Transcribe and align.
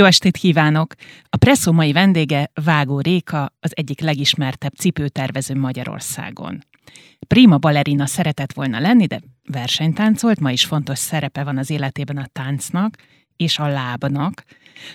Jó 0.00 0.04
estét 0.04 0.36
kívánok! 0.36 0.94
A 1.28 1.36
Presszó 1.36 1.72
mai 1.72 1.92
vendége 1.92 2.50
Vágó 2.64 3.00
Réka, 3.00 3.52
az 3.60 3.76
egyik 3.76 4.00
legismertebb 4.00 4.72
cipőtervező 4.72 5.54
Magyarországon. 5.54 6.64
Prima 7.26 7.58
balerina 7.58 8.06
szeretett 8.06 8.52
volna 8.52 8.80
lenni, 8.80 9.06
de 9.06 9.20
versenytáncolt, 9.44 10.40
ma 10.40 10.50
is 10.50 10.64
fontos 10.64 10.98
szerepe 10.98 11.44
van 11.44 11.58
az 11.58 11.70
életében 11.70 12.16
a 12.16 12.26
táncnak 12.32 12.96
és 13.36 13.58
a 13.58 13.68
lábnak. 13.68 14.44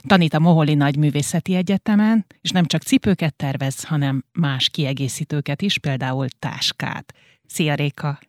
Tanít 0.02 0.34
a 0.34 0.40
Moholi 0.40 0.74
Nagyművészeti 0.74 1.56
Egyetemen, 1.56 2.26
és 2.42 2.50
nem 2.50 2.66
csak 2.66 2.82
cipőket 2.82 3.36
tervez, 3.36 3.84
hanem 3.84 4.24
más 4.32 4.70
kiegészítőket 4.70 5.62
is, 5.62 5.80
például 5.80 6.28
táskát. 6.40 7.14
Szia 7.46 7.74
Réka! 7.74 8.20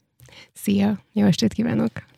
Szia! 0.52 0.98
Jó 1.12 1.26
estét 1.26 1.52
kívánok! 1.52 2.11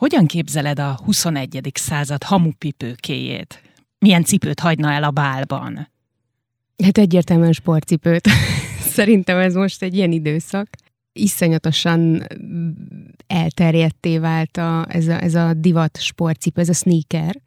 Hogyan 0.00 0.26
képzeled 0.26 0.78
a 0.78 0.98
21. 1.04 1.70
század 1.74 2.22
hamupipőkéjét? 2.22 3.62
Milyen 3.98 4.24
cipőt 4.24 4.60
hagyna 4.60 4.92
el 4.92 5.02
a 5.02 5.10
bálban? 5.10 5.88
Hát 6.84 6.98
egyértelműen 6.98 7.52
sportcipőt. 7.52 8.28
Szerintem 8.96 9.38
ez 9.38 9.54
most 9.54 9.82
egy 9.82 9.94
ilyen 9.94 10.12
időszak. 10.12 10.68
Iszonyatosan 11.12 12.26
elterjedté 13.26 14.18
vált 14.18 14.56
a, 14.56 14.86
ez, 14.88 15.08
a, 15.08 15.22
ez 15.22 15.34
a 15.34 15.54
divat 15.54 16.00
sportcipő, 16.00 16.60
ez 16.60 16.68
a 16.68 16.72
sneaker. 16.72 17.40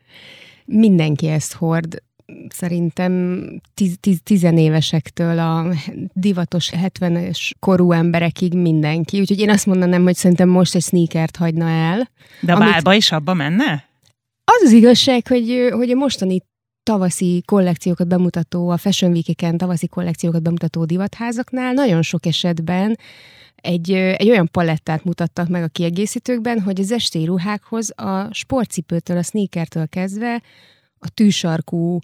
Mindenki 0.66 1.28
ezt 1.28 1.54
hord 1.54 2.04
szerintem 2.50 3.44
tiz, 3.74 3.98
tiz, 4.00 4.20
tizenévesektől 4.24 5.40
a 5.40 5.74
divatos 6.14 6.72
70-es 6.76 7.52
korú 7.60 7.92
emberekig 7.92 8.54
mindenki. 8.54 9.20
Úgyhogy 9.20 9.40
én 9.40 9.50
azt 9.50 9.66
mondanám, 9.66 10.04
hogy 10.04 10.16
szerintem 10.16 10.50
most 10.50 10.76
egy 10.76 10.82
sneakert 10.82 11.36
hagyna 11.36 11.70
el. 11.70 12.10
De 12.40 12.54
a 12.54 12.56
amit... 12.56 12.72
bálba 12.72 12.94
is 12.94 13.12
abba 13.12 13.34
menne? 13.34 13.88
Az 14.44 14.62
az 14.66 14.72
igazság, 14.72 15.28
hogy, 15.28 15.70
hogy 15.72 15.90
a 15.90 15.96
mostani 15.96 16.42
tavaszi 16.84 17.44
kollekciókat 17.46 18.08
bemutató, 18.08 18.70
a 18.70 18.78
Fashion 18.78 19.12
week 19.12 19.56
tavaszi 19.58 19.88
kollekciókat 19.88 20.42
bemutató 20.42 20.86
divatházaknál 20.86 21.74
nagyon 21.74 22.02
sok 22.02 22.26
esetben 22.26 22.98
egy, 23.56 23.92
egy 23.92 24.30
olyan 24.30 24.50
palettát 24.52 25.04
mutattak 25.04 25.48
meg 25.48 25.64
a 25.64 25.68
kiegészítőkben, 25.68 26.62
hogy 26.62 26.80
az 26.80 26.92
esti 26.92 27.26
ruhákhoz 27.26 28.00
a 28.00 28.34
sportcipőtől, 28.34 29.18
a 29.18 29.24
sneakertől 29.24 29.88
kezdve 29.88 30.42
a 31.04 31.10
tűsarkú, 31.10 32.00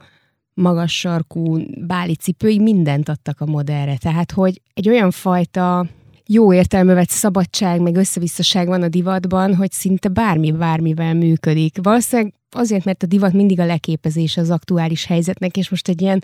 magas 0.53 0.99
sarkú 0.99 1.57
báli 1.87 2.15
cipői 2.15 2.59
mindent 2.59 3.09
adtak 3.09 3.41
a 3.41 3.45
modellre. 3.45 3.97
Tehát, 3.97 4.31
hogy 4.31 4.61
egy 4.73 4.89
olyan 4.89 5.11
fajta 5.11 5.87
jó 6.31 6.53
értelme 6.53 6.93
vett 6.93 7.09
szabadság, 7.09 7.81
meg 7.81 7.95
összevisszaság 7.95 8.67
van 8.67 8.81
a 8.81 8.87
divatban, 8.87 9.55
hogy 9.55 9.71
szinte 9.71 10.09
bármi 10.09 10.51
bármivel 10.51 11.13
működik. 11.13 11.77
Valószínűleg 11.81 12.33
azért, 12.51 12.85
mert 12.85 13.03
a 13.03 13.07
divat 13.07 13.33
mindig 13.33 13.59
a 13.59 13.65
leképezés 13.65 14.37
az 14.37 14.49
aktuális 14.49 15.05
helyzetnek, 15.05 15.57
és 15.57 15.69
most 15.69 15.87
egy 15.87 16.01
ilyen 16.01 16.23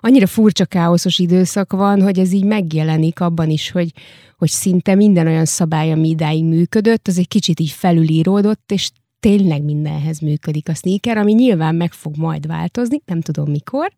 annyira 0.00 0.26
furcsa 0.26 0.64
káoszos 0.64 1.18
időszak 1.18 1.72
van, 1.72 2.02
hogy 2.02 2.18
ez 2.18 2.32
így 2.32 2.44
megjelenik 2.44 3.20
abban 3.20 3.50
is, 3.50 3.70
hogy, 3.70 3.92
hogy 4.36 4.48
szinte 4.48 4.94
minden 4.94 5.26
olyan 5.26 5.44
szabály, 5.44 5.92
ami 5.92 6.08
idáig 6.08 6.44
működött, 6.44 7.08
az 7.08 7.18
egy 7.18 7.28
kicsit 7.28 7.60
így 7.60 7.70
felülíródott, 7.70 8.72
és 8.72 8.90
tényleg 9.26 9.62
mindenhez 9.62 10.18
működik 10.18 10.68
a 10.68 10.74
sneaker, 10.74 11.16
ami 11.16 11.32
nyilván 11.32 11.74
meg 11.74 11.92
fog 11.92 12.16
majd 12.16 12.46
változni, 12.46 13.02
nem 13.06 13.20
tudom 13.20 13.50
mikor, 13.50 13.92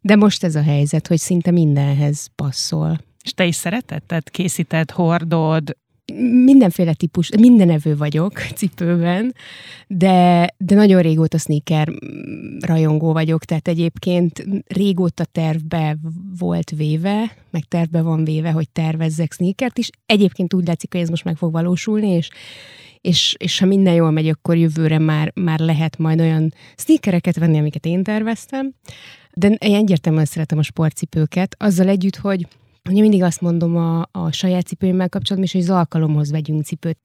de 0.00 0.16
most 0.16 0.44
ez 0.44 0.54
a 0.54 0.62
helyzet, 0.62 1.06
hogy 1.06 1.18
szinte 1.18 1.50
mindenhez 1.50 2.30
passzol. 2.34 2.98
És 3.24 3.32
te 3.34 3.46
is 3.46 3.54
szereted? 3.54 4.02
Tehát 4.02 4.30
készíted, 4.30 4.90
hordod, 4.90 5.76
mindenféle 6.44 6.94
típus, 6.94 7.30
minden 7.38 7.70
evő 7.70 7.96
vagyok 7.96 8.32
cipőben, 8.54 9.34
de, 9.86 10.48
de 10.56 10.74
nagyon 10.74 11.02
régóta 11.02 11.38
sneaker 11.38 11.88
rajongó 12.60 13.12
vagyok, 13.12 13.44
tehát 13.44 13.68
egyébként 13.68 14.46
régóta 14.66 15.24
tervbe 15.24 15.96
volt 16.38 16.70
véve, 16.70 17.36
meg 17.50 17.62
tervbe 17.68 18.02
van 18.02 18.24
véve, 18.24 18.50
hogy 18.50 18.68
tervezzek 18.68 19.32
sneakert 19.32 19.78
is. 19.78 19.90
Egyébként 20.06 20.54
úgy 20.54 20.66
látszik, 20.66 20.92
hogy 20.92 21.00
ez 21.00 21.08
most 21.08 21.24
meg 21.24 21.36
fog 21.36 21.52
valósulni, 21.52 22.08
és 22.08 22.28
és, 23.06 23.34
és 23.38 23.58
ha 23.58 23.66
minden 23.66 23.94
jól 23.94 24.10
megy, 24.10 24.28
akkor 24.28 24.56
jövőre 24.56 24.98
már, 24.98 25.32
már 25.34 25.58
lehet 25.58 25.98
majd 25.98 26.20
olyan 26.20 26.52
sneakereket 26.76 27.36
venni, 27.38 27.58
amiket 27.58 27.86
én 27.86 28.02
terveztem. 28.02 28.74
De 29.34 29.48
én 29.48 29.74
egyértelműen 29.74 30.24
szeretem 30.24 30.58
a 30.58 30.62
sportcipőket, 30.62 31.56
azzal 31.58 31.88
együtt, 31.88 32.16
hogy 32.16 32.46
Ugye 32.90 33.00
mindig 33.00 33.22
azt 33.22 33.40
mondom 33.40 33.76
a, 33.76 34.08
a 34.12 34.32
saját 34.32 34.66
cipőimmel 34.66 35.08
kapcsolatban 35.08 35.44
is, 35.44 35.52
hogy 35.52 35.60
az 35.60 35.76
alkalomhoz 35.78 36.30
vegyünk 36.30 36.64
cipőt 36.64 36.98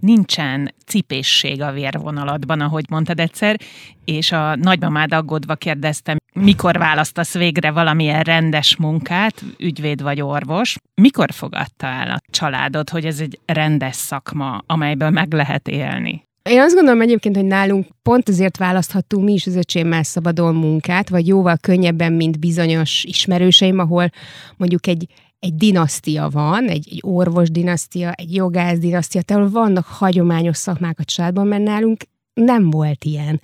nincsen 0.00 0.74
cipésség 0.86 1.62
a 1.62 1.72
vérvonalatban, 1.72 2.60
ahogy 2.60 2.84
mondtad 2.88 3.20
egyszer, 3.20 3.60
és 4.04 4.32
a 4.32 4.56
nagymamád 4.56 5.12
aggódva 5.12 5.54
kérdeztem, 5.54 6.16
mikor 6.34 6.78
választasz 6.78 7.34
végre 7.34 7.70
valamilyen 7.70 8.22
rendes 8.22 8.76
munkát, 8.76 9.42
ügyvéd 9.58 10.02
vagy 10.02 10.20
orvos. 10.20 10.76
Mikor 10.94 11.30
fogadta 11.32 11.86
el 11.86 12.10
a 12.10 12.20
családod, 12.30 12.90
hogy 12.90 13.04
ez 13.04 13.20
egy 13.20 13.38
rendes 13.46 13.96
szakma, 13.96 14.62
amelyből 14.66 15.10
meg 15.10 15.32
lehet 15.32 15.68
élni? 15.68 16.24
Én 16.50 16.60
azt 16.60 16.74
gondolom 16.74 17.00
egyébként, 17.00 17.36
hogy 17.36 17.44
nálunk 17.44 17.86
pont 18.02 18.28
azért 18.28 18.56
választhattunk 18.56 19.24
mi 19.24 19.32
is 19.32 19.46
az 19.46 19.56
öcsémmel 19.56 20.02
szabadon 20.02 20.54
munkát, 20.54 21.08
vagy 21.08 21.26
jóval 21.26 21.56
könnyebben, 21.56 22.12
mint 22.12 22.38
bizonyos 22.38 23.04
ismerőseim, 23.04 23.78
ahol 23.78 24.10
mondjuk 24.56 24.86
egy 24.86 25.06
egy 25.44 25.54
dinasztia 25.54 26.28
van, 26.28 26.68
egy, 26.68 26.88
egy 26.90 27.00
orvos 27.02 27.50
dinasztia, 27.50 28.12
egy 28.12 28.34
jogász 28.34 28.78
dinasztia, 28.78 29.22
tehát 29.22 29.50
vannak 29.50 29.86
hagyományos 29.86 30.56
szakmák 30.56 30.98
a 30.98 31.04
családban, 31.04 31.46
mert 31.46 31.62
nálunk 31.62 32.02
nem 32.34 32.70
volt 32.70 33.04
ilyen. 33.04 33.40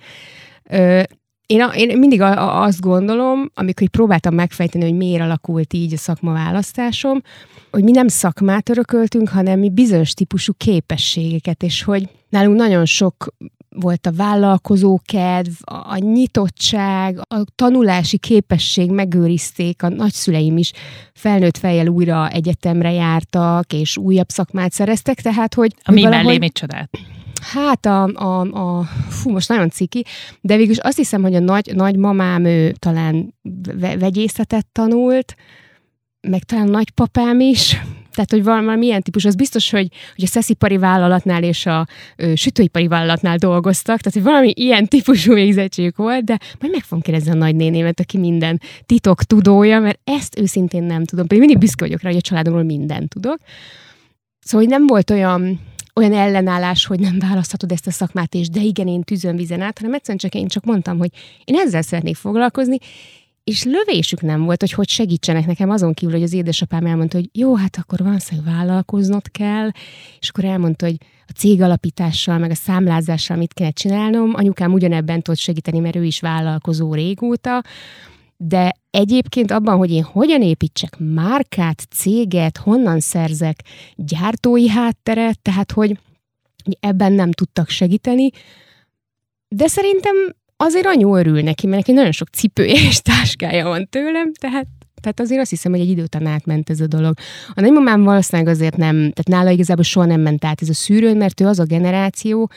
Ö, 0.69 1.01
én, 1.45 1.61
a, 1.61 1.73
én 1.75 1.97
mindig 1.97 2.21
a, 2.21 2.31
a, 2.31 2.61
azt 2.63 2.79
gondolom, 2.79 3.51
amikor 3.53 3.87
próbáltam 3.87 4.35
megfejteni, 4.35 4.83
hogy 4.83 4.97
miért 4.97 5.21
alakult 5.21 5.73
így 5.73 5.93
a 5.93 5.97
szakmaválasztásom, 5.97 7.21
hogy 7.71 7.83
mi 7.83 7.91
nem 7.91 8.07
szakmát 8.07 8.69
örököltünk, 8.69 9.29
hanem 9.29 9.59
mi 9.59 9.69
bizonyos 9.69 10.13
típusú 10.13 10.53
képességeket, 10.57 11.63
és 11.63 11.83
hogy 11.83 12.09
nálunk 12.29 12.57
nagyon 12.57 12.85
sok 12.85 13.35
volt 13.75 14.05
a 14.07 14.11
vállalkozókedv, 14.11 15.51
a 15.65 15.97
nyitottság, 15.97 17.19
a 17.27 17.43
tanulási 17.55 18.17
képesség 18.17 18.91
megőrizték, 18.91 19.83
a 19.83 19.89
nagyszüleim 19.89 20.57
is 20.57 20.71
felnőtt 21.13 21.57
fejjel 21.57 21.87
újra 21.87 22.29
egyetemre 22.29 22.91
jártak, 22.91 23.73
és 23.73 23.97
újabb 23.97 24.29
szakmát 24.29 24.71
szereztek, 24.71 25.21
tehát 25.21 25.53
hogy... 25.53 25.75
A 25.83 25.91
mi 25.91 26.01
valahogy... 26.01 26.25
mellé 26.25 26.37
mit 26.37 26.53
csodát? 26.53 26.89
Hát 27.41 27.85
a, 27.85 28.03
a, 28.03 28.39
a, 28.39 28.83
fú, 29.09 29.31
most 29.31 29.49
nagyon 29.49 29.69
ciki, 29.69 30.05
de 30.41 30.55
végülis 30.55 30.77
azt 30.77 30.97
hiszem, 30.97 31.21
hogy 31.21 31.35
a 31.35 31.39
nagy, 31.39 31.71
nagymamám 31.75 32.45
ő 32.45 32.71
talán 32.71 33.33
vegyészetet 33.99 34.67
tanult, 34.71 35.35
meg 36.21 36.43
talán 36.43 36.67
nagypapám 36.67 37.39
is, 37.39 37.81
tehát, 38.11 38.31
hogy 38.31 38.43
valami 38.43 38.85
ilyen 38.85 39.01
típus, 39.01 39.25
az 39.25 39.35
biztos, 39.35 39.69
hogy, 39.69 39.87
hogy 40.15 40.23
a 40.23 40.27
szeszipari 40.27 40.77
vállalatnál 40.77 41.43
és 41.43 41.65
a 41.65 41.87
ö, 42.15 42.35
sütőipari 42.35 42.87
vállalatnál 42.87 43.37
dolgoztak, 43.37 43.99
tehát, 43.99 44.13
hogy 44.13 44.23
valami 44.23 44.53
ilyen 44.55 44.87
típusú 44.87 45.33
végzettségük 45.33 45.97
volt, 45.97 46.23
de 46.23 46.39
majd 46.59 46.73
meg 46.73 46.83
fogom 46.83 47.01
kérdezni 47.01 47.31
a 47.31 47.35
nagynénémet, 47.35 47.99
aki 47.99 48.17
minden 48.17 48.61
titok 48.85 49.23
tudója, 49.23 49.79
mert 49.79 49.99
ezt 50.03 50.39
őszintén 50.39 50.83
nem 50.83 51.05
tudom, 51.05 51.27
pedig 51.27 51.39
mindig 51.39 51.59
büszke 51.59 51.85
vagyok 51.85 52.01
rá, 52.01 52.09
hogy 52.09 52.17
a 52.17 52.21
családomról 52.21 52.63
mindent 52.63 53.09
tudok. 53.09 53.37
Szóval, 54.39 54.67
hogy 54.67 54.77
nem 54.77 54.87
volt 54.87 55.09
olyan, 55.09 55.59
olyan 55.95 56.13
ellenállás, 56.13 56.85
hogy 56.85 56.99
nem 56.99 57.19
választhatod 57.19 57.71
ezt 57.71 57.87
a 57.87 57.91
szakmát, 57.91 58.33
és 58.33 58.49
de 58.49 58.61
igen, 58.61 58.87
én 58.87 59.01
tűzön 59.01 59.35
vizen 59.35 59.61
át, 59.61 59.77
hanem 59.77 59.93
egyszerűen 59.93 60.17
csak 60.17 60.33
én 60.35 60.47
csak 60.47 60.63
mondtam, 60.63 60.97
hogy 60.97 61.09
én 61.45 61.55
ezzel 61.55 61.81
szeretnék 61.81 62.15
foglalkozni, 62.15 62.77
és 63.51 63.63
lövésük 63.63 64.21
nem 64.21 64.43
volt, 64.43 64.59
hogy 64.59 64.71
hogy 64.71 64.89
segítsenek 64.89 65.45
nekem. 65.45 65.69
Azon 65.69 65.93
kívül, 65.93 66.13
hogy 66.13 66.23
az 66.23 66.33
édesapám 66.33 66.85
elmondta, 66.85 67.17
hogy 67.17 67.29
jó, 67.33 67.55
hát 67.55 67.77
akkor 67.77 67.99
van 67.99 68.17
hogy 68.29 68.43
vállalkoznod 68.43 69.31
kell, 69.31 69.69
és 70.19 70.29
akkor 70.29 70.45
elmondta, 70.45 70.85
hogy 70.85 70.97
a 71.27 71.31
cég 71.31 71.61
alapítással, 71.61 72.37
meg 72.37 72.51
a 72.51 72.55
számlázással 72.55 73.37
mit 73.37 73.53
kell 73.53 73.71
csinálnom. 73.71 74.31
Anyukám 74.33 74.73
ugyanebben 74.73 75.21
tud 75.21 75.37
segíteni, 75.37 75.79
mert 75.79 75.95
ő 75.95 76.03
is 76.03 76.19
vállalkozó 76.19 76.93
régóta, 76.93 77.63
de 78.37 78.75
egyébként 78.89 79.51
abban, 79.51 79.77
hogy 79.77 79.91
én 79.91 80.03
hogyan 80.03 80.41
építsek 80.41 80.97
márkát, 80.99 81.87
céget, 81.89 82.57
honnan 82.57 82.99
szerzek 82.99 83.63
gyártói 83.95 84.69
hátteret, 84.69 85.39
tehát 85.39 85.71
hogy 85.71 85.99
ebben 86.79 87.13
nem 87.13 87.31
tudtak 87.31 87.69
segíteni, 87.69 88.29
de 89.47 89.67
szerintem 89.67 90.15
azért 90.61 90.85
anyu 90.85 91.15
örül 91.15 91.41
neki, 91.41 91.67
mert 91.67 91.77
neki 91.77 91.91
nagyon 91.91 92.11
sok 92.11 92.27
cipője 92.27 92.73
és 92.89 93.01
táskája 93.01 93.67
van 93.67 93.87
tőlem, 93.89 94.33
tehát 94.33 94.67
tehát 95.01 95.19
azért 95.19 95.41
azt 95.41 95.49
hiszem, 95.49 95.71
hogy 95.71 95.81
egy 95.81 95.89
idő 95.89 96.03
után 96.03 96.25
átment 96.25 96.69
ez 96.69 96.79
a 96.79 96.87
dolog. 96.87 97.13
A 97.53 97.61
nagymamám 97.61 98.03
valószínűleg 98.03 98.53
azért 98.53 98.77
nem, 98.77 98.95
tehát 98.95 99.27
nála 99.27 99.49
igazából 99.49 99.83
soha 99.83 100.05
nem 100.05 100.21
ment 100.21 100.45
át 100.45 100.61
ez 100.61 100.69
a 100.69 100.73
szűrőn, 100.73 101.17
mert 101.17 101.41
ő 101.41 101.45
az 101.45 101.59
a 101.59 101.63
generáció, 101.63 102.49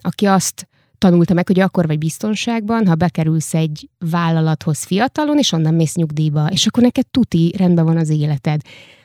aki 0.00 0.26
azt 0.26 0.68
tanulta 0.98 1.34
meg, 1.34 1.46
hogy 1.46 1.60
akkor 1.60 1.86
vagy 1.86 1.98
biztonságban, 1.98 2.86
ha 2.86 2.94
bekerülsz 2.94 3.54
egy 3.54 3.88
vállalathoz 4.10 4.84
fiatalon, 4.84 5.38
és 5.38 5.52
onnan 5.52 5.74
mész 5.74 5.94
nyugdíjba, 5.94 6.46
és 6.50 6.66
akkor 6.66 6.82
neked 6.82 7.06
tuti 7.06 7.54
rendben 7.56 7.84
van 7.84 7.96
az 7.96 8.08
életed. 8.08 8.60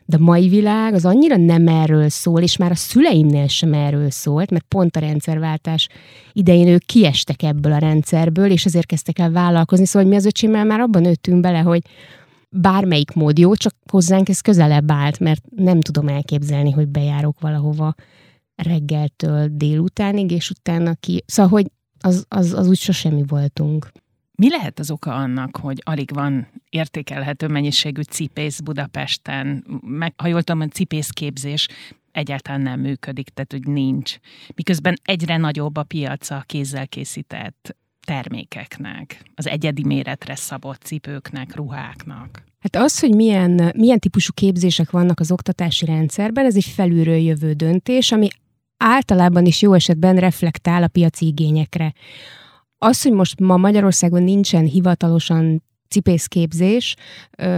De 0.10 0.18
a 0.18 0.24
mai 0.24 0.48
világ 0.48 0.94
az 0.94 1.06
annyira 1.06 1.38
nem 1.38 1.68
erről 1.68 2.10
szól, 2.10 2.42
és 2.42 2.58
már 2.58 2.72
a 2.72 2.76
szüleimnél 2.76 3.48
sem 3.48 3.74
erről 3.74 4.10
szólt, 4.10 4.52
mert 4.52 4.66
pont 4.68 4.96
a 4.96 5.00
rendszerváltás 5.00 5.88
idején 6.34 6.68
ők 6.68 6.86
kiestek 6.86 7.44
ebből 7.44 7.72
a 7.72 7.78
rendszerből, 7.78 8.52
és 8.52 8.66
ezért 8.66 8.86
kezdtek 8.86 9.20
el 9.20 9.32
vállalkozni. 9.32 9.86
Szóval 9.86 10.10
mi 10.10 10.16
az 10.16 10.26
öcsémmel 10.26 10.66
már 10.66 10.80
abban 10.80 11.02
nőttünk 11.02 11.42
bele, 11.42 11.60
hogy 11.60 11.82
bármelyik 12.50 13.12
mód 13.12 13.38
jó, 13.38 13.56
csak 13.56 13.76
hozzánk 13.92 14.30
ez 14.30 14.42
közelebb 14.42 14.92
állt, 14.92 15.20
mert 15.20 15.42
nem 15.56 15.82
tudom 15.82 16.08
elképzelni, 16.08 16.72
hogy 16.72 16.88
bejárok 16.88 17.40
valahova 17.40 17.94
reggeltől 18.56 19.48
délutánig, 19.52 20.32
és 20.32 20.50
utána 20.50 20.94
ki... 21.00 21.24
Szóval, 21.26 21.52
hogy 21.52 21.72
az, 22.00 22.26
az, 22.28 22.54
az 22.54 22.68
úgy 22.68 22.80
sosem 22.80 23.24
voltunk. 23.28 23.92
Mi 24.39 24.50
lehet 24.50 24.80
az 24.80 24.91
oka 24.91 25.15
annak, 25.15 25.57
hogy 25.57 25.81
alig 25.86 26.13
van 26.13 26.47
értékelhető 26.69 27.47
mennyiségű 27.47 28.01
cipész 28.01 28.59
Budapesten? 28.59 29.65
Meg, 29.81 30.13
ha 30.18 30.27
jól 30.27 30.44
tudom, 30.44 30.62
a 30.62 30.68
cipészképzés 30.68 31.68
egyáltalán 32.12 32.62
nem 32.62 32.80
működik, 32.80 33.30
tehát 33.30 33.51
hogy 33.51 33.74
nincs. 33.74 34.15
Miközben 34.56 35.00
egyre 35.03 35.38
nagyobb 35.38 35.77
a 35.77 35.83
piaca 35.83 36.36
a 36.36 36.44
kézzel 36.45 36.88
készített 36.88 37.75
termékeknek, 38.06 39.24
az 39.36 39.47
egyedi 39.47 39.86
méretre 39.86 40.36
szabott 40.36 40.81
cipőknek, 40.81 41.56
ruháknak. 41.56 42.44
Hát 42.59 42.75
az, 42.75 43.00
hogy 43.00 43.15
milyen, 43.15 43.71
milyen 43.75 44.00
típusú 44.00 44.33
képzések 44.33 44.91
vannak 44.91 45.19
az 45.19 45.31
oktatási 45.31 45.86
rendszerben, 45.86 46.45
ez 46.45 46.56
egy 46.56 46.65
felülről 46.75 47.18
jövő 47.18 47.53
döntés, 47.53 48.12
ami 48.12 48.27
általában 48.77 49.45
is 49.45 49.62
jó 49.62 49.74
esetben 49.74 50.15
reflektál 50.15 50.83
a 50.83 50.88
piaci 50.88 51.25
igényekre. 51.25 51.94
Az, 52.81 53.02
hogy 53.02 53.12
most 53.12 53.40
ma 53.40 53.58
Magyarországon 53.58 54.24
nincsen 54.24 54.66
hivatalosan 54.66 55.64
cipészképzés, 55.90 56.96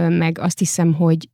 meg 0.08 0.38
azt 0.38 0.58
hiszem, 0.58 0.94
hogy 0.94 1.28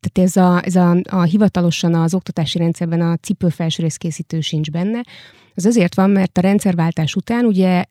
tehát 0.00 0.30
ez, 0.30 0.36
a, 0.36 0.60
ez 0.64 0.76
a, 0.76 0.96
a 1.10 1.22
hivatalosan 1.22 1.94
az 1.94 2.14
oktatási 2.14 2.58
rendszerben 2.58 3.00
a 3.00 3.16
cipőfelsőrészkészítő 3.16 4.40
sincs 4.40 4.70
benne, 4.70 5.02
az 5.54 5.66
azért 5.66 5.94
van, 5.94 6.10
mert 6.10 6.38
a 6.38 6.40
rendszerváltás 6.40 7.14
után 7.14 7.44
ugye 7.44 7.84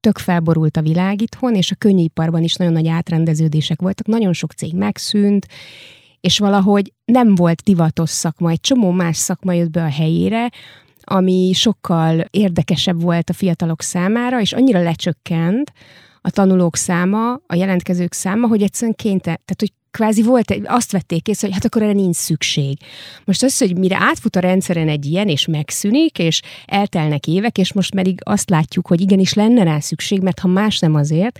tök 0.00 0.18
felborult 0.18 0.76
a 0.76 0.82
világ 0.82 1.22
itthon, 1.22 1.54
és 1.54 1.70
a 1.70 1.74
könnyiparban 1.74 2.42
is 2.42 2.54
nagyon 2.54 2.72
nagy 2.72 2.88
átrendeződések 2.88 3.80
voltak, 3.80 4.06
nagyon 4.06 4.32
sok 4.32 4.52
cég 4.52 4.74
megszűnt, 4.74 5.46
és 6.20 6.38
valahogy 6.38 6.92
nem 7.04 7.34
volt 7.34 7.62
divatos 7.62 8.10
szakma, 8.10 8.50
egy 8.50 8.60
csomó 8.60 8.90
más 8.90 9.16
szakma 9.16 9.52
jött 9.52 9.70
be 9.70 9.82
a 9.82 9.90
helyére, 9.90 10.50
ami 11.10 11.52
sokkal 11.54 12.24
érdekesebb 12.30 13.02
volt 13.02 13.30
a 13.30 13.32
fiatalok 13.32 13.82
számára, 13.82 14.40
és 14.40 14.52
annyira 14.52 14.82
lecsökkent 14.82 15.72
a 16.20 16.30
tanulók 16.30 16.76
száma, 16.76 17.32
a 17.46 17.54
jelentkezők 17.54 18.12
száma, 18.12 18.46
hogy 18.46 18.62
egyszerűen 18.62 18.96
kénytelen, 18.96 19.40
tehát 19.44 19.56
hogy 19.58 19.72
kvázi 19.90 20.22
volt, 20.22 20.54
azt 20.64 20.92
vették 20.92 21.28
észre, 21.28 21.46
hogy 21.46 21.56
hát 21.56 21.64
akkor 21.64 21.82
erre 21.82 21.92
nincs 21.92 22.16
szükség. 22.16 22.78
Most 23.24 23.42
az, 23.42 23.58
hogy 23.58 23.78
mire 23.78 23.96
átfut 24.00 24.36
a 24.36 24.40
rendszeren 24.40 24.88
egy 24.88 25.04
ilyen, 25.04 25.28
és 25.28 25.46
megszűnik, 25.46 26.18
és 26.18 26.42
eltelnek 26.66 27.26
évek, 27.26 27.58
és 27.58 27.72
most 27.72 27.94
pedig 27.94 28.18
azt 28.24 28.50
látjuk, 28.50 28.86
hogy 28.86 29.00
igenis 29.00 29.34
lenne 29.34 29.62
rá 29.62 29.78
szükség, 29.78 30.22
mert 30.22 30.38
ha 30.38 30.48
más 30.48 30.78
nem 30.78 30.94
azért, 30.94 31.38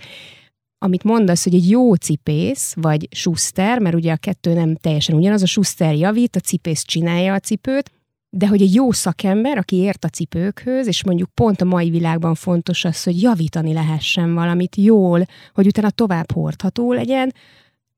amit 0.77 1.03
mondasz, 1.03 1.43
hogy 1.43 1.53
egy 1.53 1.69
jó 1.69 1.93
cipész, 1.93 2.73
vagy 2.77 3.07
suszter, 3.11 3.79
mert 3.79 3.95
ugye 3.95 4.11
a 4.11 4.17
kettő 4.17 4.53
nem 4.53 4.75
teljesen 4.75 5.15
ugyanaz, 5.15 5.41
a 5.41 5.45
suszter 5.45 5.95
javít, 5.95 6.35
a 6.35 6.39
cipész 6.39 6.81
csinálja 6.81 7.33
a 7.33 7.39
cipőt, 7.39 7.91
de 8.29 8.47
hogy 8.47 8.61
egy 8.61 8.73
jó 8.73 8.91
szakember, 8.91 9.57
aki 9.57 9.75
ért 9.75 10.05
a 10.05 10.09
cipőkhöz, 10.09 10.87
és 10.87 11.03
mondjuk 11.03 11.29
pont 11.33 11.61
a 11.61 11.65
mai 11.65 11.89
világban 11.89 12.35
fontos 12.35 12.85
az, 12.85 13.03
hogy 13.03 13.21
javítani 13.21 13.73
lehessen 13.73 14.33
valamit 14.33 14.75
jól, 14.75 15.25
hogy 15.53 15.67
utána 15.67 15.89
tovább 15.89 16.31
hordható 16.31 16.93
legyen, 16.93 17.33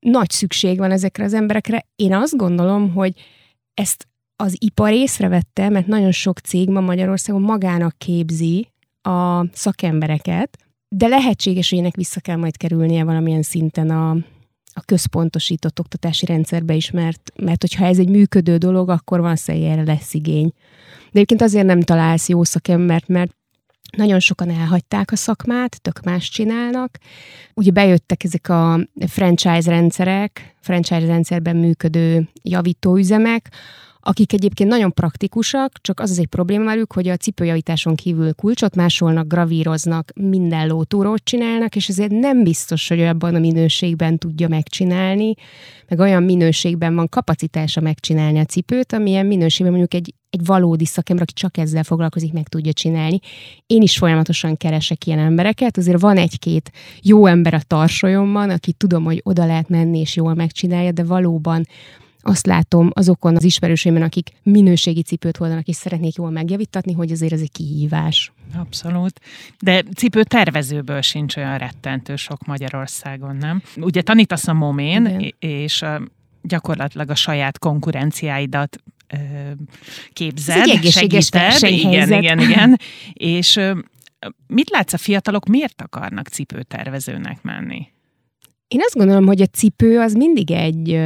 nagy 0.00 0.30
szükség 0.30 0.78
van 0.78 0.90
ezekre 0.90 1.24
az 1.24 1.34
emberekre. 1.34 1.86
Én 1.96 2.14
azt 2.14 2.36
gondolom, 2.36 2.92
hogy 2.92 3.14
ezt 3.74 4.06
az 4.36 4.56
ipar 4.58 4.92
észrevette, 4.92 5.68
mert 5.68 5.86
nagyon 5.86 6.12
sok 6.12 6.38
cég 6.38 6.68
ma 6.68 6.80
Magyarországon 6.80 7.42
magának 7.42 7.94
képzi 7.98 8.68
a 9.02 9.46
szakembereket, 9.52 10.58
de 10.88 11.06
lehetséges, 11.06 11.70
hogy 11.70 11.78
ennek 11.78 11.96
vissza 11.96 12.20
kell 12.20 12.36
majd 12.36 12.56
kerülnie 12.56 13.04
valamilyen 13.04 13.42
szinten 13.42 13.90
a, 13.90 14.16
a 14.74 14.80
központosított 14.84 15.80
oktatási 15.80 16.26
rendszerbe 16.26 16.74
is, 16.74 16.90
mert, 16.90 17.32
mert 17.36 17.60
hogyha 17.60 17.84
ez 17.84 17.98
egy 17.98 18.08
működő 18.08 18.56
dolog, 18.56 18.88
akkor 18.88 19.20
valószínűleg 19.20 19.70
erre 19.70 19.84
lesz 19.84 20.14
igény. 20.14 20.52
De 21.02 21.18
egyébként 21.18 21.42
azért 21.42 21.66
nem 21.66 21.80
találsz 21.80 22.28
jó 22.28 22.44
szakembert, 22.44 23.08
mert 23.08 23.36
nagyon 23.96 24.20
sokan 24.20 24.50
elhagyták 24.50 25.12
a 25.12 25.16
szakmát, 25.16 25.82
tök 25.82 26.00
más 26.02 26.28
csinálnak. 26.28 26.98
Ugye 27.54 27.70
bejöttek 27.70 28.24
ezek 28.24 28.48
a 28.48 28.88
franchise 29.06 29.70
rendszerek, 29.70 30.54
franchise 30.60 31.06
rendszerben 31.06 31.56
működő 31.56 32.28
javítóüzemek, 32.42 33.50
akik 34.04 34.32
egyébként 34.32 34.70
nagyon 34.70 34.92
praktikusak, 34.92 35.72
csak 35.80 36.00
az 36.00 36.10
az 36.10 36.18
egy 36.18 36.26
probléma 36.26 36.64
velük, 36.64 36.92
hogy 36.92 37.08
a 37.08 37.16
cipőjavításon 37.16 37.94
kívül 37.94 38.34
kulcsot 38.34 38.74
másolnak, 38.74 39.26
gravíroznak, 39.26 40.12
minden 40.14 40.66
lótúrót 40.66 41.24
csinálnak, 41.24 41.76
és 41.76 41.88
ezért 41.88 42.10
nem 42.10 42.42
biztos, 42.42 42.88
hogy 42.88 43.00
abban 43.00 43.34
a 43.34 43.38
minőségben 43.38 44.18
tudja 44.18 44.48
megcsinálni, 44.48 45.34
meg 45.88 45.98
olyan 45.98 46.22
minőségben 46.22 46.94
van 46.94 47.08
kapacitása 47.08 47.80
megcsinálni 47.80 48.38
a 48.38 48.44
cipőt, 48.44 48.92
amilyen 48.92 49.26
minőségben 49.26 49.76
mondjuk 49.76 49.94
egy, 49.94 50.14
egy 50.30 50.44
valódi 50.44 50.86
szakember, 50.86 51.26
aki 51.28 51.40
csak 51.40 51.56
ezzel 51.56 51.82
foglalkozik, 51.82 52.32
meg 52.32 52.48
tudja 52.48 52.72
csinálni. 52.72 53.18
Én 53.66 53.82
is 53.82 53.98
folyamatosan 53.98 54.56
keresek 54.56 55.06
ilyen 55.06 55.18
embereket, 55.18 55.76
azért 55.76 56.00
van 56.00 56.16
egy-két 56.16 56.70
jó 57.02 57.26
ember 57.26 57.54
a 57.54 57.60
tarsolyomban, 57.66 58.50
aki 58.50 58.72
tudom, 58.72 59.04
hogy 59.04 59.20
oda 59.24 59.46
lehet 59.46 59.68
menni 59.68 59.98
és 59.98 60.16
jól 60.16 60.34
megcsinálja, 60.34 60.92
de 60.92 61.04
valóban 61.04 61.66
azt 62.22 62.46
látom 62.46 62.90
azokon 62.92 63.36
az 63.36 63.44
ismerőseimben, 63.44 64.02
akik 64.02 64.30
minőségi 64.42 65.02
cipőt 65.02 65.36
hordanak 65.36 65.66
és 65.66 65.76
szeretnék 65.76 66.14
jól 66.14 66.30
megjavítatni, 66.30 66.92
hogy 66.92 67.10
azért 67.10 67.32
ez 67.32 67.40
egy 67.40 67.52
kihívás. 67.52 68.32
Abszolút. 68.54 69.20
De 69.62 69.82
cipő 69.96 70.22
tervezőből 70.22 71.00
sincs 71.00 71.36
olyan 71.36 71.58
rettentő 71.58 72.16
sok 72.16 72.44
Magyarországon, 72.46 73.36
nem? 73.36 73.62
Ugye 73.76 74.02
tanítasz 74.02 74.48
a 74.48 74.52
momén, 74.52 75.06
Igen. 75.06 75.34
és 75.38 75.84
gyakorlatilag 76.42 77.10
a 77.10 77.14
saját 77.14 77.58
konkurenciáidat 77.58 78.82
képzed, 80.12 80.68
ez 80.68 81.58
segíted. 81.58 81.92
Igen, 81.92 82.12
igen, 82.12 82.38
igen. 82.48 82.78
És 83.12 83.60
mit 84.46 84.70
látsz 84.70 84.92
a 84.92 84.98
fiatalok, 84.98 85.46
miért 85.46 85.82
akarnak 85.82 86.28
cipőtervezőnek 86.28 87.42
menni? 87.42 87.86
Én 88.68 88.80
azt 88.84 88.94
gondolom, 88.94 89.26
hogy 89.26 89.42
a 89.42 89.46
cipő 89.46 90.00
az 90.00 90.12
mindig 90.12 90.50
egy 90.50 91.00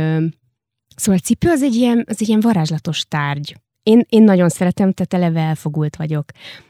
Szóval 0.97 1.21
a 1.23 1.27
cipő 1.27 1.51
az 1.51 1.63
egy 1.63 1.75
ilyen, 1.75 2.05
az 2.09 2.17
egy 2.21 2.29
ilyen 2.29 2.41
varázslatos 2.41 3.05
tárgy. 3.09 3.57
Én, 3.83 4.05
én 4.09 4.23
nagyon 4.23 4.49
szeretem, 4.49 4.93
tehát 4.93 5.15
eleve 5.25 5.41
elfogult 5.41 5.97
vagyok. 5.97 6.25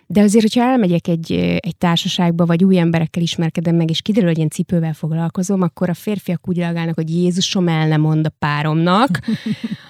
De 0.07 0.21
azért, 0.21 0.43
hogyha 0.43 0.71
elmegyek 0.71 1.09
egy, 1.09 1.33
egy 1.61 1.77
társaságba, 1.79 2.47
vagy 2.47 2.65
új 2.65 2.79
emberekkel 2.79 3.23
ismerkedem 3.23 3.77
meg, 3.77 3.91
és 3.91 4.03
kiderül, 4.03 4.29
hogy 4.29 4.39
én 4.39 4.49
cipővel 4.49 4.93
foglalkozom, 4.93 5.63
akkor 5.63 5.89
a 5.89 5.95
férfiak 5.95 6.49
úgy 6.49 6.57
reagálnak, 6.57 6.95
hogy 6.95 7.11
Jézusom 7.11 7.69
el 7.69 7.89
nem 7.89 8.01
mond 8.01 8.27
a 8.27 8.33
páromnak. 8.39 9.21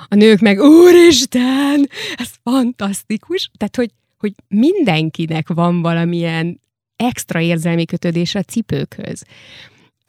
A 0.09 0.15
nők 0.15 0.41
meg, 0.41 0.61
úristen, 0.61 1.89
ez 2.15 2.31
fantasztikus. 2.43 3.51
Tehát, 3.57 3.77
hogy, 3.77 3.91
hogy 4.19 4.33
mindenkinek 4.49 5.49
van 5.49 5.83
valamilyen 5.83 6.61
extra 6.97 7.41
érzelmi 7.41 7.85
kötődés 7.85 8.35
a 8.35 8.43
cipőkhöz. 8.43 9.25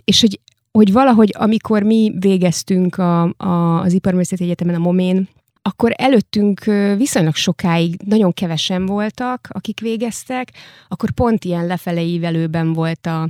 És 0.03 0.21
hogy 0.21 0.39
hogy 0.77 0.91
valahogy, 0.91 1.33
amikor 1.37 1.83
mi 1.83 2.11
végeztünk 2.19 2.97
a, 2.97 3.33
a, 3.37 3.81
az 3.81 3.93
Iparművészeti 3.93 4.43
Egyetemen 4.43 4.75
a 4.75 4.79
Momén, 4.79 5.27
akkor 5.61 5.91
előttünk 5.95 6.63
viszonylag 6.97 7.35
sokáig 7.35 8.01
nagyon 8.05 8.33
kevesen 8.33 8.85
voltak, 8.85 9.47
akik 9.51 9.79
végeztek, 9.79 10.51
akkor 10.87 11.11
pont 11.11 11.43
ilyen 11.43 11.65
lefele 11.65 12.01
ívelőben 12.01 12.73
volt 12.73 13.05
a, 13.05 13.21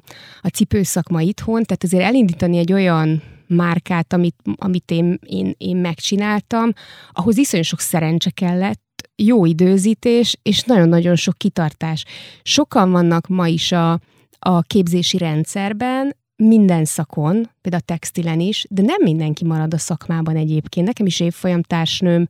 a 0.42 0.48
cipőszakma 0.48 1.22
itthon, 1.22 1.64
tehát 1.64 1.84
azért 1.84 2.04
elindítani 2.04 2.58
egy 2.58 2.74
olyan 2.74 3.22
márkát, 3.48 4.14
amit, 4.14 4.36
amit 4.56 4.92
én, 4.92 5.20
én, 5.26 5.56
én 5.58 5.78
megcsináltam, 5.78 6.72
ahhoz 7.12 7.38
iszonyú 7.38 7.64
sok 7.64 7.80
szerencse 7.80 8.30
kellett, 8.30 9.10
jó 9.16 9.46
időzítés, 9.46 10.38
és 10.42 10.64
nagyon-nagyon 10.64 11.16
sok 11.16 11.38
kitartás. 11.38 12.06
Sokan 12.44 12.92
vannak 12.92 13.28
ma 13.28 13.48
is 13.48 13.72
a, 13.72 14.00
a 14.40 14.62
képzési 14.62 15.18
rendszerben, 15.18 16.16
minden 16.38 16.86
szakon, 16.86 17.50
például 17.62 17.84
a 17.84 17.92
textilen 17.94 18.40
is, 18.40 18.66
de 18.70 18.82
nem 18.82 19.02
mindenki 19.02 19.46
marad 19.46 19.74
a 19.74 19.78
szakmában 19.78 20.36
egyébként. 20.36 20.88
Nekem 20.88 21.06
is 21.06 21.20
évfolyam 21.20 21.62
társnőm 21.62 22.28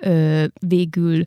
ö, 0.00 0.44
végül 0.66 1.24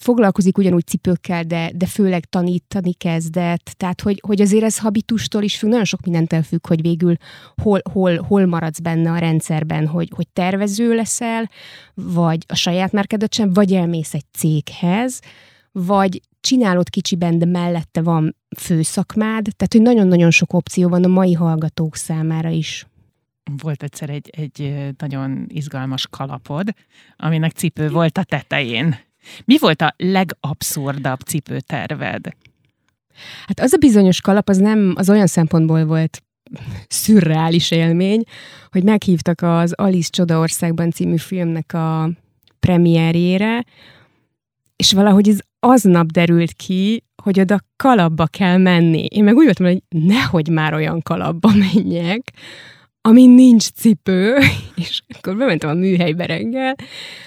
foglalkozik 0.00 0.58
ugyanúgy 0.58 0.86
cipőkkel, 0.86 1.44
de, 1.44 1.70
de 1.74 1.86
főleg 1.86 2.24
tanítani 2.24 2.94
kezdett, 2.94 3.74
tehát 3.76 4.00
hogy, 4.00 4.22
hogy 4.26 4.40
azért 4.40 4.64
ez 4.64 4.78
habitustól 4.78 5.42
is 5.42 5.58
függ, 5.58 5.68
nagyon 5.68 5.84
sok 5.84 6.00
mindentől 6.00 6.42
függ, 6.42 6.66
hogy 6.66 6.80
végül 6.80 7.16
hol, 7.62 7.80
hol, 7.92 8.16
hol 8.16 8.46
maradsz 8.46 8.80
benne 8.80 9.10
a 9.10 9.18
rendszerben, 9.18 9.86
hogy, 9.86 10.10
hogy 10.14 10.28
tervező 10.28 10.94
leszel, 10.94 11.50
vagy 11.94 12.44
a 12.46 12.54
saját 12.54 12.92
márkádat 12.92 13.34
sem, 13.34 13.52
vagy 13.52 13.72
elmész 13.72 14.14
egy 14.14 14.24
céghez, 14.32 15.20
vagy 15.72 16.20
csinálod 16.40 16.88
kicsiben, 16.88 17.38
de 17.38 17.46
mellette 17.46 18.02
van 18.02 18.36
főszakmád, 18.58 19.42
tehát 19.42 19.72
hogy 19.72 19.82
nagyon-nagyon 19.82 20.30
sok 20.30 20.52
opció 20.52 20.88
van 20.88 21.04
a 21.04 21.08
mai 21.08 21.32
hallgatók 21.32 21.96
számára 21.96 22.48
is. 22.48 22.86
Volt 23.62 23.82
egyszer 23.82 24.10
egy, 24.10 24.30
egy 24.36 24.74
nagyon 24.98 25.44
izgalmas 25.48 26.06
kalapod, 26.10 26.68
aminek 27.16 27.52
cipő 27.52 27.88
volt 27.88 28.18
a 28.18 28.24
tetején. 28.24 28.96
Mi 29.44 29.58
volt 29.58 29.82
a 29.82 29.94
legabszurdabb 29.96 31.20
cipőterved? 31.20 32.26
Hát 33.46 33.60
az 33.60 33.72
a 33.72 33.76
bizonyos 33.76 34.20
kalap, 34.20 34.48
az 34.48 34.56
nem, 34.56 34.94
az 34.96 35.10
olyan 35.10 35.26
szempontból 35.26 35.84
volt 35.84 36.22
szürreális 36.88 37.70
élmény, 37.70 38.22
hogy 38.70 38.82
meghívtak 38.82 39.40
az 39.42 39.72
Alice 39.72 40.10
Csodaországban 40.10 40.90
című 40.90 41.16
filmnek 41.16 41.72
a 41.72 42.10
premierjére, 42.60 43.64
és 44.76 44.92
valahogy 44.92 45.28
ez 45.28 45.38
aznap 45.60 46.06
derült 46.06 46.52
ki, 46.52 47.04
hogy 47.22 47.40
oda 47.40 47.60
kalapba 47.76 48.26
kell 48.26 48.56
menni. 48.56 49.04
Én 49.04 49.24
meg 49.24 49.36
úgy 49.36 49.44
voltam, 49.44 49.66
hogy 49.66 49.82
nehogy 49.88 50.48
már 50.48 50.74
olyan 50.74 51.02
kalapba 51.02 51.50
menjek, 51.54 52.32
ami 53.00 53.26
nincs 53.26 53.68
cipő, 53.68 54.38
és 54.74 55.02
akkor 55.18 55.36
bementem 55.36 55.70
a 55.70 55.74
műhelybe 55.74 56.26
reggel, 56.26 56.74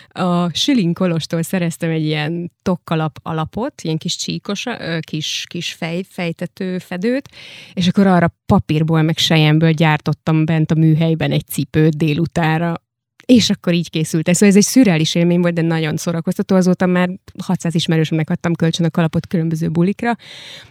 a 0.10 0.50
Schilling 0.54 0.96
Kolostól 0.96 1.42
szereztem 1.42 1.90
egy 1.90 2.06
ilyen 2.06 2.52
tokkalap 2.62 3.20
alapot, 3.24 3.82
ilyen 3.82 3.98
kis 3.98 4.16
csíkos, 4.16 4.66
kis, 5.00 5.46
kis 5.48 5.74
fej, 5.74 6.04
fejtető 6.10 6.78
fedőt, 6.78 7.30
és 7.74 7.88
akkor 7.88 8.08
arra 8.08 8.36
papírból, 8.46 9.02
meg 9.02 9.18
sejemből 9.18 9.72
gyártottam 9.72 10.46
bent 10.46 10.72
a 10.72 10.76
műhelyben 10.76 11.32
egy 11.32 11.46
cipőt 11.48 11.98
délutára, 11.98 12.85
és 13.26 13.50
akkor 13.50 13.74
így 13.74 13.90
készült 13.90 14.28
ez. 14.28 14.36
Szóval 14.36 14.50
ez 14.50 14.56
egy 14.56 14.72
szürreális 14.72 15.16
élmény 15.16 15.40
volt, 15.40 15.54
de 15.54 15.62
nagyon 15.62 15.98
szórakoztató. 15.98 16.56
Azóta 16.56 16.86
már 16.86 17.10
600 17.44 17.76
ismerősömnek 17.76 18.30
adtam 18.30 18.54
kölcsön 18.54 18.86
a 18.86 18.90
kalapot 18.90 19.28
különböző 19.28 19.70
bulikra. 19.70 20.16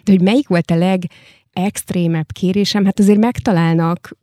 De 0.04 0.12
hogy 0.12 0.20
melyik 0.20 0.48
volt 0.48 0.70
a 0.70 0.76
leg 0.76 1.02
extrémebb 1.52 2.32
kérésem, 2.32 2.84
hát 2.84 2.98
azért 2.98 3.18
megtalálnak 3.18 4.16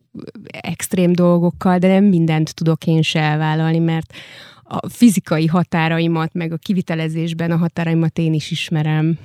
extrém 0.46 1.12
dolgokkal, 1.12 1.78
de 1.78 1.88
nem 1.88 2.04
mindent 2.04 2.54
tudok 2.54 2.86
én 2.86 3.02
se 3.02 3.20
elvállalni, 3.20 3.78
mert 3.78 4.14
a 4.62 4.88
fizikai 4.88 5.46
határaimat, 5.46 6.34
meg 6.34 6.52
a 6.52 6.56
kivitelezésben 6.56 7.50
a 7.50 7.56
határaimat 7.56 8.18
én 8.18 8.32
is 8.32 8.50
ismerem. 8.50 9.18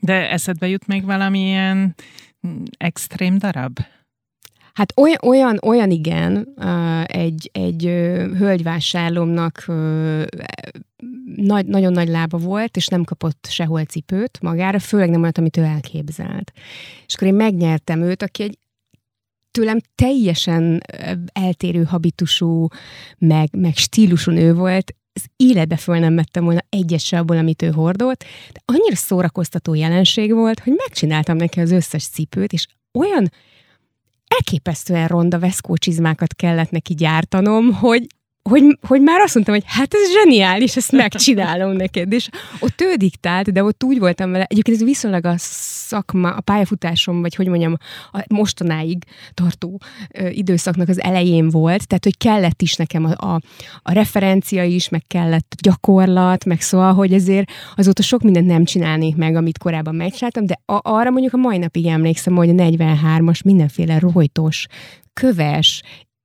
De 0.00 0.30
eszedbe 0.30 0.68
jut 0.68 0.86
még 0.86 1.04
valamilyen 1.04 1.94
extrém 2.76 3.38
darab? 3.38 3.78
Hát 4.74 4.92
olyan, 4.96 5.18
olyan, 5.22 5.58
olyan 5.62 5.90
igen, 5.90 6.48
egy, 7.06 7.50
egy 7.52 7.82
hölgyvásárlómnak 8.38 9.64
nagy, 11.36 11.66
nagyon 11.66 11.92
nagy 11.92 12.08
lába 12.08 12.38
volt, 12.38 12.76
és 12.76 12.86
nem 12.86 13.04
kapott 13.04 13.46
sehol 13.50 13.84
cipőt 13.84 14.40
magára, 14.40 14.78
főleg 14.78 15.10
nem 15.10 15.22
olyat, 15.22 15.38
amit 15.38 15.56
ő 15.56 15.62
elképzelt. 15.62 16.52
És 17.06 17.14
akkor 17.14 17.28
én 17.28 17.34
megnyertem 17.34 18.02
őt, 18.02 18.22
aki 18.22 18.42
egy 18.42 18.58
tőlem 19.50 19.78
teljesen 19.94 20.82
eltérő 21.32 21.82
habitusú, 21.82 22.66
meg, 23.18 23.48
meg 23.56 23.76
stílusú 23.76 24.30
nő 24.30 24.54
volt, 24.54 24.94
az 25.12 25.24
életbe 25.36 25.76
föl 25.76 25.98
nem 25.98 26.14
vettem 26.14 26.44
volna 26.44 26.60
egyet 26.68 27.00
se 27.00 27.18
abból, 27.18 27.36
amit 27.36 27.62
ő 27.62 27.70
hordolt, 27.70 28.24
de 28.52 28.60
annyira 28.64 28.96
szórakoztató 28.96 29.74
jelenség 29.74 30.32
volt, 30.32 30.60
hogy 30.60 30.72
megcsináltam 30.76 31.36
neki 31.36 31.60
az 31.60 31.70
összes 31.70 32.06
cipőt, 32.06 32.52
és 32.52 32.66
olyan 32.98 33.30
elképesztően 34.34 35.08
ronda 35.08 35.38
veszkócsizmákat 35.38 36.34
kellett 36.34 36.70
neki 36.70 36.94
gyártanom, 36.94 37.72
hogy 37.72 38.06
hogy, 38.50 38.78
hogy 38.86 39.00
már 39.00 39.20
azt 39.20 39.34
mondtam, 39.34 39.54
hogy 39.54 39.64
hát 39.66 39.94
ez 39.94 40.12
zseniális, 40.12 40.76
ezt 40.76 40.92
megcsinálom 40.92 41.72
neked. 41.84 42.12
És 42.12 42.28
ott 42.60 42.80
ő 42.80 42.94
diktált, 42.94 43.52
de 43.52 43.64
ott 43.64 43.84
úgy 43.84 43.98
voltam 43.98 44.30
vele, 44.30 44.44
egyébként 44.44 44.76
ez 44.76 44.84
viszonylag 44.84 45.24
a 45.24 45.34
szakma, 45.36 46.30
a 46.30 46.40
pályafutásom, 46.40 47.20
vagy 47.20 47.34
hogy 47.34 47.46
mondjam, 47.46 47.76
a 48.12 48.24
mostanáig 48.28 49.04
tartó 49.34 49.80
ö, 50.10 50.28
időszaknak 50.28 50.88
az 50.88 51.00
elején 51.00 51.48
volt, 51.48 51.86
tehát 51.86 52.04
hogy 52.04 52.16
kellett 52.16 52.62
is 52.62 52.74
nekem 52.74 53.04
a, 53.04 53.26
a, 53.26 53.40
a 53.82 53.92
referencia 53.92 54.64
is, 54.64 54.88
meg 54.88 55.02
kellett 55.06 55.54
gyakorlat, 55.60 56.44
meg 56.44 56.60
szóval, 56.60 56.94
hogy 56.94 57.12
ezért 57.12 57.50
azóta 57.76 58.02
sok 58.02 58.22
mindent 58.22 58.46
nem 58.46 58.64
csinálnék 58.64 59.16
meg, 59.16 59.36
amit 59.36 59.58
korábban 59.58 59.94
megcsináltam, 59.94 60.46
de 60.46 60.60
a, 60.66 60.78
arra 60.82 61.10
mondjuk 61.10 61.34
a 61.34 61.36
mai 61.36 61.58
napig 61.58 61.86
emlékszem, 61.86 62.34
hogy 62.34 62.48
a 62.48 62.52
43-as 62.52 63.44
mindenféle 63.44 63.98
rojtos, 63.98 64.66
köves, 65.14 65.82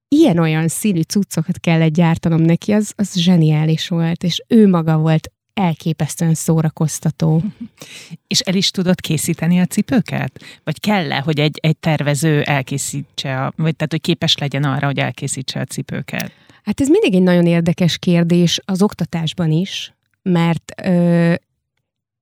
ilyen-olyan 0.09 0.67
színű 0.67 1.01
cuccokat 1.01 1.59
kellett 1.59 1.93
gyártanom 1.93 2.41
neki, 2.41 2.71
az, 2.71 2.93
az 2.95 3.19
zseniális 3.19 3.87
volt, 3.87 4.23
és 4.23 4.43
ő 4.47 4.67
maga 4.67 4.97
volt 4.97 5.31
elképesztően 5.53 6.33
szórakoztató. 6.33 7.41
És 8.27 8.39
el 8.39 8.55
is 8.55 8.71
tudod 8.71 8.99
készíteni 8.99 9.59
a 9.59 9.65
cipőket? 9.65 10.43
Vagy 10.63 10.79
kell-e, 10.79 11.19
hogy 11.19 11.39
egy, 11.39 11.57
egy 11.61 11.77
tervező 11.77 12.41
elkészítse, 12.41 13.45
a, 13.45 13.53
vagy 13.55 13.75
tehát, 13.75 13.91
hogy 13.91 14.01
képes 14.01 14.37
legyen 14.37 14.63
arra, 14.63 14.85
hogy 14.85 14.99
elkészítse 14.99 15.59
a 15.59 15.65
cipőket? 15.65 16.31
Hát 16.63 16.81
ez 16.81 16.87
mindig 16.87 17.13
egy 17.13 17.21
nagyon 17.21 17.45
érdekes 17.45 17.97
kérdés 17.97 18.59
az 18.65 18.81
oktatásban 18.81 19.51
is, 19.51 19.93
mert 20.21 20.71
ö, 20.83 21.33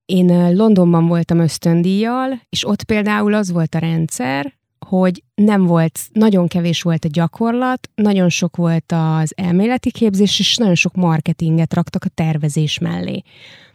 én 0.04 0.56
Londonban 0.56 1.06
voltam 1.06 1.38
ösztöndíjjal, 1.38 2.40
és 2.48 2.66
ott 2.66 2.82
például 2.82 3.34
az 3.34 3.50
volt 3.50 3.74
a 3.74 3.78
rendszer, 3.78 4.57
hogy 4.88 5.22
nem 5.34 5.64
volt, 5.66 6.00
nagyon 6.12 6.48
kevés 6.48 6.82
volt 6.82 7.04
a 7.04 7.08
gyakorlat, 7.12 7.90
nagyon 7.94 8.28
sok 8.28 8.56
volt 8.56 8.92
az 8.92 9.32
elméleti 9.36 9.90
képzés, 9.90 10.38
és 10.38 10.56
nagyon 10.56 10.74
sok 10.74 10.94
marketinget 10.94 11.74
raktak 11.74 12.04
a 12.04 12.10
tervezés 12.14 12.78
mellé. 12.78 13.22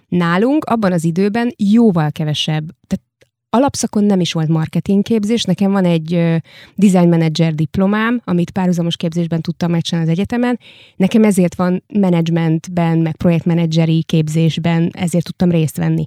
Nálunk 0.07 0.63
abban 0.63 0.91
az 0.91 1.03
időben 1.03 1.53
jóval 1.57 2.11
kevesebb, 2.11 2.63
tehát 2.87 3.05
alapszakon 3.49 4.03
nem 4.03 4.19
is 4.19 4.33
volt 4.33 4.47
marketingképzés, 4.47 5.43
nekem 5.43 5.71
van 5.71 5.85
egy 5.85 6.13
uh, 6.13 6.35
design 6.75 7.09
manager 7.09 7.53
diplomám, 7.53 8.21
amit 8.23 8.51
párhuzamos 8.51 8.95
képzésben 8.95 9.41
tudtam 9.41 9.71
megcsinálni 9.71 10.09
az 10.09 10.15
egyetemen, 10.17 10.59
nekem 10.95 11.23
ezért 11.23 11.55
van 11.55 11.83
managementben, 11.93 12.97
meg 12.97 13.15
projektmenedzseri 13.15 14.03
képzésben, 14.03 14.89
ezért 14.93 15.25
tudtam 15.25 15.51
részt 15.51 15.77
venni. 15.77 16.05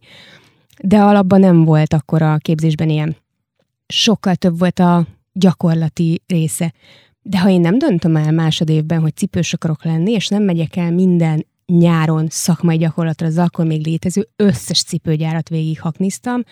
De 0.82 0.98
alapban 0.98 1.40
nem 1.40 1.64
volt 1.64 1.92
akkor 1.92 2.22
a 2.22 2.36
képzésben 2.36 2.88
ilyen 2.88 3.16
sokkal 3.87 4.35
több 4.35 4.59
volt 4.59 4.78
a 4.78 5.07
gyakorlati 5.33 6.23
része. 6.26 6.73
De 7.23 7.38
ha 7.38 7.49
én 7.49 7.61
nem 7.61 7.78
döntöm 7.78 8.16
el 8.16 8.33
másodévben, 8.33 9.00
hogy 9.00 9.16
cipős 9.16 9.52
akarok 9.52 9.85
lenni, 9.85 10.12
és 10.12 10.28
nem 10.28 10.43
megyek 10.43 10.76
el 10.76 10.93
minden 10.93 11.47
nyáron 11.66 12.26
szakmai 12.28 12.76
gyakorlatra 12.76 13.26
az 13.26 13.38
akkor 13.38 13.66
még 13.66 13.87
létező 13.87 14.28
összes 14.37 14.83
cipőgyárat 14.83 15.49
végighakniztam, 15.49 16.43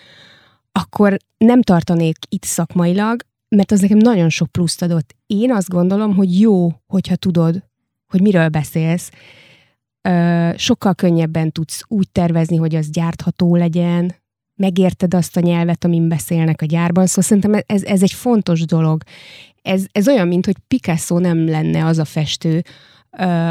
akkor 0.71 1.17
nem 1.37 1.61
tartanék 1.61 2.17
itt 2.29 2.43
szakmailag, 2.43 3.21
mert 3.49 3.71
az 3.71 3.79
nekem 3.79 3.97
nagyon 3.97 4.29
sok 4.29 4.47
pluszt 4.47 4.81
adott. 4.81 5.15
Én 5.25 5.51
azt 5.51 5.69
gondolom, 5.69 6.15
hogy 6.15 6.39
jó, 6.39 6.71
hogyha 6.87 7.15
tudod, 7.15 7.63
hogy 8.07 8.21
miről 8.21 8.49
beszélsz, 8.49 9.11
sokkal 10.55 10.95
könnyebben 10.95 11.51
tudsz 11.51 11.81
úgy 11.87 12.09
tervezni, 12.11 12.55
hogy 12.55 12.75
az 12.75 12.89
gyártható 12.89 13.55
legyen, 13.55 14.15
megérted 14.55 15.13
azt 15.13 15.37
a 15.37 15.39
nyelvet, 15.39 15.83
amin 15.83 16.07
beszélnek 16.07 16.61
a 16.61 16.65
gyárban. 16.65 17.05
Szóval 17.05 17.23
szerintem 17.23 17.61
ez, 17.65 17.83
ez 17.83 18.01
egy 18.01 18.13
fontos 18.13 18.65
dolog. 18.65 19.03
Ez, 19.61 19.85
ez 19.91 20.07
olyan, 20.07 20.27
mint 20.27 20.45
hogy 20.45 20.55
Picasso 20.67 21.19
nem 21.19 21.47
lenne 21.47 21.85
az 21.85 21.97
a 21.97 22.05
festő, 22.05 22.63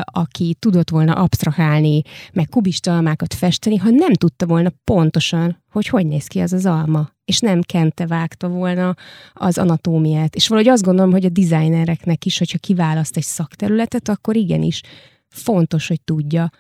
aki 0.05 0.57
tudott 0.59 0.91
volna 0.91 1.13
absztrahálni, 1.13 2.03
meg 2.33 2.49
kubista 2.49 2.95
almákat 2.95 3.35
festeni, 3.35 3.77
ha 3.77 3.91
nem 3.91 4.13
tudta 4.13 4.47
volna 4.47 4.73
pontosan, 4.85 5.63
hogy 5.71 5.87
hogy 5.87 6.07
néz 6.07 6.27
ki 6.27 6.41
az 6.41 6.53
az 6.53 6.67
alma, 6.67 7.11
és 7.25 7.41
nem 7.41 7.61
kente 7.61 8.07
vágta 8.07 8.49
volna 8.49 8.95
az 9.33 9.59
anatómiát. 9.59 10.35
És 10.35 10.49
valahogy 10.49 10.71
azt 10.71 10.85
gondolom, 10.85 11.11
hogy 11.11 11.25
a 11.25 11.29
designereknek 11.29 12.25
is, 12.25 12.39
hogyha 12.39 12.59
kiválaszt 12.59 13.17
egy 13.17 13.23
szakterületet, 13.23 14.09
akkor 14.09 14.37
igenis 14.37 14.81
fontos, 15.29 15.89
hogy 15.89 16.01
tudja, 16.01 16.51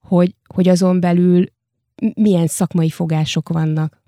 hogy, 0.00 0.34
hogy 0.54 0.68
azon 0.68 1.00
belül 1.00 1.46
milyen 2.14 2.46
szakmai 2.46 2.90
fogások 2.90 3.48
vannak. 3.48 4.04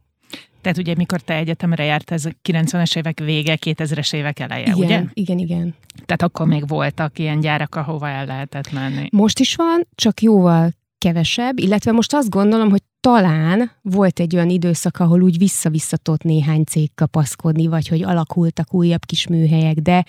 Tehát 0.61 0.79
ugye, 0.79 0.95
mikor 0.95 1.21
te 1.21 1.35
egyetemre 1.35 1.85
járt, 1.85 2.11
ez 2.11 2.25
90-es 2.49 2.97
évek 2.97 3.19
vége, 3.21 3.59
2000-es 3.61 4.15
évek 4.15 4.39
eleje, 4.39 4.63
igen, 4.63 4.77
ugye? 4.77 5.05
Igen, 5.13 5.39
igen. 5.39 5.75
Tehát 6.05 6.23
akkor 6.23 6.47
még 6.47 6.69
voltak 6.69 7.19
ilyen 7.19 7.41
gyárak, 7.41 7.75
ahova 7.75 8.09
el 8.09 8.27
lehetett 8.27 8.73
menni. 8.73 9.09
Most 9.13 9.39
is 9.39 9.55
van, 9.55 9.87
csak 9.95 10.21
jóval 10.21 10.71
kevesebb, 10.99 11.59
illetve 11.59 11.93
most 11.93 12.15
azt 12.15 12.31
gondolom, 12.31 12.71
hogy 12.71 12.83
talán 13.01 13.71
volt 13.83 14.21
egy 14.21 14.35
olyan 14.35 14.49
időszak, 14.49 15.01
ahol 15.01 15.23
úgy 15.23 15.39
visszavisszatott 15.39 16.23
néhány 16.23 16.65
cég 16.65 16.95
kapaszkodni, 16.95 17.67
vagy 17.67 17.89
hogy 17.89 18.03
alakultak 18.03 18.75
újabb 18.75 19.05
kis 19.05 19.27
műhelyek, 19.27 19.77
de, 19.77 20.05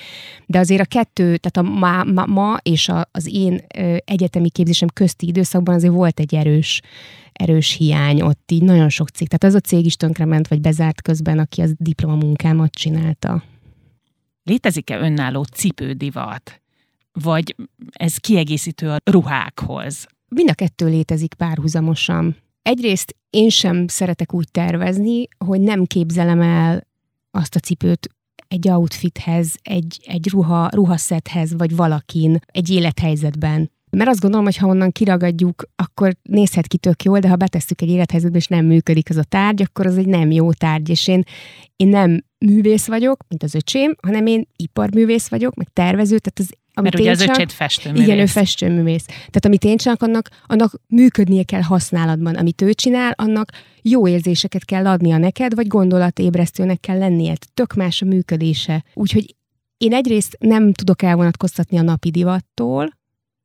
de 0.46 0.60
azért 0.60 0.82
a 0.82 0.86
kettő, 0.86 1.38
tehát 1.38 1.58
a 1.58 1.80
ma, 1.80 2.04
ma, 2.04 2.26
ma 2.26 2.58
és 2.62 2.90
a, 2.90 3.10
az 3.12 3.28
én 3.34 3.62
ö, 3.78 3.96
egyetemi 4.06 4.50
képzésem 4.50 4.88
közti 4.94 5.28
időszakban 5.28 5.76
azért 5.76 5.94
volt 5.94 6.20
egy 6.20 6.36
erős, 6.36 6.82
erős 7.40 7.74
hiány 7.74 8.22
ott 8.22 8.52
így 8.52 8.64
nagyon 8.64 8.90
sok 8.90 9.10
cég. 9.10 9.28
Tehát 9.28 9.56
az 9.56 9.62
a 9.62 9.68
cég 9.68 9.86
is 9.86 9.96
tönkrement, 9.96 10.48
vagy 10.48 10.62
bezárt 10.62 11.02
közben, 11.02 11.40
aki 11.40 11.62
az 11.62 11.74
diplomamunkámat 11.78 12.72
csinálta. 12.72 13.44
Létezik-e 14.44 15.00
önálló 15.00 15.44
cipődivat? 15.44 16.62
Vagy 17.12 17.56
ez 17.92 18.18
kiegészítő 18.18 18.90
a 18.90 18.98
ruhákhoz? 19.04 20.08
Mind 20.28 20.50
a 20.50 20.54
kettő 20.54 20.88
létezik 20.88 21.34
párhuzamosan. 21.34 22.36
Egyrészt 22.62 23.16
én 23.30 23.50
sem 23.50 23.88
szeretek 23.88 24.34
úgy 24.34 24.52
tervezni, 24.52 25.28
hogy 25.46 25.62
nem 25.62 25.86
képzelem 25.86 26.42
el 26.42 26.88
azt 27.32 27.56
a 27.56 27.60
cipőt 27.60 28.10
egy 28.48 28.70
outfithez, 28.70 29.56
egy, 29.62 30.00
egy 30.06 30.30
ruha, 30.30 30.70
ruhaszethez, 30.72 31.54
vagy 31.54 31.76
valakin, 31.76 32.40
egy 32.46 32.70
élethelyzetben. 32.70 33.72
Mert 33.90 34.10
azt 34.10 34.20
gondolom, 34.20 34.46
hogy 34.46 34.58
ha 34.58 34.68
onnan 34.68 34.92
kiragadjuk, 34.92 35.64
akkor 35.76 36.16
nézhet 36.22 36.68
ki 36.68 36.78
tök 36.78 37.04
jól, 37.04 37.20
de 37.20 37.30
ha 37.30 37.36
betesszük 37.36 37.82
egy 37.82 37.90
élethelyzetbe, 37.90 38.38
és 38.38 38.48
nem 38.48 38.66
működik 38.66 39.10
az 39.10 39.18
a 39.18 39.24
tárgy, 39.24 39.62
akkor 39.62 39.86
az 39.86 39.98
egy 39.98 40.08
nem 40.08 40.32
jó 40.32 40.54
tárgy, 40.54 40.90
és 40.90 41.08
én, 41.08 41.24
én 41.76 41.88
nem 41.88 42.24
művész 42.46 42.88
vagyok, 42.88 43.24
mint 43.28 43.44
az 43.44 43.56
öcsém, 43.56 43.96
hanem 44.02 44.26
én 44.26 44.48
iparművész 44.56 45.28
vagyok, 45.28 45.56
meg 45.56 45.68
tervező, 45.74 46.18
tehát 46.20 46.40
az 46.40 46.58
amit 46.74 46.94
Mert 46.94 47.04
ugye 47.04 47.12
az 47.12 47.22
öcséd 47.22 47.52
festőművész. 47.52 48.08
Igen, 48.08 48.20
ő 48.20 48.26
festőművész. 48.26 49.06
Tehát 49.06 49.46
amit 49.46 49.64
én 49.64 49.78
csinálok, 49.78 50.02
annak, 50.02 50.30
annak 50.48 50.82
működnie 50.88 51.44
kell 51.44 51.62
használatban. 51.62 52.36
Amit 52.36 52.62
ő 52.62 52.74
csinál, 52.74 53.14
annak 53.18 53.52
jó 53.82 54.08
érzéseket 54.08 54.66
kell 54.66 54.88
adnia 54.88 55.18
neked, 55.18 55.56
vagy 55.56 55.68
gondolatébresztőnek 55.68 56.80
kell 56.80 56.98
lennie. 56.98 57.34
Tök 57.54 57.74
más 57.74 58.02
a 58.02 58.06
működése. 58.06 58.84
Úgyhogy 58.94 59.36
én 59.78 59.94
egyrészt 59.94 60.38
nem 60.40 60.74
tudok 60.74 61.02
elvonatkoztatni 61.02 61.78
a 61.78 61.82
napi 61.82 62.12
divattól, 62.12 62.99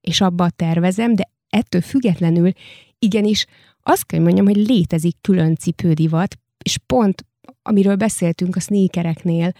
és 0.04 0.20
abba 0.20 0.50
tervezem, 0.50 1.14
de 1.14 1.30
ettől 1.49 1.80
függetlenül 1.80 2.52
igenis 2.99 3.46
azt 3.82 4.06
kell 4.06 4.20
mondjam, 4.20 4.46
hogy 4.46 4.56
létezik 4.56 5.16
külön 5.20 5.56
cipődivat, 5.56 6.38
és 6.64 6.78
pont 6.87 7.26
amiről 7.62 7.96
beszéltünk 7.96 8.56
a 8.56 8.61
sneakereknél, 8.61 9.52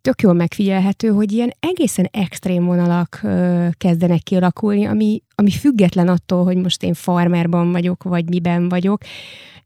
tök 0.00 0.22
jól 0.22 0.32
megfigyelhető, 0.32 1.08
hogy 1.08 1.32
ilyen 1.32 1.52
egészen 1.60 2.08
extrém 2.10 2.64
vonalak 2.64 3.20
ö, 3.22 3.66
kezdenek 3.78 4.22
kialakulni, 4.22 4.84
ami, 4.86 5.22
ami 5.34 5.50
független 5.50 6.08
attól, 6.08 6.44
hogy 6.44 6.56
most 6.56 6.82
én 6.82 6.94
farmerban 6.94 7.72
vagyok, 7.72 8.02
vagy 8.02 8.28
miben 8.28 8.68
vagyok. 8.68 9.02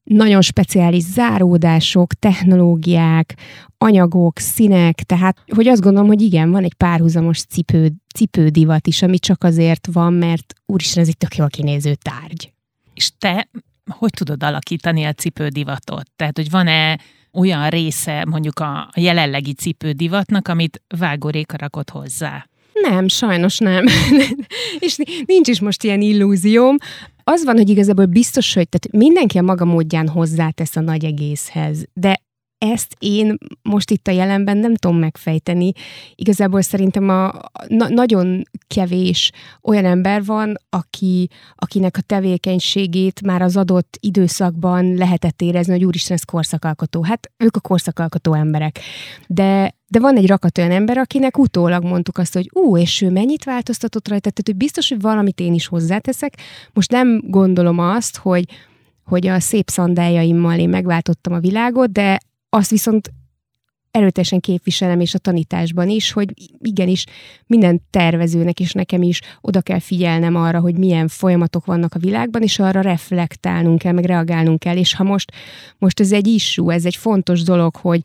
Nagyon 0.02 0.40
speciális 0.40 1.02
záródások, 1.02 2.14
technológiák, 2.14 3.34
anyagok, 3.78 4.38
színek, 4.38 4.94
tehát 4.94 5.42
hogy 5.54 5.68
azt 5.68 5.82
gondolom, 5.82 6.08
hogy 6.08 6.22
igen, 6.22 6.50
van 6.50 6.64
egy 6.64 6.74
párhuzamos 6.74 7.42
cipő, 7.42 7.92
cipődivat 8.14 8.86
is, 8.86 9.02
ami 9.02 9.18
csak 9.18 9.44
azért 9.44 9.88
van, 9.92 10.12
mert 10.12 10.54
úristen, 10.66 11.02
ez 11.02 11.08
egy 11.08 11.16
tök 11.16 11.36
jól 11.36 11.48
kinéző 11.48 11.94
tárgy. 11.94 12.52
És 12.94 13.10
te 13.18 13.48
hogy 13.90 14.10
tudod 14.10 14.42
alakítani 14.42 15.04
a 15.04 15.12
cipődivatot? 15.12 16.10
Tehát, 16.16 16.36
hogy 16.36 16.50
van-e 16.50 16.98
olyan 17.32 17.68
része 17.68 18.24
mondjuk 18.28 18.58
a 18.58 18.90
jelenlegi 18.96 19.52
cipődivatnak, 19.52 20.48
amit 20.48 20.82
vágóréka 20.98 21.56
rakott 21.56 21.90
hozzá? 21.90 22.46
Nem, 22.72 23.08
sajnos 23.08 23.58
nem. 23.58 23.84
és 24.78 24.96
nincs 25.26 25.48
is 25.48 25.60
most 25.60 25.84
ilyen 25.84 26.00
illúzióm. 26.00 26.76
Az 27.24 27.44
van, 27.44 27.56
hogy 27.56 27.68
igazából 27.68 28.06
biztos, 28.06 28.54
hogy 28.54 28.68
tehát 28.68 29.04
mindenki 29.04 29.38
a 29.38 29.42
maga 29.42 29.64
módján 29.64 30.08
hozzátesz 30.08 30.76
a 30.76 30.80
nagy 30.80 31.04
egészhez, 31.04 31.84
de 31.92 32.22
ezt 32.62 32.96
én 32.98 33.36
most 33.62 33.90
itt 33.90 34.08
a 34.08 34.10
jelenben 34.10 34.58
nem 34.58 34.74
tudom 34.74 34.98
megfejteni. 34.98 35.72
Igazából 36.14 36.60
szerintem 36.60 37.08
a, 37.08 37.32
na, 37.66 37.88
nagyon 37.88 38.42
kevés 38.66 39.30
olyan 39.62 39.84
ember 39.84 40.24
van, 40.24 40.54
aki, 40.68 41.28
akinek 41.54 41.96
a 41.96 42.00
tevékenységét 42.00 43.22
már 43.22 43.42
az 43.42 43.56
adott 43.56 43.96
időszakban 44.00 44.94
lehetett 44.94 45.42
érezni, 45.42 45.72
hogy 45.72 45.84
úristen, 45.84 46.16
ez 46.16 46.22
korszakalkotó. 46.22 47.02
Hát 47.02 47.30
ők 47.36 47.56
a 47.56 47.60
korszakalkotó 47.60 48.34
emberek. 48.34 48.78
De, 49.26 49.74
de 49.92 50.00
van 50.00 50.16
egy 50.16 50.26
rakat 50.26 50.58
olyan 50.58 50.70
ember, 50.70 50.98
akinek 50.98 51.38
utólag 51.38 51.84
mondtuk 51.84 52.18
azt, 52.18 52.34
hogy 52.34 52.50
ú, 52.52 52.76
és 52.76 53.00
ő 53.00 53.10
mennyit 53.10 53.44
változtatott 53.44 54.08
rajta, 54.08 54.30
tehát 54.30 54.46
hogy 54.46 54.56
biztos, 54.56 54.88
hogy 54.88 55.00
valamit 55.00 55.40
én 55.40 55.54
is 55.54 55.66
hozzáteszek. 55.66 56.34
Most 56.72 56.90
nem 56.90 57.22
gondolom 57.26 57.78
azt, 57.78 58.16
hogy 58.16 58.44
hogy 59.04 59.26
a 59.26 59.40
szép 59.40 59.68
szandájaimmal 59.68 60.58
én 60.58 60.68
megváltottam 60.68 61.32
a 61.32 61.38
világot, 61.38 61.92
de 61.92 62.18
azt 62.48 62.70
viszont 62.70 63.12
erőteljesen 63.90 64.40
képviselem, 64.40 65.00
és 65.00 65.14
a 65.14 65.18
tanításban 65.18 65.88
is, 65.88 66.12
hogy 66.12 66.32
igenis 66.58 67.04
minden 67.46 67.82
tervezőnek 67.90 68.60
és 68.60 68.72
nekem 68.72 69.02
is 69.02 69.20
oda 69.40 69.60
kell 69.60 69.78
figyelnem 69.78 70.36
arra, 70.36 70.60
hogy 70.60 70.78
milyen 70.78 71.08
folyamatok 71.08 71.64
vannak 71.64 71.94
a 71.94 71.98
világban, 71.98 72.42
és 72.42 72.58
arra 72.58 72.80
reflektálnunk 72.80 73.78
kell, 73.78 73.92
meg 73.92 74.04
reagálnunk 74.04 74.58
kell. 74.58 74.76
És 74.76 74.94
ha 74.94 75.04
most, 75.04 75.32
most 75.78 76.00
ez 76.00 76.12
egy 76.12 76.26
issue, 76.26 76.74
ez 76.74 76.84
egy 76.84 76.96
fontos 76.96 77.42
dolog, 77.42 77.76
hogy, 77.76 78.02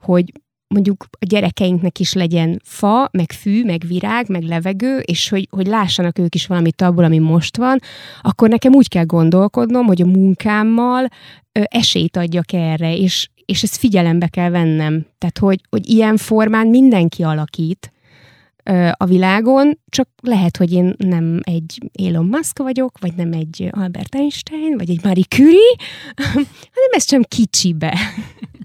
hogy 0.00 0.32
mondjuk 0.68 1.06
a 1.10 1.24
gyerekeinknek 1.26 1.98
is 1.98 2.12
legyen 2.12 2.60
fa, 2.64 3.08
meg 3.12 3.32
fű, 3.32 3.64
meg 3.64 3.82
virág, 3.86 4.28
meg 4.28 4.42
levegő, 4.42 4.98
és 4.98 5.28
hogy, 5.28 5.48
hogy 5.50 5.66
lássanak 5.66 6.18
ők 6.18 6.34
is 6.34 6.46
valamit 6.46 6.82
abból, 6.82 7.04
ami 7.04 7.18
most 7.18 7.56
van, 7.56 7.78
akkor 8.20 8.48
nekem 8.48 8.74
úgy 8.74 8.88
kell 8.88 9.04
gondolkodnom, 9.04 9.86
hogy 9.86 10.02
a 10.02 10.06
munkámmal 10.06 11.08
ö, 11.52 11.62
esélyt 11.64 12.16
adjak 12.16 12.52
erre, 12.52 12.96
és, 12.96 13.28
és 13.44 13.62
ezt 13.62 13.76
figyelembe 13.76 14.26
kell 14.26 14.50
vennem. 14.50 15.06
Tehát, 15.18 15.38
hogy, 15.38 15.60
hogy 15.70 15.88
ilyen 15.88 16.16
formán 16.16 16.66
mindenki 16.66 17.22
alakít 17.22 17.93
a 18.92 19.04
világon, 19.04 19.78
csak 19.88 20.08
lehet, 20.22 20.56
hogy 20.56 20.72
én 20.72 20.94
nem 20.98 21.40
egy 21.42 21.90
Elon 22.04 22.26
Musk 22.26 22.58
vagyok, 22.58 22.98
vagy 23.00 23.14
nem 23.14 23.32
egy 23.32 23.68
Albert 23.70 24.14
Einstein, 24.14 24.76
vagy 24.76 24.90
egy 24.90 25.04
Marie 25.04 25.24
Curie, 25.24 25.76
hanem 26.74 26.90
ez 26.90 27.08
sem 27.08 27.22
kicsibe. 27.22 27.98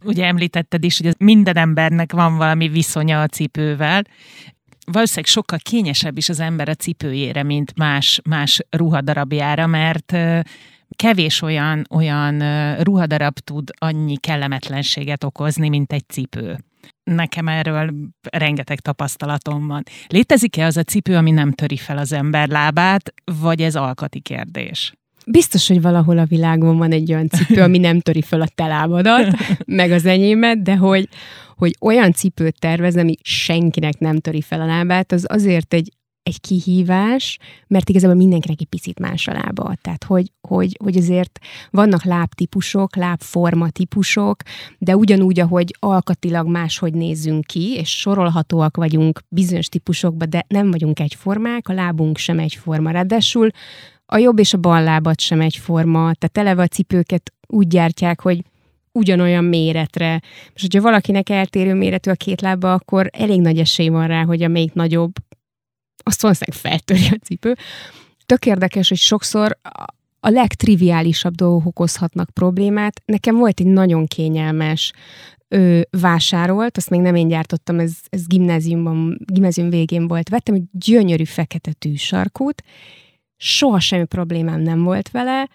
Ugye 0.03 0.25
említetted 0.25 0.83
is, 0.83 1.01
hogy 1.01 1.15
minden 1.17 1.57
embernek 1.57 2.12
van 2.12 2.38
valami 2.38 2.67
viszonya 2.67 3.21
a 3.21 3.27
cipővel, 3.27 4.03
valószínűleg 4.91 5.29
sokkal 5.29 5.59
kényesebb 5.62 6.17
is 6.17 6.29
az 6.29 6.39
ember 6.39 6.69
a 6.69 6.73
cipőjére, 6.73 7.43
mint 7.43 7.77
más, 7.77 8.21
más 8.29 8.62
ruhadarabjára, 8.69 9.67
mert 9.67 10.17
kevés 10.95 11.41
olyan, 11.41 11.85
olyan 11.89 12.39
ruhadarab 12.83 13.38
tud 13.38 13.69
annyi 13.77 14.17
kellemetlenséget 14.17 15.23
okozni, 15.23 15.69
mint 15.69 15.93
egy 15.93 16.07
cipő. 16.07 16.57
Nekem 17.03 17.47
erről 17.47 17.93
rengeteg 18.29 18.79
tapasztalatom 18.79 19.67
van. 19.67 19.83
Létezik-e 20.07 20.65
az 20.65 20.77
a 20.77 20.83
cipő, 20.83 21.15
ami 21.15 21.31
nem 21.31 21.51
töri 21.51 21.77
fel 21.77 21.97
az 21.97 22.11
ember 22.11 22.47
lábát, 22.47 23.13
vagy 23.41 23.61
ez 23.61 23.75
alkati 23.75 24.19
kérdés? 24.19 24.93
Biztos, 25.25 25.67
hogy 25.67 25.81
valahol 25.81 26.17
a 26.17 26.25
világon 26.25 26.77
van 26.77 26.91
egy 26.91 27.13
olyan 27.13 27.29
cipő, 27.29 27.61
ami 27.61 27.77
nem 27.77 27.99
töri 27.99 28.21
fel 28.21 28.41
a 28.41 28.47
te 28.55 28.67
lábadat, 28.67 29.37
meg 29.65 29.91
az 29.91 30.05
enyémet, 30.05 30.61
de 30.61 30.75
hogy, 30.75 31.09
hogy 31.55 31.75
olyan 31.81 32.11
cipőt 32.11 32.59
tervez, 32.59 32.95
ami 32.95 33.15
senkinek 33.21 33.99
nem 33.99 34.19
töri 34.19 34.41
fel 34.41 34.61
a 34.61 34.65
lábát, 34.65 35.11
az 35.11 35.25
azért 35.27 35.73
egy 35.73 35.91
egy 36.29 36.41
kihívás, 36.41 37.37
mert 37.67 37.89
igazából 37.89 38.15
mindenkinek 38.15 38.59
egy 38.59 38.67
picit 38.67 38.99
más 38.99 39.27
a 39.27 39.33
lába. 39.33 39.73
Tehát, 39.81 40.03
hogy, 40.03 40.31
hogy, 40.41 40.77
hogy 40.83 40.97
azért 40.97 41.39
vannak 41.71 42.03
lábtípusok, 42.03 42.95
lábforma 42.95 43.69
típusok, 43.69 44.41
de 44.77 44.95
ugyanúgy, 44.95 45.39
ahogy 45.39 45.75
alkatilag 45.79 46.47
máshogy 46.47 46.93
nézzünk 46.93 47.45
ki, 47.45 47.73
és 47.73 47.89
sorolhatóak 47.89 48.77
vagyunk 48.77 49.21
bizonyos 49.27 49.67
típusokba, 49.67 50.25
de 50.25 50.45
nem 50.47 50.71
vagyunk 50.71 50.99
egyformák, 50.99 51.67
a 51.67 51.73
lábunk 51.73 52.17
sem 52.17 52.39
egyforma. 52.39 52.91
Ráadásul 52.91 53.49
a 54.05 54.17
jobb 54.17 54.39
és 54.39 54.53
a 54.53 54.57
bal 54.57 54.83
lábat 54.83 55.19
sem 55.19 55.41
egyforma, 55.41 55.99
tehát 55.99 56.37
eleve 56.37 56.61
a 56.61 56.67
cipőket 56.67 57.33
úgy 57.47 57.67
gyártják, 57.67 58.21
hogy 58.21 58.43
ugyanolyan 58.91 59.43
méretre. 59.43 60.21
És 60.53 60.61
hogyha 60.61 60.81
valakinek 60.81 61.29
eltérő 61.29 61.73
méretű 61.73 62.11
a 62.11 62.15
két 62.15 62.41
lába, 62.41 62.73
akkor 62.73 63.09
elég 63.11 63.41
nagy 63.41 63.59
esély 63.59 63.87
van 63.87 64.07
rá, 64.07 64.23
hogy 64.23 64.43
amelyik 64.43 64.73
nagyobb, 64.73 65.11
azt 66.03 66.21
valószínűleg 66.21 66.62
feltöri 66.62 67.07
a 67.15 67.25
cipő. 67.25 67.55
Tök 68.25 68.45
érdekes, 68.45 68.89
hogy 68.89 68.97
sokszor 68.97 69.57
a 70.19 70.29
legtriviálisabb 70.29 71.35
dolgok 71.35 71.65
okozhatnak 71.65 72.29
problémát. 72.29 73.01
Nekem 73.05 73.35
volt 73.35 73.59
egy 73.59 73.65
nagyon 73.65 74.05
kényelmes 74.05 74.91
ö, 75.47 75.81
vásárolt, 75.89 76.77
azt 76.77 76.89
még 76.89 77.01
nem 77.01 77.15
én 77.15 77.27
gyártottam, 77.27 77.79
ez, 77.79 77.93
ez 78.09 78.27
gimnáziumban, 78.27 79.19
gimnázium 79.25 79.69
végén 79.69 80.07
volt. 80.07 80.29
Vettem 80.29 80.55
egy 80.55 80.63
gyönyörű 80.71 81.23
fekete 81.23 81.73
tűsarkút, 81.73 82.63
soha 83.38 83.79
semmi 83.79 84.05
problémám 84.05 84.62
nem 84.62 84.83
volt 84.83 85.12
vele, 85.12 85.49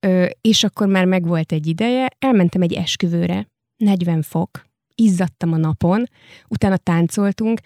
ö, 0.00 0.26
és 0.40 0.64
akkor 0.64 0.86
már 0.86 1.04
megvolt 1.04 1.52
egy 1.52 1.66
ideje, 1.66 2.08
elmentem 2.18 2.62
egy 2.62 2.72
esküvőre, 2.72 3.48
40 3.76 4.22
fok, 4.22 4.64
izzadtam 4.94 5.52
a 5.52 5.56
napon, 5.56 6.04
utána 6.48 6.76
táncoltunk, 6.76 7.60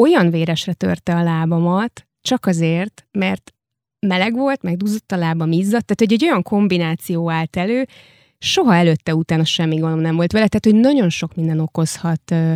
olyan 0.00 0.30
véresre 0.30 0.72
törte 0.72 1.14
a 1.14 1.22
lábamat, 1.22 2.06
csak 2.20 2.46
azért, 2.46 3.06
mert 3.10 3.54
meleg 4.06 4.34
volt, 4.34 4.62
meg 4.62 4.76
duzzott 4.76 5.12
a 5.12 5.16
lábam 5.16 5.52
izzadt, 5.52 5.86
tehát 5.86 6.00
hogy 6.00 6.12
egy 6.12 6.24
olyan 6.24 6.42
kombináció 6.42 7.30
állt 7.30 7.56
elő, 7.56 7.86
soha 8.38 8.74
előtte, 8.74 9.14
utána 9.14 9.44
semmi 9.44 9.76
gondom 9.76 10.00
nem 10.00 10.16
volt 10.16 10.32
vele, 10.32 10.48
tehát 10.48 10.64
hogy 10.64 10.90
nagyon 10.90 11.08
sok 11.08 11.34
minden 11.34 11.60
okozhat 11.60 12.30
ö, 12.30 12.52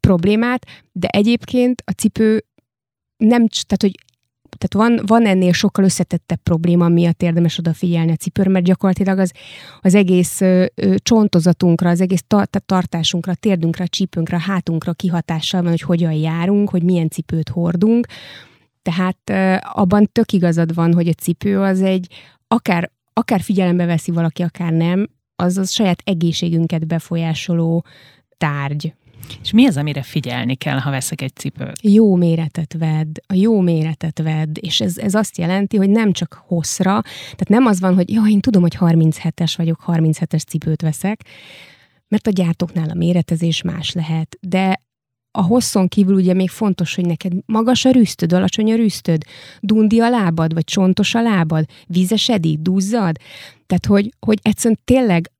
problémát, 0.00 0.66
de 0.92 1.08
egyébként 1.08 1.82
a 1.86 1.90
cipő 1.90 2.44
nem, 3.16 3.46
tehát 3.48 3.82
hogy 3.82 3.94
tehát 4.58 4.88
van, 4.88 5.06
van 5.06 5.26
ennél 5.26 5.52
sokkal 5.52 5.84
összetettebb 5.84 6.38
probléma, 6.42 6.88
miatt 6.88 7.22
érdemes 7.22 7.58
odafigyelni 7.58 8.12
a 8.12 8.16
cipőre, 8.16 8.50
mert 8.50 8.64
gyakorlatilag 8.64 9.18
az, 9.18 9.32
az 9.80 9.94
egész 9.94 10.40
ö, 10.40 10.64
ö, 10.74 10.94
csontozatunkra, 10.98 11.90
az 11.90 12.00
egész 12.00 12.24
ta, 12.26 12.44
tartásunkra, 12.66 13.34
térdünkre, 13.34 13.86
csípünkre, 13.86 14.40
hátunkra 14.40 14.92
kihatással 14.92 15.62
van, 15.62 15.70
hogy 15.70 15.80
hogyan 15.80 16.12
járunk, 16.12 16.70
hogy 16.70 16.82
milyen 16.82 17.08
cipőt 17.08 17.48
hordunk. 17.48 18.06
Tehát 18.82 19.18
ö, 19.24 19.54
abban 19.60 20.08
tök 20.12 20.32
igazad 20.32 20.74
van, 20.74 20.94
hogy 20.94 21.08
a 21.08 21.12
cipő 21.12 21.60
az 21.60 21.82
egy, 21.82 22.08
akár, 22.48 22.90
akár 23.12 23.40
figyelembe 23.40 23.84
veszi 23.84 24.10
valaki, 24.10 24.42
akár 24.42 24.72
nem, 24.72 25.08
az 25.36 25.58
az 25.58 25.70
saját 25.70 26.02
egészségünket 26.04 26.86
befolyásoló 26.86 27.84
tárgy. 28.36 28.94
És 29.42 29.52
mi 29.52 29.66
az, 29.66 29.76
amire 29.76 30.02
figyelni 30.02 30.54
kell, 30.54 30.78
ha 30.78 30.90
veszek 30.90 31.20
egy 31.20 31.34
cipőt? 31.34 31.82
Jó 31.82 32.14
méretet 32.14 32.74
vedd, 32.78 33.16
a 33.26 33.34
jó 33.34 33.60
méretet 33.60 34.18
vedd, 34.18 34.56
és 34.60 34.80
ez, 34.80 34.98
ez 34.98 35.14
azt 35.14 35.38
jelenti, 35.38 35.76
hogy 35.76 35.90
nem 35.90 36.12
csak 36.12 36.42
hosszra, 36.46 37.00
tehát 37.20 37.48
nem 37.48 37.66
az 37.66 37.80
van, 37.80 37.94
hogy 37.94 38.10
jó, 38.12 38.26
én 38.26 38.40
tudom, 38.40 38.62
hogy 38.62 38.76
37-es 38.80 39.54
vagyok, 39.56 39.84
37-es 39.86 40.46
cipőt 40.46 40.82
veszek, 40.82 41.24
mert 42.08 42.26
a 42.26 42.30
gyártóknál 42.30 42.88
a 42.90 42.94
méretezés 42.94 43.62
más 43.62 43.92
lehet, 43.92 44.36
de 44.40 44.84
a 45.38 45.42
hosszon 45.42 45.88
kívül 45.88 46.14
ugye 46.14 46.34
még 46.34 46.50
fontos, 46.50 46.94
hogy 46.94 47.06
neked 47.06 47.32
magas 47.46 47.84
a 47.84 47.90
rüsztöd, 47.90 48.32
alacsony 48.32 48.72
a 48.72 48.76
rüsztöd, 48.76 49.22
dundi 49.60 50.00
a 50.00 50.10
lábad, 50.10 50.54
vagy 50.54 50.64
csontos 50.64 51.14
a 51.14 51.22
lábad, 51.22 51.64
vízesedik, 51.86 52.58
duzzad. 52.58 53.16
Tehát, 53.66 53.86
hogy, 53.86 54.14
hogy 54.26 54.38
egyszerűen 54.42 54.80
tényleg 54.84 55.30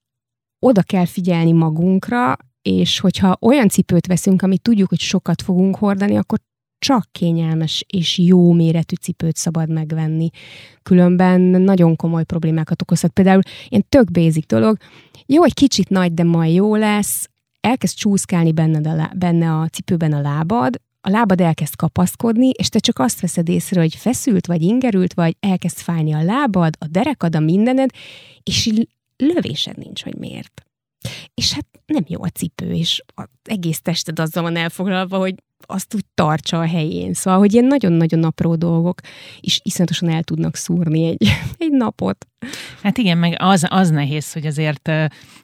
oda 0.59 0.83
kell 0.83 1.07
figyelni 1.07 1.53
magunkra, 1.53 2.37
és 2.67 2.99
hogyha 2.99 3.37
olyan 3.41 3.69
cipőt 3.69 4.07
veszünk, 4.07 4.43
amit 4.43 4.63
tudjuk, 4.63 4.89
hogy 4.89 5.01
sokat 5.01 5.43
fogunk 5.43 5.77
hordani, 5.77 6.17
akkor 6.17 6.39
csak 6.79 7.09
kényelmes 7.13 7.85
és 7.87 8.19
jó 8.19 8.53
méretű 8.53 8.95
cipőt 8.95 9.37
szabad 9.37 9.69
megvenni. 9.69 10.31
Különben 10.83 11.41
nagyon 11.41 11.97
komoly 11.97 12.25
problémákat 12.25 12.83
okozhat. 12.83 13.11
Például 13.11 13.41
ilyen 13.69 13.87
tök 13.89 14.11
basic 14.11 14.47
dolog, 14.47 14.77
jó, 15.27 15.45
egy 15.45 15.55
kicsit 15.55 15.89
nagy, 15.89 16.15
de 16.15 16.25
majd 16.25 16.55
jó 16.55 16.75
lesz, 16.75 17.29
elkezd 17.61 17.97
csúszkálni 17.97 18.53
benned 18.53 18.87
a, 18.87 18.95
lá- 18.95 19.19
benne 19.19 19.53
a 19.53 19.69
cipőben 19.69 20.13
a 20.13 20.21
lábad, 20.21 20.81
a 21.01 21.11
lábad 21.11 21.41
elkezd 21.41 21.77
kapaszkodni, 21.77 22.49
és 22.49 22.69
te 22.69 22.79
csak 22.79 22.99
azt 22.99 23.21
veszed 23.21 23.49
észre, 23.49 23.81
hogy 23.81 23.95
feszült 23.95 24.47
vagy 24.47 24.63
ingerült 24.63 25.15
vagy, 25.15 25.37
elkezd 25.41 25.77
fájni 25.77 26.13
a 26.13 26.23
lábad, 26.23 26.75
a 26.79 26.87
derekad, 26.87 27.37
a 27.37 27.41
mindened, 27.41 27.91
és 28.43 28.73
lövésed 29.17 29.79
nincs, 29.79 30.03
hogy 30.03 30.17
miért. 30.17 30.66
És 31.41 31.53
hát 31.53 31.67
nem 31.87 32.05
jó 32.07 32.23
a 32.23 32.29
cipő, 32.29 32.73
és 32.73 33.03
az 33.15 33.27
egész 33.43 33.81
tested 33.81 34.19
azzal 34.19 34.43
van 34.43 34.57
elfoglalva, 34.57 35.19
hogy 35.19 35.35
azt 35.67 35.95
úgy 35.95 36.05
tartsa 36.15 36.59
a 36.59 36.67
helyén. 36.67 37.15
Szóval, 37.15 37.39
hogy 37.39 37.53
ilyen 37.53 37.65
nagyon-nagyon 37.65 38.25
apró 38.25 38.55
dolgok 38.55 39.01
is 39.41 39.61
iszonyatosan 39.63 40.09
el 40.09 40.23
tudnak 40.23 40.57
szúrni 40.57 41.07
egy, 41.07 41.29
egy 41.59 41.71
napot. 41.71 42.27
Hát 42.83 42.99
igen, 42.99 43.19
meg 43.19 43.35
az, 43.39 43.67
az 43.69 43.91
nehéz, 43.91 44.33
hogy 44.33 44.47
azért 44.47 44.91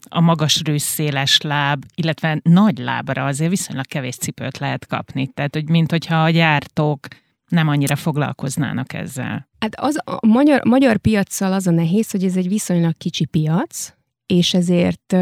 a 0.09 0.21
magas 0.21 0.63
széles 0.77 1.41
láb, 1.41 1.85
illetve 1.95 2.41
nagy 2.43 2.79
lábra 2.79 3.25
azért 3.25 3.51
viszonylag 3.51 3.87
kevés 3.87 4.17
cipőt 4.17 4.59
lehet 4.59 4.87
kapni. 4.87 5.27
Tehát, 5.27 5.55
hogy 5.55 5.69
mint 5.69 5.91
hogyha 5.91 6.23
a 6.23 6.31
gyártók 6.31 7.07
nem 7.49 7.69
annyira 7.69 7.97
foglalkoznának 7.97 8.93
ezzel. 8.93 9.49
Hát 9.59 9.81
az 9.81 9.99
a 10.05 10.27
magyar, 10.27 10.65
magyar 10.65 10.97
piaccal 10.97 11.53
az 11.53 11.67
a 11.67 11.71
nehéz, 11.71 12.11
hogy 12.11 12.25
ez 12.25 12.37
egy 12.37 12.49
viszonylag 12.49 12.97
kicsi 12.97 13.25
piac, 13.25 13.95
és 14.27 14.55
ezért 14.55 15.13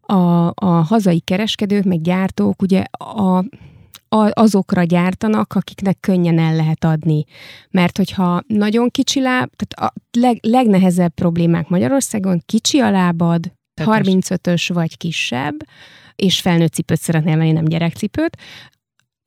a, 0.00 0.46
a 0.54 0.66
hazai 0.66 1.20
kereskedők, 1.20 1.84
meg 1.84 2.00
gyártók 2.00 2.62
ugye 2.62 2.84
a 2.98 3.44
azokra 4.30 4.82
gyártanak, 4.82 5.54
akiknek 5.54 6.00
könnyen 6.00 6.38
el 6.38 6.56
lehet 6.56 6.84
adni. 6.84 7.24
Mert 7.70 7.96
hogyha 7.96 8.42
nagyon 8.46 8.88
kicsi 8.88 9.20
láb, 9.20 9.50
tehát 9.56 9.92
a 9.92 10.00
leg, 10.18 10.38
legnehezebb 10.42 11.14
problémák 11.14 11.68
Magyarországon, 11.68 12.42
kicsi 12.46 12.78
a 12.78 12.90
lábad, 12.90 13.52
35-ös 13.80 14.70
vagy 14.72 14.96
kisebb, 14.96 15.54
és 16.16 16.40
felnőtt 16.40 16.72
cipőt 16.72 17.00
szeretnél 17.00 17.36
venni, 17.36 17.52
nem 17.52 17.64
gyerekcipőt, 17.64 18.36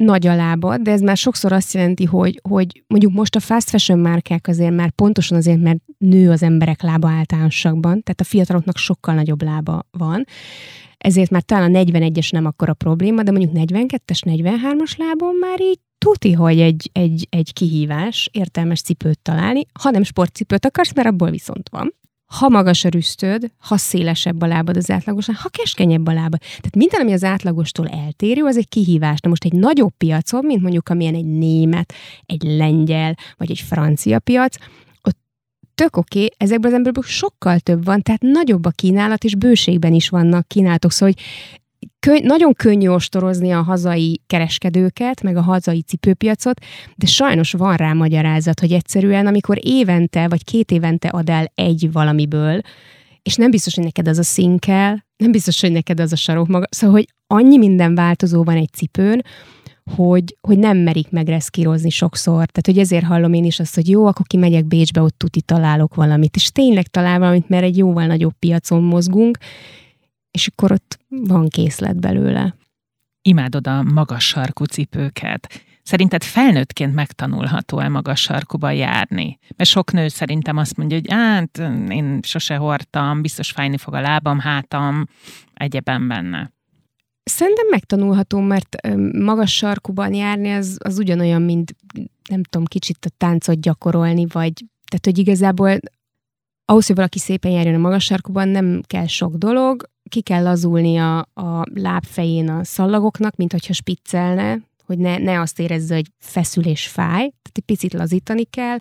nagy 0.03 0.27
a 0.27 0.35
lábad, 0.35 0.81
de 0.81 0.91
ez 0.91 1.01
már 1.01 1.17
sokszor 1.17 1.51
azt 1.51 1.73
jelenti, 1.73 2.05
hogy, 2.05 2.39
hogy 2.49 2.83
mondjuk 2.87 3.13
most 3.13 3.35
a 3.35 3.39
fast 3.39 3.69
fashion 3.69 3.99
márkák 3.99 4.47
azért 4.47 4.75
már 4.75 4.91
pontosan 4.91 5.37
azért, 5.37 5.61
mert 5.61 5.79
nő 5.97 6.29
az 6.29 6.43
emberek 6.43 6.81
lába 6.81 7.09
általánosakban, 7.09 8.03
tehát 8.03 8.21
a 8.21 8.23
fiataloknak 8.23 8.77
sokkal 8.77 9.15
nagyobb 9.15 9.41
lába 9.41 9.87
van, 9.91 10.25
ezért 10.97 11.29
már 11.29 11.41
talán 11.41 11.75
a 11.75 11.79
41-es 11.79 12.31
nem 12.31 12.45
akkor 12.45 12.69
a 12.69 12.73
probléma, 12.73 13.23
de 13.23 13.31
mondjuk 13.31 13.51
42-es, 13.55 14.19
43-as 14.25 14.97
lábon 14.97 15.35
már 15.35 15.61
így 15.61 15.79
tuti, 15.97 16.31
hogy 16.31 16.59
egy, 16.59 16.89
egy, 16.93 17.27
egy 17.29 17.53
kihívás 17.53 18.29
értelmes 18.31 18.81
cipőt 18.81 19.19
találni, 19.19 19.65
ha 19.81 19.89
nem 19.89 20.03
sportcipőt 20.03 20.65
akarsz, 20.65 20.93
mert 20.93 21.07
abból 21.07 21.29
viszont 21.29 21.69
van 21.69 21.93
ha 22.39 22.49
magas 22.49 22.85
a 22.85 22.89
rüstöd, 22.89 23.51
ha 23.57 23.77
szélesebb 23.77 24.41
a 24.41 24.45
lábad 24.45 24.77
az 24.77 24.89
átlagosnál, 24.89 25.37
ha 25.41 25.49
keskenyebb 25.49 26.07
a 26.07 26.13
lábad. 26.13 26.39
Tehát 26.39 26.75
minden, 26.75 27.01
ami 27.01 27.13
az 27.13 27.23
átlagostól 27.23 27.87
eltérő, 27.87 28.43
az 28.43 28.57
egy 28.57 28.69
kihívás. 28.69 29.19
Na 29.19 29.29
most 29.29 29.43
egy 29.43 29.53
nagyobb 29.53 29.93
piacon, 29.97 30.45
mint 30.45 30.61
mondjuk 30.61 30.89
amilyen 30.89 31.15
egy 31.15 31.25
német, 31.25 31.93
egy 32.25 32.43
lengyel, 32.43 33.15
vagy 33.37 33.51
egy 33.51 33.59
francia 33.59 34.19
piac, 34.19 34.55
ott 35.01 35.17
tök 35.75 35.97
oké, 35.97 36.23
okay, 36.23 36.35
ezekből 36.37 36.71
az 36.71 36.77
emberekből 36.77 37.11
sokkal 37.11 37.59
több 37.59 37.85
van, 37.85 38.01
tehát 38.01 38.21
nagyobb 38.21 38.65
a 38.65 38.69
kínálat, 38.69 39.23
és 39.23 39.35
bőségben 39.35 39.93
is 39.93 40.09
vannak 40.09 40.47
kínálatok, 40.47 40.91
szóval 40.91 41.13
hogy 41.15 41.23
könny- 41.99 42.23
nagyon 42.23 42.53
könnyű 42.53 42.87
ostorozni 42.87 43.51
a 43.51 43.61
hazai 43.61 44.21
kereskedőket, 44.27 45.21
meg 45.21 45.35
a 45.35 45.41
hazai 45.41 45.81
cipőpiacot, 45.81 46.59
de 46.95 47.05
sajnos 47.05 47.51
van 47.51 47.75
rá 47.75 47.93
magyarázat, 47.93 48.59
hogy 48.59 48.71
egyszerűen, 48.71 49.27
amikor 49.27 49.57
évente 49.61 50.27
vagy 50.27 50.43
két 50.43 50.71
évente 50.71 51.07
ad 51.07 51.29
el 51.29 51.51
egy 51.55 51.91
valamiből, 51.91 52.61
és 53.21 53.35
nem 53.35 53.51
biztos, 53.51 53.75
hogy 53.75 53.83
neked 53.83 54.07
az 54.07 54.17
a 54.17 54.23
színkel, 54.23 55.05
nem 55.17 55.31
biztos, 55.31 55.61
hogy 55.61 55.71
neked 55.71 55.99
az 55.99 56.11
a 56.11 56.15
sarok 56.15 56.47
maga, 56.47 56.65
szóval, 56.69 56.95
hogy 56.95 57.07
annyi 57.27 57.57
minden 57.57 57.95
változó 57.95 58.43
van 58.43 58.55
egy 58.55 58.73
cipőn, 58.73 59.21
hogy, 59.95 60.37
hogy 60.41 60.57
nem 60.57 60.77
merik 60.77 61.09
megreszkírozni 61.09 61.89
sokszor. 61.89 62.33
Tehát, 62.33 62.65
hogy 62.65 62.77
ezért 62.77 63.05
hallom 63.05 63.33
én 63.33 63.43
is 63.43 63.59
azt, 63.59 63.75
hogy 63.75 63.89
jó, 63.89 64.05
akkor 64.05 64.25
kimegyek 64.25 64.65
Bécsbe, 64.65 65.01
ott 65.01 65.17
tuti 65.17 65.41
találok 65.41 65.95
valamit. 65.95 66.35
És 66.35 66.49
tényleg 66.49 66.87
talál 66.87 67.19
valamit, 67.19 67.49
mert 67.49 67.63
egy 67.63 67.77
jóval 67.77 68.05
nagyobb 68.05 68.33
piacon 68.39 68.83
mozgunk, 68.83 69.37
és 70.33 70.47
akkor 70.47 70.71
ott 70.71 70.99
van 71.07 71.47
készlet 71.47 71.99
belőle. 71.99 72.55
Imádod 73.21 73.67
a 73.67 73.83
magas 73.83 74.27
sarkú 74.27 74.63
cipőket. 74.63 75.61
Szerinted 75.83 76.23
felnőttként 76.23 76.93
megtanulható-e 76.93 77.89
magas 77.89 78.21
sarkuba 78.21 78.71
járni? 78.71 79.39
Mert 79.55 79.69
sok 79.69 79.91
nő 79.91 80.07
szerintem 80.07 80.57
azt 80.57 80.77
mondja, 80.77 80.97
hogy 80.97 81.11
hát 81.11 81.57
én 81.89 82.19
sose 82.21 82.55
hordtam, 82.55 83.21
biztos 83.21 83.51
fájni 83.51 83.77
fog 83.77 83.93
a 83.93 84.01
lábam, 84.01 84.39
hátam, 84.39 85.05
egyeben 85.53 86.07
benne. 86.07 86.51
Szerintem 87.23 87.67
megtanulható, 87.69 88.39
mert 88.39 88.77
magas 89.19 89.55
sarkuban 89.55 90.13
járni 90.13 90.51
az, 90.51 90.77
az 90.83 90.97
ugyanolyan, 90.97 91.41
mint 91.41 91.75
nem 92.29 92.43
tudom, 92.43 92.65
kicsit 92.65 93.05
a 93.05 93.09
táncot 93.17 93.61
gyakorolni, 93.61 94.25
vagy 94.25 94.53
tehát, 94.85 95.05
hogy 95.05 95.17
igazából 95.17 95.77
ahhoz, 96.65 96.87
hogy 96.87 96.95
valaki 96.95 97.19
szépen 97.19 97.51
járjon 97.51 97.75
a 97.75 97.77
magas 97.77 98.03
sarkuban, 98.03 98.47
nem 98.47 98.81
kell 98.87 99.07
sok 99.07 99.35
dolog, 99.35 99.89
ki 100.09 100.21
kell 100.21 100.43
lazulni 100.43 100.97
a, 100.97 101.27
lábfején 101.73 102.49
a 102.49 102.63
szallagoknak, 102.63 103.35
mint 103.35 103.51
hogyha 103.51 103.73
spiccelne, 103.73 104.59
hogy 104.85 104.97
ne, 104.97 105.17
ne 105.17 105.39
azt 105.39 105.59
érezze, 105.59 105.95
hogy 105.95 106.11
feszül 106.19 106.65
és 106.65 106.87
fáj, 106.87 107.19
tehát 107.19 107.51
egy 107.53 107.63
picit 107.65 107.93
lazítani 107.93 108.43
kell, 108.43 108.77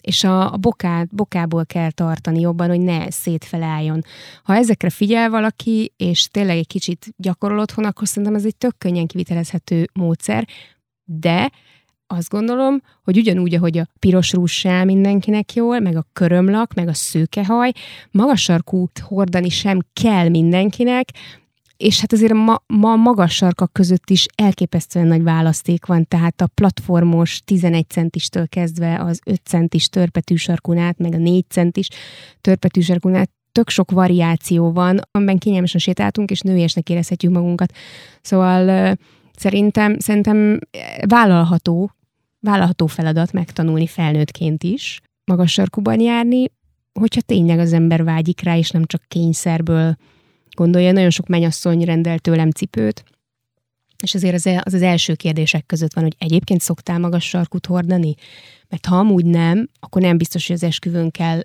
és 0.00 0.24
a, 0.24 0.52
a 0.52 0.56
bokát, 0.56 1.14
bokából 1.14 1.66
kell 1.66 1.90
tartani 1.90 2.40
jobban, 2.40 2.68
hogy 2.68 2.80
ne 2.80 3.10
szétfele 3.10 3.66
álljon. 3.66 4.02
Ha 4.42 4.54
ezekre 4.54 4.90
figyel 4.90 5.30
valaki, 5.30 5.92
és 5.96 6.28
tényleg 6.28 6.56
egy 6.56 6.66
kicsit 6.66 7.06
gyakorol 7.16 7.58
otthon, 7.58 7.84
akkor 7.84 8.08
szerintem 8.08 8.34
ez 8.34 8.44
egy 8.44 8.56
tök 8.56 8.78
könnyen 8.78 9.06
kivitelezhető 9.06 9.88
módszer, 9.92 10.48
de 11.04 11.50
azt 12.16 12.28
gondolom, 12.28 12.80
hogy 13.04 13.16
ugyanúgy, 13.16 13.54
ahogy 13.54 13.78
a 13.78 13.86
piros 13.98 14.32
rús 14.32 14.66
mindenkinek 14.84 15.54
jól, 15.54 15.78
meg 15.78 15.96
a 15.96 16.06
körömlak, 16.12 16.74
meg 16.74 16.88
a 16.88 16.94
szőkehaj, 16.94 17.72
magas 18.10 18.42
sarkút 18.42 18.98
hordani 18.98 19.48
sem 19.48 19.78
kell 19.92 20.28
mindenkinek, 20.28 21.08
és 21.76 22.00
hát 22.00 22.12
azért 22.12 22.32
ma, 22.32 22.62
ma 22.66 22.96
magas 22.96 23.34
sarkak 23.34 23.72
között 23.72 24.10
is 24.10 24.26
elképesztően 24.34 25.06
nagy 25.06 25.22
választék 25.22 25.86
van, 25.86 26.08
tehát 26.08 26.40
a 26.40 26.50
platformos 26.54 27.40
11 27.44 27.88
centistől 27.88 28.48
kezdve 28.48 29.00
az 29.00 29.20
5 29.26 29.40
centis 29.44 29.88
törpetű 29.88 30.34
sarkun 30.34 30.78
át, 30.78 30.98
meg 30.98 31.12
a 31.12 31.16
4 31.16 31.44
centis 31.48 31.88
törpetű 32.40 32.80
sarkun 32.80 33.14
át, 33.14 33.30
tök 33.52 33.68
sok 33.68 33.90
variáció 33.90 34.72
van, 34.72 35.00
amiben 35.10 35.38
kényelmesen 35.38 35.80
sétáltunk, 35.80 36.30
és 36.30 36.40
nőiesnek 36.40 36.90
érezhetjük 36.90 37.32
magunkat. 37.32 37.72
Szóval 38.22 38.96
szerintem, 39.36 39.98
szerintem 39.98 40.58
vállalható 41.06 41.90
vállalható 42.44 42.86
feladat 42.86 43.32
megtanulni 43.32 43.86
felnőttként 43.86 44.62
is, 44.62 45.00
magas 45.24 45.52
sarkuban 45.52 46.00
járni, 46.00 46.46
hogyha 46.92 47.20
tényleg 47.20 47.58
az 47.58 47.72
ember 47.72 48.04
vágyik 48.04 48.40
rá, 48.40 48.56
és 48.56 48.70
nem 48.70 48.84
csak 48.84 49.02
kényszerből 49.08 49.96
gondolja. 50.56 50.92
Nagyon 50.92 51.10
sok 51.10 51.26
mennyasszony 51.26 51.84
rendel 51.84 52.18
tőlem 52.18 52.50
cipőt, 52.50 53.04
és 54.02 54.14
azért 54.14 54.34
az, 54.34 54.46
az 54.62 54.74
az 54.74 54.82
első 54.82 55.14
kérdések 55.14 55.66
között 55.66 55.92
van, 55.92 56.04
hogy 56.04 56.16
egyébként 56.18 56.60
szoktál 56.60 56.98
magas 56.98 57.28
sarkut 57.28 57.66
hordani? 57.66 58.14
Mert 58.68 58.86
ha 58.86 58.96
amúgy 58.96 59.24
nem, 59.24 59.68
akkor 59.80 60.02
nem 60.02 60.18
biztos, 60.18 60.46
hogy 60.46 60.56
az 60.56 60.62
esküvőn 60.62 61.10
kell 61.10 61.40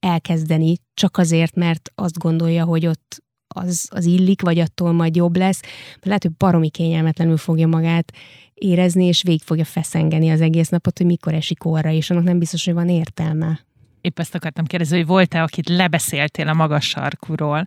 elkezdeni, 0.00 0.76
csak 0.94 1.16
azért, 1.16 1.54
mert 1.54 1.92
azt 1.94 2.18
gondolja, 2.18 2.64
hogy 2.64 2.86
ott 2.86 3.21
az, 3.52 3.88
az 3.90 4.04
illik, 4.04 4.42
vagy 4.42 4.58
attól 4.58 4.92
majd 4.92 5.16
jobb 5.16 5.36
lesz. 5.36 5.60
Lehet, 6.02 6.22
hogy 6.22 6.32
baromi 6.32 6.70
kényelmetlenül 6.70 7.36
fogja 7.36 7.66
magát 7.66 8.12
érezni, 8.54 9.04
és 9.04 9.22
végig 9.22 9.42
fogja 9.42 9.64
feszengeni 9.64 10.30
az 10.30 10.40
egész 10.40 10.68
napot, 10.68 10.98
hogy 10.98 11.06
mikor 11.06 11.34
esik 11.34 11.64
orra, 11.64 11.90
és 11.90 12.10
annak 12.10 12.24
nem 12.24 12.38
biztos, 12.38 12.64
hogy 12.64 12.74
van 12.74 12.88
értelme. 12.88 13.60
Épp 14.00 14.18
ezt 14.18 14.34
akartam 14.34 14.64
kérdezni, 14.64 14.96
hogy 14.96 15.06
volt-e, 15.06 15.42
akit 15.42 15.68
lebeszéltél 15.68 16.48
a 16.48 16.54
magas 16.54 16.88
sarkúról? 16.88 17.66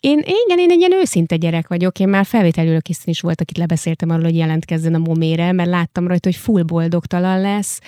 Én, 0.00 0.18
igen, 0.18 0.58
én 0.58 0.70
egy 0.70 0.78
ilyen 0.78 0.92
őszinte 0.92 1.36
gyerek 1.36 1.68
vagyok. 1.68 1.98
Én 1.98 2.08
már 2.08 2.24
felvételülő 2.24 2.78
készíteni 2.78 3.10
is 3.10 3.20
volt, 3.20 3.40
akit 3.40 3.58
lebeszéltem 3.58 4.10
arról, 4.10 4.24
hogy 4.24 4.36
jelentkezzen 4.36 4.94
a 4.94 4.98
momére, 4.98 5.52
mert 5.52 5.68
láttam 5.68 6.06
rajta, 6.06 6.28
hogy 6.28 6.38
full 6.38 6.62
boldogtalan 6.62 7.40
lesz, 7.40 7.80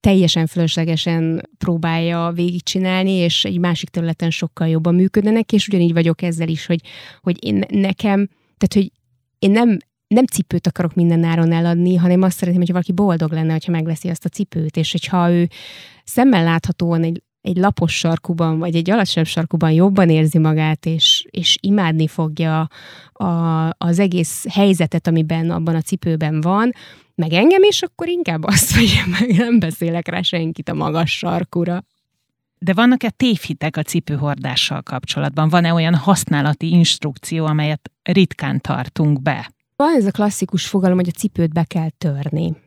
teljesen 0.00 0.46
fölöslegesen 0.46 1.48
próbálja 1.58 2.30
végigcsinálni, 2.34 3.10
és 3.10 3.44
egy 3.44 3.58
másik 3.58 3.88
területen 3.88 4.30
sokkal 4.30 4.68
jobban 4.68 4.94
működnek, 4.94 5.52
és 5.52 5.68
ugyanígy 5.68 5.92
vagyok 5.92 6.22
ezzel 6.22 6.48
is, 6.48 6.66
hogy, 6.66 6.80
hogy 7.20 7.44
én 7.44 7.64
nekem, 7.68 8.28
tehát 8.56 8.74
hogy 8.74 8.92
én 9.38 9.50
nem, 9.50 9.78
nem 10.06 10.24
cipőt 10.24 10.66
akarok 10.66 10.94
minden 10.94 11.24
áron 11.24 11.52
eladni, 11.52 11.94
hanem 11.94 12.22
azt 12.22 12.36
szeretném, 12.36 12.60
hogy 12.60 12.70
valaki 12.70 12.92
boldog 12.92 13.32
lenne, 13.32 13.52
hogyha 13.52 13.72
megveszi 13.72 14.08
azt 14.08 14.24
a 14.24 14.28
cipőt, 14.28 14.76
és 14.76 14.92
hogyha 14.92 15.30
ő 15.30 15.48
szemmel 16.04 16.44
láthatóan 16.44 17.02
egy 17.02 17.22
egy 17.46 17.56
lapos 17.56 17.98
sarkuban, 17.98 18.58
vagy 18.58 18.76
egy 18.76 18.90
alacsonyabb 18.90 19.28
sarkuban 19.28 19.70
jobban 19.70 20.10
érzi 20.10 20.38
magát, 20.38 20.86
és, 20.86 21.26
és 21.30 21.58
imádni 21.60 22.06
fogja 22.06 22.68
a, 23.12 23.68
az 23.78 23.98
egész 23.98 24.44
helyzetet, 24.48 25.06
amiben 25.06 25.50
abban 25.50 25.74
a 25.74 25.80
cipőben 25.80 26.40
van, 26.40 26.72
meg 27.16 27.32
engem 27.32 27.62
is, 27.62 27.82
akkor 27.82 28.08
inkább 28.08 28.44
azt, 28.44 28.74
hogy 28.74 29.02
meg 29.20 29.36
nem 29.36 29.58
beszélek 29.58 30.08
rá 30.08 30.22
senkit 30.22 30.68
a 30.68 30.74
magas 30.74 31.18
sarkura. 31.18 31.84
De 32.58 32.72
vannak-e 32.72 33.10
tévhitek 33.10 33.76
a 33.76 33.82
cipőhordással 33.82 34.82
kapcsolatban? 34.82 35.48
Van-e 35.48 35.72
olyan 35.72 35.94
használati 35.94 36.70
instrukció, 36.70 37.46
amelyet 37.46 37.90
ritkán 38.02 38.60
tartunk 38.60 39.22
be? 39.22 39.50
Van 39.76 39.94
ez 39.94 40.06
a 40.06 40.10
klasszikus 40.10 40.66
fogalom, 40.66 40.96
hogy 40.96 41.08
a 41.08 41.18
cipőt 41.18 41.52
be 41.52 41.64
kell 41.64 41.90
törni 41.98 42.64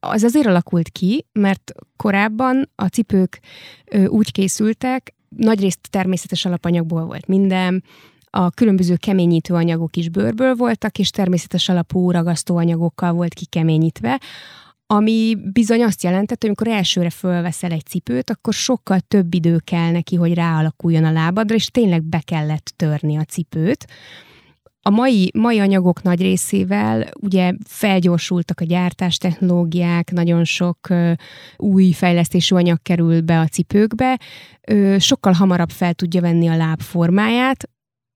az 0.00 0.22
azért 0.22 0.46
alakult 0.46 0.88
ki, 0.88 1.26
mert 1.32 1.72
korábban 1.96 2.70
a 2.74 2.86
cipők 2.86 3.40
úgy 4.06 4.32
készültek, 4.32 5.14
nagyrészt 5.28 5.90
természetes 5.90 6.44
alapanyagból 6.44 7.04
volt 7.04 7.26
minden, 7.26 7.84
a 8.30 8.50
különböző 8.50 8.96
keményítő 8.96 9.54
anyagok 9.54 9.96
is 9.96 10.08
bőrből 10.08 10.54
voltak, 10.54 10.98
és 10.98 11.10
természetes 11.10 11.68
alapú 11.68 12.10
ragasztóanyagokkal 12.10 13.12
volt 13.12 13.34
kikeményítve, 13.34 14.20
ami 14.92 15.36
bizony 15.52 15.82
azt 15.82 16.02
jelentett, 16.02 16.40
hogy 16.40 16.48
amikor 16.48 16.76
elsőre 16.76 17.10
fölveszel 17.10 17.70
egy 17.70 17.84
cipőt, 17.84 18.30
akkor 18.30 18.52
sokkal 18.52 19.00
több 19.00 19.34
idő 19.34 19.58
kell 19.58 19.90
neki, 19.90 20.16
hogy 20.16 20.34
ráalakuljon 20.34 21.04
a 21.04 21.12
lábadra, 21.12 21.54
és 21.54 21.66
tényleg 21.66 22.02
be 22.02 22.20
kellett 22.24 22.72
törni 22.76 23.16
a 23.16 23.24
cipőt. 23.24 23.86
A 24.82 24.90
mai, 24.90 25.30
mai 25.34 25.58
anyagok 25.58 26.02
nagy 26.02 26.20
részével 26.20 27.08
ugye 27.20 27.52
felgyorsultak 27.64 28.60
a 28.60 28.64
gyártástechnológiák, 28.64 30.10
nagyon 30.10 30.44
sok 30.44 30.78
ö, 30.88 31.12
új 31.56 31.92
fejlesztésű 31.92 32.56
anyag 32.56 32.82
kerül 32.82 33.20
be 33.20 33.40
a 33.40 33.46
cipőkbe, 33.46 34.20
ö, 34.68 34.96
sokkal 34.98 35.32
hamarabb 35.32 35.70
fel 35.70 35.94
tudja 35.94 36.20
venni 36.20 36.48
a 36.48 36.56
láb 36.56 36.80
formáját, 36.80 37.68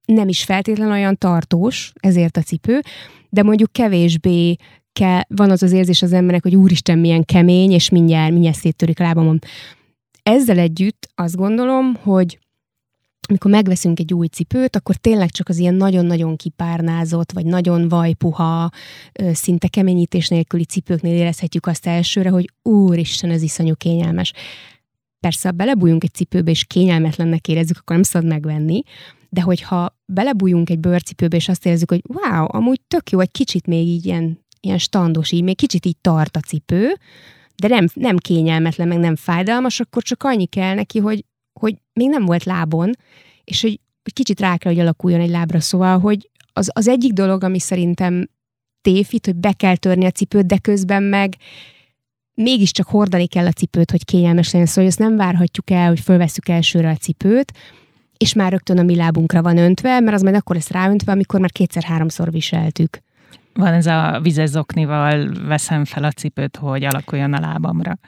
nem 0.05 0.29
is 0.29 0.45
feltétlen 0.45 0.91
olyan 0.91 1.19
tartós, 1.19 1.93
ezért 2.01 2.37
a 2.37 2.43
cipő, 2.43 2.81
de 3.29 3.43
mondjuk 3.43 3.73
kevésbé 3.73 4.57
kell, 4.93 5.21
van 5.29 5.51
az 5.51 5.63
az 5.63 5.73
érzés 5.73 6.03
az 6.03 6.13
emberek, 6.13 6.43
hogy 6.43 6.57
úristen 6.57 6.99
milyen 6.99 7.25
kemény, 7.25 7.73
és 7.73 7.89
mindjárt, 7.89 8.33
mindjárt 8.33 8.59
széttörik 8.59 9.01
a 9.01 9.03
lábamon. 9.03 9.39
Ezzel 10.23 10.59
együtt 10.59 11.09
azt 11.15 11.37
gondolom, 11.37 11.95
hogy 11.95 12.39
amikor 13.29 13.51
megveszünk 13.51 13.99
egy 13.99 14.15
új 14.15 14.27
cipőt, 14.27 14.77
akkor 14.77 14.97
tényleg 14.97 15.31
csak 15.31 15.49
az 15.49 15.59
ilyen 15.59 15.75
nagyon-nagyon 15.75 16.37
kipárnázott, 16.37 17.33
vagy 17.33 17.47
nagyon 17.47 17.89
vajpuha, 17.89 18.71
szinte 19.33 19.69
keményítés 19.69 20.29
nélküli 20.29 20.65
cipőknél 20.65 21.17
érezhetjük 21.17 21.67
azt 21.67 21.87
elsőre, 21.87 22.29
hogy 22.29 22.51
úristen, 22.63 23.31
ez 23.31 23.43
iszonyú 23.43 23.75
kényelmes. 23.75 24.33
Persze, 25.21 25.49
ha 25.49 25.55
belebújunk 25.55 26.05
egy 26.05 26.15
cipőbe, 26.15 26.51
és 26.51 26.65
kényelmetlennek 26.65 27.49
érezzük, 27.49 27.79
akkor 27.79 27.97
nem 27.97 28.05
szabad 28.05 28.29
megvenni, 28.29 28.83
de 29.35 29.41
hogyha 29.41 29.97
belebújunk 30.07 30.71
egy 30.71 30.79
bőrcipőbe, 30.79 31.37
és 31.37 31.49
azt 31.49 31.67
érezzük, 31.67 31.91
hogy 31.91 32.03
wow, 32.09 32.47
amúgy 32.49 32.81
tök 32.89 33.11
jó, 33.11 33.21
egy 33.21 33.31
kicsit 33.31 33.67
még 33.67 33.87
így 33.87 34.07
ilyen, 34.07 34.45
ilyen 34.61 34.79
standos, 34.79 35.33
így 35.33 35.43
még 35.43 35.57
kicsit 35.57 35.87
így 35.87 35.97
tart 36.01 36.37
a 36.37 36.41
cipő, 36.41 36.93
de 37.57 37.69
nem, 37.69 37.87
nem 37.95 38.17
kényelmetlen, 38.17 38.89
meg 38.89 38.99
nem 38.99 39.17
fájdalmas, 39.17 39.81
akkor 39.81 40.03
csak 40.03 40.23
annyi 40.23 40.47
kell 40.47 40.75
neki, 40.75 40.99
hogy 40.99 41.25
hogy 41.61 41.77
még 41.93 42.09
nem 42.09 42.25
volt 42.25 42.45
lábon, 42.45 42.91
és 43.45 43.61
hogy, 43.61 43.81
hogy 44.03 44.13
kicsit 44.13 44.41
rá 44.41 44.57
kell, 44.57 44.73
hogy 44.73 44.81
alakuljon 44.81 45.21
egy 45.21 45.31
lábra. 45.31 45.61
Szóval, 45.61 45.99
hogy 45.99 46.31
az, 46.53 46.71
az 46.73 46.89
egyik 46.89 47.13
dolog, 47.13 47.45
ami 47.45 47.59
szerintem 47.59 48.29
tévít, 48.81 49.27
hogy 49.27 49.37
be 49.37 49.53
kell 49.53 49.77
törni 49.77 50.05
a 50.05 50.11
cipőt, 50.11 50.47
de 50.47 50.59
közben 50.59 51.03
meg 51.03 51.37
mégiscsak 52.35 52.87
hordani 52.87 53.27
kell 53.27 53.47
a 53.47 53.53
cipőt, 53.53 53.91
hogy 53.91 54.05
kényelmes 54.05 54.53
legyen. 54.53 54.67
Szóval 54.67 54.91
ezt 54.91 54.99
nem 54.99 55.17
várhatjuk 55.17 55.71
el, 55.71 55.89
hogy 55.89 56.01
fölveszük 56.01 56.49
elsőre 56.49 56.91
a 56.91 56.97
cipőt, 56.97 57.53
és 58.17 58.33
már 58.35 58.51
rögtön 58.51 58.79
a 58.79 58.83
mi 58.83 58.97
lábunkra 58.97 59.43
van 59.43 59.57
öntve, 59.57 60.01
mert 60.01 60.15
az 60.17 60.23
majd 60.23 60.35
akkor 60.35 60.57
lesz 60.57 60.71
ráöntve, 60.71 61.13
amikor 61.13 61.41
már 61.41 61.53
kétszer-háromszor 61.53 62.31
viseltük. 62.31 62.99
Van 63.55 63.73
ez 63.73 63.87
a 63.87 64.21
vizezoknival 64.23 65.33
veszem 65.47 65.85
fel 65.85 66.05
a 66.05 66.11
cipőt, 66.11 66.57
hogy 66.57 66.85
alakuljon 66.85 67.33
a 67.33 67.41
lábamra. 67.41 67.99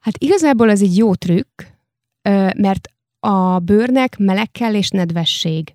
Hát 0.00 0.18
igazából 0.18 0.68
az 0.68 0.82
egy 0.82 0.96
jó 0.96 1.14
trükk, 1.14 1.62
mert 2.56 2.88
a 3.20 3.58
bőrnek 3.58 4.18
meleg 4.18 4.50
kell 4.50 4.74
és 4.74 4.88
nedvesség. 4.88 5.74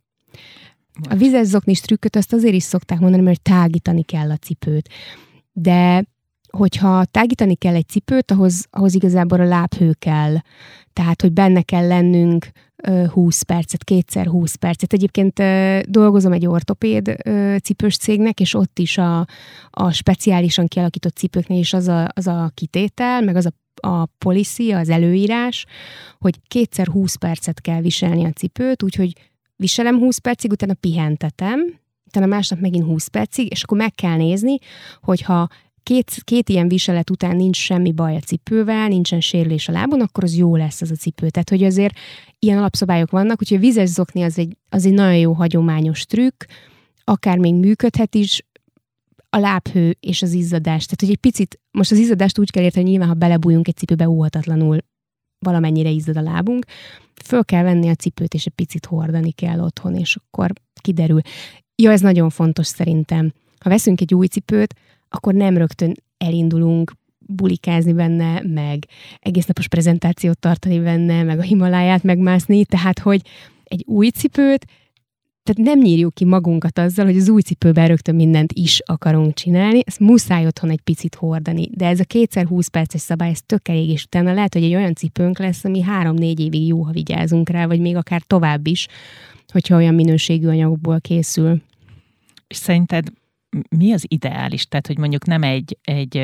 A 1.10 1.16
vizes 1.16 1.48
zoknis 1.48 1.80
trükköt 1.80 2.16
azt 2.16 2.34
azért 2.34 2.54
is 2.54 2.64
szokták 2.64 3.00
mondani, 3.00 3.24
mert 3.24 3.42
tágítani 3.42 4.04
kell 4.04 4.32
a 4.32 4.38
cipőt. 4.38 4.90
De 5.52 6.06
hogyha 6.50 7.06
tágítani 7.06 7.56
kell 7.56 7.76
egy 7.76 7.88
cipőt, 7.88 8.32
ahhoz, 8.32 8.68
ahhoz 8.70 8.94
igazából 8.94 9.40
a 9.40 9.46
lábhő 9.46 9.94
kell. 10.00 10.36
Tehát, 10.94 11.22
hogy 11.22 11.32
benne 11.32 11.62
kell 11.62 11.88
lennünk 11.88 12.48
20 13.12 13.42
percet, 13.42 13.84
kétszer 13.84 14.28
20 14.28 14.56
percet. 14.56 14.94
Egyébként 14.94 15.42
dolgozom 15.90 16.32
egy 16.32 16.46
ortopéd 16.46 17.16
cipős 17.64 17.98
cégnek, 17.98 18.40
és 18.40 18.54
ott 18.54 18.80
is 18.80 18.98
a, 18.98 19.28
a 19.70 19.92
speciálisan 19.92 20.68
kialakított 20.68 21.16
cipőknél 21.16 21.60
is 21.60 21.74
az 21.74 21.88
a, 21.88 22.08
az 22.14 22.28
a 22.28 22.52
kitétel, 22.54 23.22
meg 23.22 23.36
az 23.36 23.46
a 23.46 23.52
a 23.82 24.06
policy, 24.06 24.72
az 24.72 24.90
előírás, 24.90 25.66
hogy 26.20 26.40
kétszer 26.48 26.88
20 26.88 27.16
percet 27.16 27.62
kell 27.62 27.82
viselni 27.82 28.26
a 28.26 28.32
cipőt, 28.32 28.84
úgyhogy 28.84 29.14
viselem 29.56 29.98
20 29.98 30.18
percig, 30.18 30.52
utána 30.52 30.74
pihentetem, 30.74 31.80
utána 32.06 32.26
másnap 32.26 32.60
megint 32.60 32.86
20 32.86 33.08
percig, 33.08 33.52
és 33.52 33.64
akkor 33.64 33.78
meg 33.78 33.94
kell 33.94 34.16
nézni, 34.16 34.58
hogyha 35.02 35.48
két, 35.86 36.12
két 36.24 36.50
ilyen 36.50 36.68
viselet 36.68 37.10
után 37.10 37.36
nincs 37.36 37.58
semmi 37.58 37.92
baj 37.92 38.16
a 38.16 38.20
cipővel, 38.20 38.88
nincsen 38.88 39.22
sérülés 39.22 39.68
a 39.68 39.72
lábon, 39.72 40.02
akkor 40.02 40.24
az 40.24 40.36
jó 40.36 40.56
lesz 40.56 40.82
az 40.82 40.92
a 40.92 40.96
cipő. 40.96 41.30
Tehát, 41.30 41.50
hogy 41.50 41.64
azért 41.64 41.98
ilyen 42.40 42.58
alapszabályok 42.58 43.12
vannak, 43.12 43.42
úgyhogy 43.42 43.58
a 43.58 43.60
vizes 43.60 43.90
zokni 43.90 44.22
az 44.22 44.40
egy, 44.40 44.58
az 44.70 44.86
egy 44.86 44.94
nagyon 44.94 45.18
jó 45.18 45.34
hagyományos 45.34 46.06
trükk, 46.06 46.44
akár 47.04 47.38
még 47.38 47.54
működhet 47.54 48.16
is, 48.16 48.44
a 49.30 49.38
lábhő 49.38 49.98
és 50.00 50.22
az 50.22 50.34
izzadás. 50.34 50.84
Tehát, 50.84 51.00
hogy 51.00 51.10
egy 51.10 51.18
picit, 51.18 51.60
most 51.72 51.92
az 51.92 51.98
izzadást 51.98 52.40
úgy 52.40 52.52
kell 52.52 52.64
érteni, 52.64 52.84
hogy 52.84 52.92
nyilván, 52.92 53.10
ha 53.10 53.14
belebújunk 53.14 53.68
egy 53.68 53.76
cipőbe, 53.76 54.10
óhatatlanul 54.10 54.78
valamennyire 55.40 55.90
izzad 55.90 56.18
a 56.18 56.22
lábunk, 56.22 56.66
föl 57.24 57.46
kell 57.46 57.64
venni 57.64 57.90
a 57.90 57.96
cipőt, 57.96 58.34
és 58.34 58.46
egy 58.46 58.54
picit 58.54 58.86
hordani 58.86 59.32
kell 59.32 59.60
otthon, 59.60 59.96
és 59.96 60.16
akkor 60.16 60.52
kiderül. 60.82 61.22
Ja, 61.76 61.92
ez 61.92 62.02
nagyon 62.02 62.30
fontos 62.30 62.68
szerintem. 62.68 63.34
Ha 63.60 63.70
veszünk 63.70 64.02
egy 64.02 64.14
új 64.14 64.28
cipőt, 64.28 64.74
akkor 65.16 65.34
nem 65.34 65.58
rögtön 65.58 65.94
elindulunk 66.18 66.92
bulikázni 67.20 67.94
benne, 67.94 68.42
meg 68.42 68.86
egész 69.20 69.46
napos 69.46 69.68
prezentációt 69.68 70.40
tartani 70.40 70.80
benne, 70.80 71.24
meg 71.24 71.40
a 71.40 71.42
Himaláját 71.42 72.04
megmászni, 72.04 72.66
tehát 72.66 73.00
hogy 73.00 73.22
egy 73.64 73.84
új 73.88 74.10
cipőt 74.10 74.66
tehát 75.46 75.72
nem 75.72 75.80
nyírjuk 75.80 76.14
ki 76.14 76.26
magunkat 76.26 76.80
azzal, 76.80 77.06
hogy 77.06 77.18
az 77.18 77.30
új 77.30 77.42
cipőben 77.42 77.88
rögtön 77.88 78.16
mindent 78.16 78.54
is 78.54 78.82
akarunk 78.86 79.34
csinálni, 79.34 79.82
ezt 79.86 80.00
muszáj 80.00 80.46
otthon 80.46 80.70
egy 80.70 80.82
picit 80.82 81.16
hordani. 81.16 81.70
De 81.72 81.88
ez 81.88 82.00
a 82.00 82.04
kétszer 82.04 82.46
20 82.46 82.68
perces 82.68 83.02
szabály, 83.02 83.30
ez 83.30 83.42
tök 83.46 83.68
elég, 83.68 83.90
és 83.90 84.04
utána 84.04 84.34
lehet, 84.34 84.54
hogy 84.54 84.64
egy 84.64 84.76
olyan 84.76 84.96
cipőnk 84.96 85.40
lesz, 85.40 85.64
ami 85.64 85.82
három-négy 85.82 86.40
évig 86.40 86.68
jó, 86.68 86.82
ha 86.82 86.92
vigyázunk 86.92 87.50
rá, 87.50 87.66
vagy 87.66 87.80
még 87.80 87.96
akár 87.96 88.22
tovább 88.22 88.68
is, 88.68 88.88
hogyha 89.52 89.76
olyan 89.76 89.96
minőségű 89.96 90.48
anyagokból 90.48 91.02
készül. 91.02 91.62
És 92.48 92.58
szerinted 92.58 93.08
mi 93.78 93.94
az 93.94 94.06
ideális? 94.08 94.68
Tehát, 94.68 94.88
hogy 94.88 94.98
mondjuk 94.98 95.26
nem 95.26 95.44
egy, 95.44 95.78
egy 95.84 96.22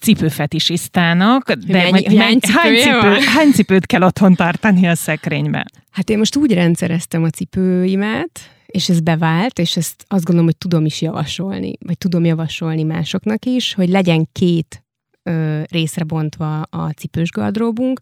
cipőfetisisztának, 0.00 1.52
de 1.52 1.72
mennyi, 1.72 1.90
mennyi, 1.90 2.16
hány, 2.16 2.38
hány, 2.42 2.76
cipő, 2.76 3.14
hány 3.34 3.50
cipőt 3.50 3.86
kell 3.86 4.02
otthon 4.02 4.34
tartani 4.34 4.86
a 4.86 4.94
szekrényben? 4.94 5.66
Hát 5.90 6.10
én 6.10 6.18
most 6.18 6.36
úgy 6.36 6.52
rendszereztem 6.52 7.22
a 7.22 7.30
cipőimet, 7.30 8.40
és 8.66 8.88
ez 8.88 9.00
bevált, 9.00 9.58
és 9.58 9.76
ezt 9.76 10.04
azt 10.08 10.24
gondolom, 10.24 10.44
hogy 10.44 10.58
tudom 10.58 10.84
is 10.84 11.02
javasolni, 11.02 11.72
vagy 11.86 11.98
tudom 11.98 12.24
javasolni 12.24 12.82
másoknak 12.82 13.44
is, 13.44 13.74
hogy 13.74 13.88
legyen 13.88 14.28
két 14.32 14.84
ö, 15.22 15.60
részre 15.70 16.04
bontva 16.04 16.60
a 16.60 16.90
cipős 16.90 17.30
gardróbunk. 17.30 18.00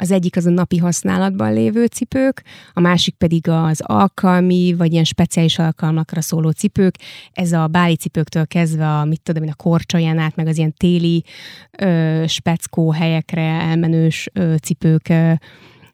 Az 0.00 0.10
egyik 0.10 0.36
az 0.36 0.46
a 0.46 0.50
napi 0.50 0.76
használatban 0.76 1.52
lévő 1.52 1.86
cipők, 1.86 2.42
a 2.72 2.80
másik 2.80 3.14
pedig 3.14 3.48
az 3.48 3.80
alkalmi, 3.82 4.74
vagy 4.78 4.92
ilyen 4.92 5.04
speciális 5.04 5.58
alkalmakra 5.58 6.20
szóló 6.20 6.50
cipők. 6.50 6.94
Ez 7.32 7.52
a 7.52 7.66
báli 7.66 7.96
cipőktől 7.96 8.46
kezdve 8.46 8.98
a, 8.98 9.04
mit 9.04 9.20
tudom 9.22 9.42
én, 9.42 9.50
a 9.50 9.54
korcsolyán 9.54 10.18
át, 10.18 10.36
meg 10.36 10.46
az 10.46 10.58
ilyen 10.58 10.74
téli 10.74 11.24
ö, 11.78 12.24
speckó 12.26 12.92
helyekre 12.92 13.42
elmenős 13.42 14.28
ö, 14.32 14.54
cipők 14.62 15.08
ö, 15.08 15.32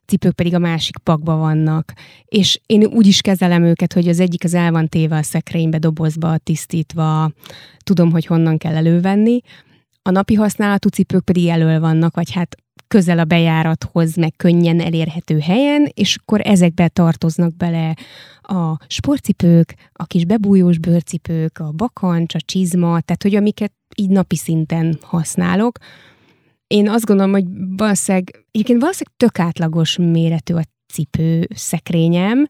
cipők 0.05 0.33
pedig 0.33 0.53
a 0.53 0.59
másik 0.59 0.97
pakba 0.97 1.35
vannak. 1.35 1.93
És 2.25 2.59
én 2.65 2.85
úgy 2.85 3.07
is 3.07 3.21
kezelem 3.21 3.63
őket, 3.63 3.93
hogy 3.93 4.07
az 4.07 4.19
egyik 4.19 4.43
az 4.43 4.53
el 4.53 4.71
van 4.71 4.87
téve 4.87 5.17
a 5.17 5.23
szekrénybe, 5.23 5.77
dobozba, 5.77 6.37
tisztítva, 6.37 7.31
tudom, 7.83 8.11
hogy 8.11 8.25
honnan 8.25 8.57
kell 8.57 8.75
elővenni. 8.75 9.41
A 10.07 10.11
napi 10.11 10.33
használatú 10.33 10.89
cipők 10.89 11.23
pedig 11.23 11.47
elől 11.47 11.79
vannak, 11.79 12.15
vagy 12.15 12.31
hát 12.31 12.55
közel 12.87 13.19
a 13.19 13.23
bejárathoz, 13.23 14.15
meg 14.15 14.33
könnyen 14.37 14.79
elérhető 14.79 15.39
helyen, 15.39 15.91
és 15.93 16.15
akkor 16.15 16.41
ezekbe 16.43 16.87
tartoznak 16.87 17.55
bele 17.55 17.95
a 18.41 18.77
sportcipők, 18.87 19.75
a 19.93 20.05
kis 20.05 20.25
bebújós 20.25 20.77
bőrcipők, 20.77 21.59
a 21.59 21.71
bakancs, 21.71 22.35
a 22.35 22.39
csizma, 22.45 23.01
tehát 23.01 23.23
hogy 23.23 23.35
amiket 23.35 23.73
így 23.95 24.09
napi 24.09 24.35
szinten 24.35 24.97
használok. 25.01 25.77
Én 26.67 26.89
azt 26.89 27.05
gondolom, 27.05 27.31
hogy 27.31 27.45
valószínűleg, 27.77 28.45
egyébként 28.51 28.79
valószínűleg 28.79 29.17
tök 29.17 29.39
átlagos 29.39 29.97
méretű 29.97 30.53
a 30.53 30.63
cipő 30.93 31.47
szekrényem. 31.55 32.47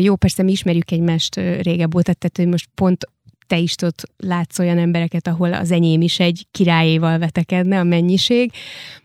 Jó, 0.00 0.16
persze 0.16 0.42
mi 0.42 0.50
ismerjük 0.50 0.90
egymást 0.90 1.34
régebb 1.36 1.94
óta, 1.94 2.12
tehát 2.12 2.36
hogy 2.36 2.46
most 2.48 2.68
pont 2.74 3.04
te 3.48 3.58
is 3.58 3.74
tudod 3.74 3.94
látsz 4.16 4.58
olyan 4.58 4.78
embereket, 4.78 5.26
ahol 5.26 5.52
az 5.52 5.70
enyém 5.70 6.00
is 6.00 6.20
egy 6.20 6.46
királyéval 6.50 7.18
vetekedne 7.18 7.78
a 7.78 7.84
mennyiség, 7.84 8.52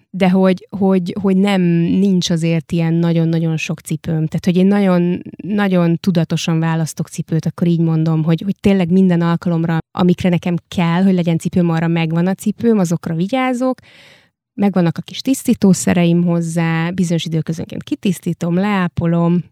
de 0.10 0.30
hogy, 0.30 0.68
hogy, 0.78 1.16
hogy 1.22 1.38
nem, 1.38 1.62
nincs 1.62 2.30
azért 2.30 2.72
ilyen 2.72 2.94
nagyon-nagyon 2.94 3.58
sok 3.58 3.80
cipőm. 3.80 4.28
Tehát, 4.28 4.46
hogy 4.46 4.58
én 4.58 4.66
nagyon, 4.66 5.22
nagyon 5.44 5.98
tudatosan 5.98 6.60
választok 6.60 7.08
cipőt, 7.08 7.46
akkor 7.46 7.68
így 7.68 7.80
mondom, 7.80 8.24
hogy, 8.24 8.42
hogy 8.42 8.56
tényleg 8.60 8.92
minden 8.92 9.22
alkalomra, 9.22 9.78
amikre 9.92 10.30
nekem 10.30 10.56
kell, 10.68 11.04
hogy 11.04 11.14
legyen 11.14 11.38
cipőm, 11.38 11.70
arra 11.70 11.88
megvan 11.88 12.28
a 12.28 12.34
cipőm, 12.34 12.80
azokra 12.80 13.16
vigyázok, 13.16 13.80
megvannak 14.54 14.98
a 14.98 15.02
kis 15.02 15.22
tisztítószereim 15.22 16.24
hozzá, 16.24 16.90
bizonyos 16.90 17.26
időközönként 17.26 17.84
kitisztítom, 17.84 18.56
leápolom, 18.56 19.44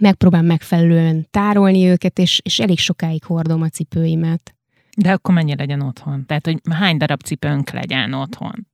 megpróbálom 0.00 0.46
megfelelően 0.46 1.26
tárolni 1.30 1.86
őket, 1.86 2.18
és, 2.18 2.40
és 2.44 2.58
elég 2.58 2.78
sokáig 2.78 3.24
hordom 3.24 3.62
a 3.62 3.68
cipőimet. 3.68 4.54
De 4.96 5.12
akkor 5.12 5.34
mennyi 5.34 5.56
legyen 5.56 5.80
otthon? 5.80 6.26
Tehát, 6.26 6.46
hogy 6.46 6.60
hány 6.70 6.96
darab 6.96 7.22
cipőnk 7.22 7.70
legyen 7.70 8.12
otthon? 8.12 8.66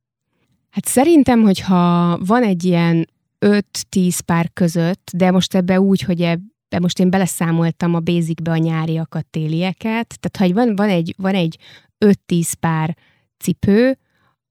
Hát 0.71 0.87
szerintem, 0.87 1.43
hogyha 1.43 2.19
van 2.19 2.43
egy 2.43 2.65
ilyen 2.65 3.09
5-10 3.47 4.19
pár 4.27 4.51
között, 4.53 5.11
de 5.15 5.31
most 5.31 5.55
ebbe 5.55 5.81
úgy, 5.81 6.03
hogy 6.03 6.21
ebbe 6.21 6.79
most 6.81 6.99
én 6.99 7.11
beleszámoltam 7.11 7.95
a 7.95 8.01
basicbe 8.01 8.51
a 8.51 8.57
nyáriakat, 8.57 9.27
télieket, 9.27 10.19
tehát 10.21 10.37
ha 10.37 10.61
van, 10.61 10.77
van 10.77 10.89
egy, 10.89 11.15
van 11.19 11.35
egy 11.35 11.59
5-10 12.05 12.53
pár 12.61 12.97
cipő, 13.39 13.99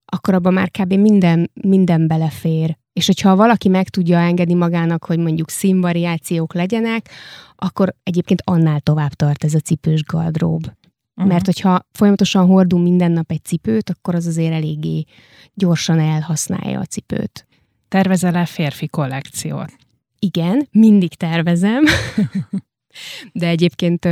akkor 0.05 0.33
abban 0.33 0.53
már 0.53 0.71
kb. 0.71 0.93
minden, 0.93 1.51
minden 1.53 2.07
belefér. 2.07 2.77
És 2.93 3.05
hogyha 3.05 3.35
valaki 3.35 3.69
meg 3.69 3.89
tudja 3.89 4.19
engedni 4.19 4.53
magának, 4.53 5.05
hogy 5.05 5.19
mondjuk 5.19 5.49
színvariációk 5.49 6.53
legyenek, 6.53 7.09
akkor 7.55 7.95
egyébként 8.03 8.41
annál 8.45 8.79
tovább 8.79 9.13
tart 9.13 9.43
ez 9.43 9.53
a 9.53 9.59
cipős 9.59 10.03
gardrób. 10.03 10.65
Uh-huh. 10.65 11.31
Mert 11.33 11.45
hogyha 11.45 11.87
folyamatosan 11.91 12.45
hordunk 12.45 12.83
minden 12.83 13.11
nap 13.11 13.31
egy 13.31 13.43
cipőt, 13.43 13.89
akkor 13.89 14.15
az 14.15 14.25
azért 14.25 14.53
eléggé 14.53 15.03
gyorsan 15.53 15.99
elhasználja 15.99 16.79
a 16.79 16.85
cipőt. 16.85 17.47
Tervezel-e 17.87 18.45
férfi 18.45 18.87
kollekciót? 18.87 19.73
Igen, 20.19 20.67
mindig 20.71 21.13
tervezem. 21.13 21.83
De 23.33 23.47
egyébként, 23.47 24.05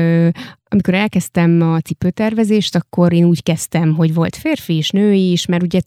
amikor 0.64 0.94
elkezdtem 0.94 1.62
a 1.62 1.80
cipőtervezést, 1.80 2.76
akkor 2.76 3.14
én 3.14 3.26
úgy 3.26 3.44
kezdtem, 3.44 3.96
hogy 3.96 4.14
volt 4.14 4.36
férfi 4.36 4.74
és 4.76 4.90
női 4.90 5.32
is, 5.32 5.46
mert 5.46 5.64
ugye 5.64 5.80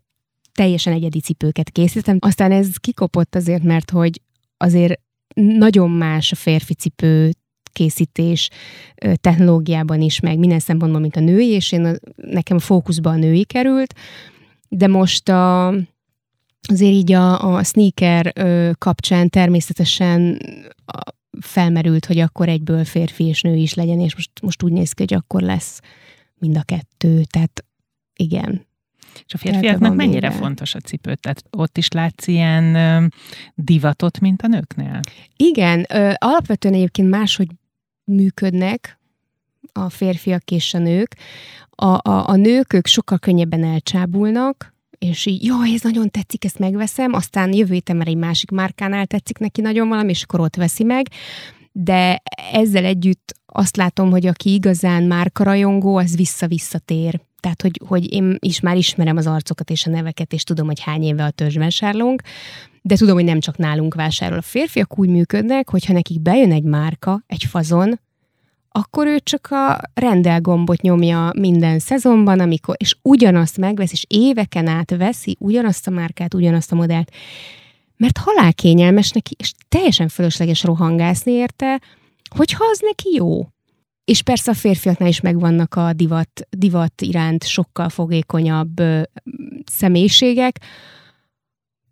teljesen 0.52 0.92
egyedi 0.92 1.20
cipőket 1.20 1.70
készítettem. 1.70 2.16
Aztán 2.20 2.52
ez 2.52 2.76
kikopott 2.76 3.34
azért, 3.34 3.62
mert 3.62 3.90
hogy 3.90 4.20
azért 4.56 5.00
nagyon 5.34 5.90
más 5.90 6.32
a 6.32 6.36
férfi 6.36 6.74
cipő 6.74 7.30
készítés 7.72 8.50
technológiában 9.14 10.00
is, 10.00 10.20
meg 10.20 10.38
minden 10.38 10.58
szempontból, 10.58 11.00
mint 11.00 11.16
a 11.16 11.20
női, 11.20 11.48
és 11.48 11.72
én 11.72 11.96
nekem 12.16 12.56
a 12.56 12.60
fókuszba 12.60 13.10
a 13.10 13.16
női 13.16 13.44
került, 13.44 13.94
de 14.68 14.86
most 14.86 15.28
a, 15.28 15.68
azért 16.68 16.92
így 16.92 17.12
a, 17.12 17.54
a 17.54 17.62
sneaker 17.62 18.32
kapcsán 18.78 19.28
természetesen 19.28 20.38
a, 20.86 21.00
felmerült, 21.40 22.06
hogy 22.06 22.18
akkor 22.18 22.48
egyből 22.48 22.84
férfi 22.84 23.24
és 23.24 23.42
nő 23.42 23.54
is 23.54 23.74
legyen, 23.74 24.00
és 24.00 24.14
most, 24.14 24.30
most 24.42 24.62
úgy 24.62 24.72
néz 24.72 24.92
ki, 24.92 25.02
hogy 25.02 25.14
akkor 25.14 25.42
lesz 25.42 25.80
mind 26.34 26.56
a 26.56 26.62
kettő, 26.62 27.22
tehát 27.22 27.64
igen. 28.16 28.66
És 29.27 29.35
a 29.35 29.38
férfiaknak 29.38 29.94
mennyire 29.94 30.29
vége. 30.29 30.40
fontos 30.40 30.75
a 30.75 30.81
cipő? 30.81 31.14
Tehát 31.14 31.44
ott 31.51 31.79
is 31.79 31.88
látsz 31.88 32.27
ilyen 32.27 33.12
divatot, 33.55 34.20
mint 34.20 34.42
a 34.42 34.46
nőknél? 34.46 35.01
Igen, 35.37 35.87
ö, 35.88 36.12
alapvetően 36.18 36.75
egyébként 36.75 37.11
máshogy 37.11 37.48
működnek 38.05 38.98
a 39.72 39.88
férfiak 39.88 40.51
és 40.51 40.75
a 40.75 40.79
nők. 40.79 41.16
A, 41.70 41.87
a, 41.87 42.29
a 42.29 42.37
nők, 42.37 42.72
ők 42.72 42.87
sokkal 42.87 43.18
könnyebben 43.18 43.64
elcsábulnak, 43.64 44.75
és 44.98 45.27
így, 45.27 45.44
jaj, 45.44 45.72
ez 45.75 45.83
nagyon 45.83 46.11
tetszik, 46.11 46.44
ezt 46.44 46.59
megveszem, 46.59 47.12
aztán 47.12 47.53
jövő 47.53 47.72
héten 47.72 47.96
már 47.96 48.09
egy 48.09 48.16
másik 48.16 48.51
márkánál 48.51 49.07
tetszik 49.07 49.38
neki 49.38 49.61
nagyon 49.61 49.88
valami, 49.88 50.11
és 50.11 50.22
akkor 50.22 50.40
ott 50.40 50.57
veszi 50.57 50.85
meg. 50.85 51.07
De 51.72 52.22
ezzel 52.53 52.85
együtt 52.85 53.35
azt 53.46 53.77
látom, 53.77 54.11
hogy 54.11 54.27
aki 54.27 54.53
igazán 54.53 55.03
márkarajongó, 55.03 55.96
az 55.96 56.16
vissza-visszatér. 56.16 57.20
Tehát, 57.42 57.62
hogy, 57.62 57.81
hogy 57.87 58.12
én 58.12 58.37
is 58.38 58.61
már 58.61 58.76
ismerem 58.76 59.16
az 59.16 59.26
arcokat 59.26 59.70
és 59.70 59.87
a 59.87 59.90
neveket, 59.90 60.33
és 60.33 60.44
tudom, 60.44 60.66
hogy 60.66 60.81
hány 60.81 61.02
éve 61.02 61.24
a 61.24 61.31
törzsvásárlónk, 61.31 62.22
de 62.83 62.96
tudom, 62.96 63.14
hogy 63.14 63.24
nem 63.24 63.40
csak 63.40 63.57
nálunk 63.57 63.94
vásárol. 63.94 64.38
A 64.38 64.42
férfiak 64.42 64.98
úgy 64.98 65.09
működnek, 65.09 65.70
hogyha 65.70 65.92
nekik 65.92 66.20
bejön 66.20 66.52
egy 66.52 66.62
márka, 66.62 67.22
egy 67.26 67.44
fazon, 67.44 68.00
akkor 68.68 69.07
ő 69.07 69.18
csak 69.18 69.48
a 69.50 69.81
rendelgombot 69.94 70.81
nyomja 70.81 71.31
minden 71.38 71.78
szezonban, 71.78 72.40
amikor, 72.40 72.74
és 72.78 72.96
ugyanazt 73.02 73.57
megvesz, 73.57 73.92
és 73.92 74.05
éveken 74.09 74.66
át 74.66 74.96
veszi 74.96 75.37
ugyanazt 75.40 75.87
a 75.87 75.90
márkát, 75.90 76.35
ugyanazt 76.35 76.72
a 76.72 76.74
modellt, 76.74 77.11
mert 77.96 78.18
halálkényelmes 78.18 79.11
neki, 79.11 79.35
és 79.38 79.52
teljesen 79.68 80.09
fölösleges 80.09 80.62
rohangászni 80.62 81.33
érte, 81.33 81.81
hogyha 82.37 82.64
az 82.70 82.78
neki 82.81 83.14
jó. 83.14 83.46
És 84.12 84.22
persze 84.22 84.51
a 84.51 84.55
férfiaknál 84.55 85.09
is 85.09 85.20
megvannak 85.20 85.75
a 85.75 85.92
divat, 85.92 86.46
divat 86.51 87.03
iránt 87.03 87.44
sokkal 87.44 87.88
fogékonyabb 87.88 88.83
személyiségek, 89.64 90.61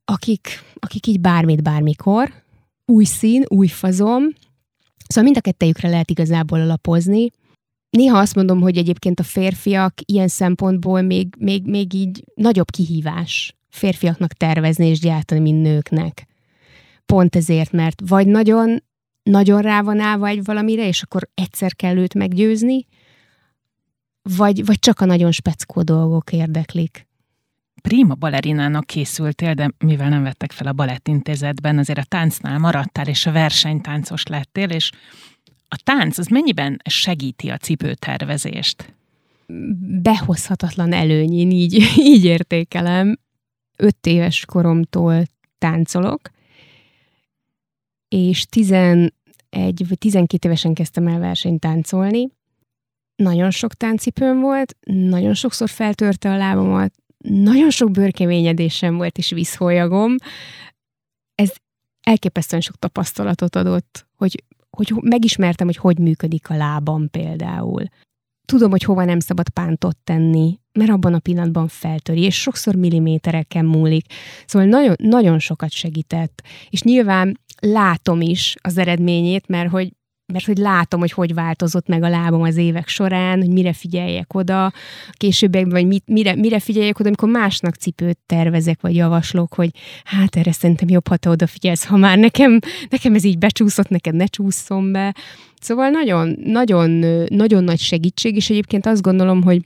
akik, 0.04 0.48
akik 0.74 1.06
így 1.06 1.20
bármit, 1.20 1.62
bármikor, 1.62 2.32
új 2.86 3.04
szín, 3.04 3.44
új 3.48 3.66
fazom, 3.66 4.22
szóval 5.06 5.24
mind 5.24 5.36
a 5.36 5.40
kettejükre 5.40 5.88
lehet 5.88 6.10
igazából 6.10 6.60
alapozni. 6.60 7.30
Néha 7.90 8.18
azt 8.18 8.34
mondom, 8.34 8.60
hogy 8.60 8.76
egyébként 8.76 9.20
a 9.20 9.22
férfiak 9.22 9.94
ilyen 10.04 10.28
szempontból 10.28 11.02
még, 11.02 11.34
még, 11.38 11.66
még 11.66 11.94
így 11.94 12.24
nagyobb 12.34 12.70
kihívás 12.70 13.56
férfiaknak 13.68 14.32
tervezni 14.32 14.86
és 14.86 14.98
gyártani, 14.98 15.40
mint 15.40 15.62
nőknek. 15.62 16.26
Pont 17.06 17.36
ezért, 17.36 17.72
mert 17.72 18.02
vagy 18.06 18.26
nagyon, 18.26 18.82
nagyon 19.30 19.62
rá 19.62 19.82
van 19.82 20.00
állva 20.00 20.26
egy 20.26 20.44
valamire, 20.44 20.86
és 20.86 21.02
akkor 21.02 21.28
egyszer 21.34 21.76
kell 21.76 21.96
őt 21.96 22.14
meggyőzni, 22.14 22.86
vagy, 24.22 24.64
vagy 24.64 24.78
csak 24.78 25.00
a 25.00 25.04
nagyon 25.04 25.32
speckó 25.32 25.82
dolgok 25.82 26.32
érdeklik 26.32 27.08
prima 27.80 28.14
balerinának 28.14 28.86
készültél, 28.86 29.54
de 29.54 29.70
mivel 29.78 30.08
nem 30.08 30.22
vettek 30.22 30.52
fel 30.52 30.66
a 30.66 30.72
balettintézetben, 30.72 31.78
azért 31.78 31.98
a 31.98 32.04
táncnál 32.04 32.58
maradtál, 32.58 33.06
és 33.06 33.26
a 33.26 33.32
versenytáncos 33.32 34.26
lettél, 34.26 34.70
és 34.70 34.90
a 35.68 35.80
tánc 35.84 36.18
az 36.18 36.26
mennyiben 36.26 36.80
segíti 36.84 37.48
a 37.48 37.56
cipőtervezést? 37.56 38.94
Behozhatatlan 40.02 40.92
előny, 40.92 41.32
én 41.32 41.50
így, 41.50 41.74
így 42.14 42.24
értékelem. 42.24 43.18
Öt 43.76 44.06
éves 44.06 44.44
koromtól 44.44 45.22
táncolok, 45.58 46.20
és 48.08 48.46
11 48.46 49.12
vagy 49.88 49.98
12 49.98 50.48
évesen 50.48 50.74
kezdtem 50.74 51.06
el 51.06 51.18
versenytáncolni. 51.18 52.28
Nagyon 53.16 53.50
sok 53.50 53.74
táncipőm 53.74 54.40
volt, 54.40 54.76
nagyon 54.86 55.34
sokszor 55.34 55.68
feltörte 55.68 56.30
a 56.30 56.36
lábamat, 56.36 56.92
nagyon 57.24 57.70
sok 57.70 57.90
bőrkeményedésem 57.90 58.96
volt, 58.96 59.18
és 59.18 59.30
vízholyagom. 59.30 60.14
Ez 61.34 61.52
elképesztően 62.00 62.62
sok 62.62 62.76
tapasztalatot 62.76 63.56
adott, 63.56 64.06
hogy, 64.16 64.44
hogy 64.70 64.92
megismertem, 65.02 65.66
hogy 65.66 65.76
hogy 65.76 65.98
működik 65.98 66.50
a 66.50 66.56
lábam 66.56 67.10
például. 67.10 67.84
Tudom, 68.44 68.70
hogy 68.70 68.82
hova 68.82 69.04
nem 69.04 69.20
szabad 69.20 69.48
pántot 69.48 69.96
tenni, 70.04 70.59
mert 70.72 70.90
abban 70.90 71.14
a 71.14 71.18
pillanatban 71.18 71.68
feltöri, 71.68 72.22
és 72.22 72.40
sokszor 72.40 72.74
millimétereken 72.74 73.64
múlik. 73.64 74.04
Szóval 74.46 74.68
nagyon, 74.68 74.94
nagyon 74.98 75.38
sokat 75.38 75.70
segített. 75.70 76.42
És 76.70 76.82
nyilván 76.82 77.40
látom 77.60 78.20
is 78.20 78.54
az 78.60 78.78
eredményét, 78.78 79.48
mert 79.48 79.70
hogy 79.70 79.92
mert 80.30 80.44
hogy 80.44 80.56
látom, 80.56 81.00
hogy 81.00 81.12
hogy 81.12 81.34
változott 81.34 81.86
meg 81.86 82.02
a 82.02 82.08
lábam 82.08 82.42
az 82.42 82.56
évek 82.56 82.88
során, 82.88 83.38
hogy 83.38 83.50
mire 83.50 83.72
figyeljek 83.72 84.34
oda, 84.34 84.72
későbbiekben, 85.12 85.72
vagy 85.72 85.86
mit, 85.86 86.02
mire, 86.06 86.34
mire 86.34 86.58
figyeljek 86.58 86.98
oda, 86.98 87.08
amikor 87.08 87.28
másnak 87.28 87.74
cipőt 87.74 88.18
tervezek, 88.26 88.80
vagy 88.80 88.94
javaslok, 88.94 89.54
hogy 89.54 89.70
hát 90.04 90.36
erre 90.36 90.52
szerintem 90.52 90.88
jobb, 90.88 91.08
ha 91.08 91.16
te 91.16 91.28
odafigyelsz, 91.28 91.84
ha 91.84 91.96
már 91.96 92.18
nekem, 92.18 92.58
nekem 92.88 93.14
ez 93.14 93.24
így 93.24 93.38
becsúszott, 93.38 93.88
neked 93.88 94.14
ne 94.14 94.26
csúszom 94.26 94.92
be. 94.92 95.14
Szóval 95.60 95.88
nagyon, 95.88 96.36
nagyon, 96.44 96.90
nagyon 97.28 97.64
nagy 97.64 97.78
segítség, 97.78 98.36
és 98.36 98.50
egyébként 98.50 98.86
azt 98.86 99.02
gondolom, 99.02 99.42
hogy 99.42 99.62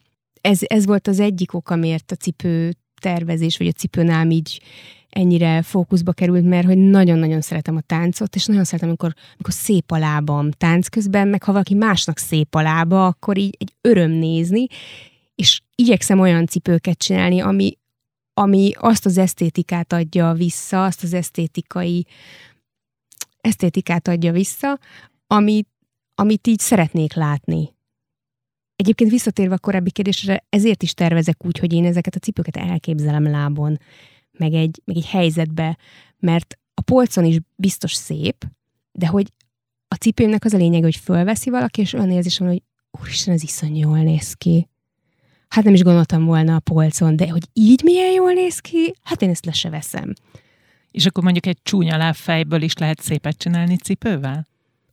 ez, 0.46 0.58
ez 0.62 0.86
volt 0.86 1.06
az 1.06 1.20
egyik 1.20 1.54
ok, 1.54 1.70
amiért 1.70 2.10
a 2.10 2.16
cipő 2.16 2.72
tervezés, 3.00 3.56
vagy 3.56 3.66
a 3.66 3.72
cipőnám 3.72 4.30
így 4.30 4.60
ennyire 5.08 5.62
fókuszba 5.62 6.12
került, 6.12 6.44
mert 6.44 6.66
hogy 6.66 6.78
nagyon-nagyon 6.78 7.40
szeretem 7.40 7.76
a 7.76 7.80
táncot, 7.80 8.34
és 8.34 8.46
nagyon 8.46 8.64
szeretem, 8.64 8.88
amikor, 8.88 9.14
amikor 9.32 9.52
szép 9.52 9.90
a 9.90 9.98
lábam 9.98 10.50
tánc 10.50 10.88
közben, 10.88 11.28
meg 11.28 11.42
ha 11.42 11.52
valaki 11.52 11.74
másnak 11.74 12.18
szép 12.18 12.54
a 12.54 12.62
lába, 12.62 13.06
akkor 13.06 13.38
így 13.38 13.56
egy 13.58 13.72
öröm 13.80 14.10
nézni, 14.10 14.66
és 15.34 15.60
igyekszem 15.74 16.20
olyan 16.20 16.46
cipőket 16.46 16.98
csinálni, 16.98 17.40
ami, 17.40 17.78
ami 18.34 18.72
azt 18.74 19.06
az 19.06 19.18
esztétikát 19.18 19.92
adja 19.92 20.32
vissza, 20.32 20.84
azt 20.84 21.02
az 21.02 21.12
esztétikai 21.12 22.06
esztétikát 23.40 24.08
adja 24.08 24.32
vissza, 24.32 24.78
amit, 25.26 25.68
amit 26.14 26.46
így 26.46 26.58
szeretnék 26.58 27.14
látni. 27.14 27.73
Egyébként 28.76 29.10
visszatérve 29.10 29.54
a 29.54 29.58
korábbi 29.58 29.90
kérdésre, 29.90 30.44
ezért 30.48 30.82
is 30.82 30.94
tervezek 30.94 31.44
úgy, 31.44 31.58
hogy 31.58 31.72
én 31.72 31.84
ezeket 31.84 32.14
a 32.14 32.18
cipőket 32.18 32.56
elképzelem 32.56 33.30
lábon 33.30 33.78
meg 34.38 34.52
egy, 34.52 34.82
meg 34.84 34.96
egy 34.96 35.06
helyzetbe, 35.06 35.78
mert 36.18 36.58
a 36.74 36.80
polcon 36.80 37.24
is 37.24 37.38
biztos 37.56 37.94
szép, 37.94 38.44
de 38.92 39.06
hogy 39.06 39.32
a 39.88 39.94
cipőmnek 39.94 40.44
az 40.44 40.52
a 40.52 40.56
lényeg, 40.56 40.82
hogy 40.82 40.96
fölveszi 40.96 41.50
valaki, 41.50 41.80
és 41.80 41.92
olyan 41.92 42.10
érzésem, 42.10 42.46
hogy 42.46 42.62
úristen, 43.00 43.34
ez 43.34 43.42
iszonyú 43.42 43.80
jól 43.80 43.98
néz 43.98 44.32
ki. 44.32 44.68
Hát 45.48 45.64
nem 45.64 45.74
is 45.74 45.82
gondoltam 45.82 46.24
volna 46.24 46.54
a 46.54 46.60
polcon, 46.60 47.16
de 47.16 47.28
hogy 47.28 47.48
így 47.52 47.82
milyen 47.84 48.12
jól 48.12 48.32
néz 48.32 48.58
ki, 48.58 48.94
hát 49.02 49.22
én 49.22 49.30
ezt 49.30 49.44
le 49.44 49.52
se 49.52 49.70
veszem. 49.70 50.12
És 50.90 51.06
akkor 51.06 51.22
mondjuk 51.22 51.46
egy 51.46 51.58
csúnya 51.62 51.96
lábfejből 51.96 52.62
is 52.62 52.74
lehet 52.74 53.00
szépet 53.00 53.36
csinálni 53.36 53.76
cipővel? 53.76 54.46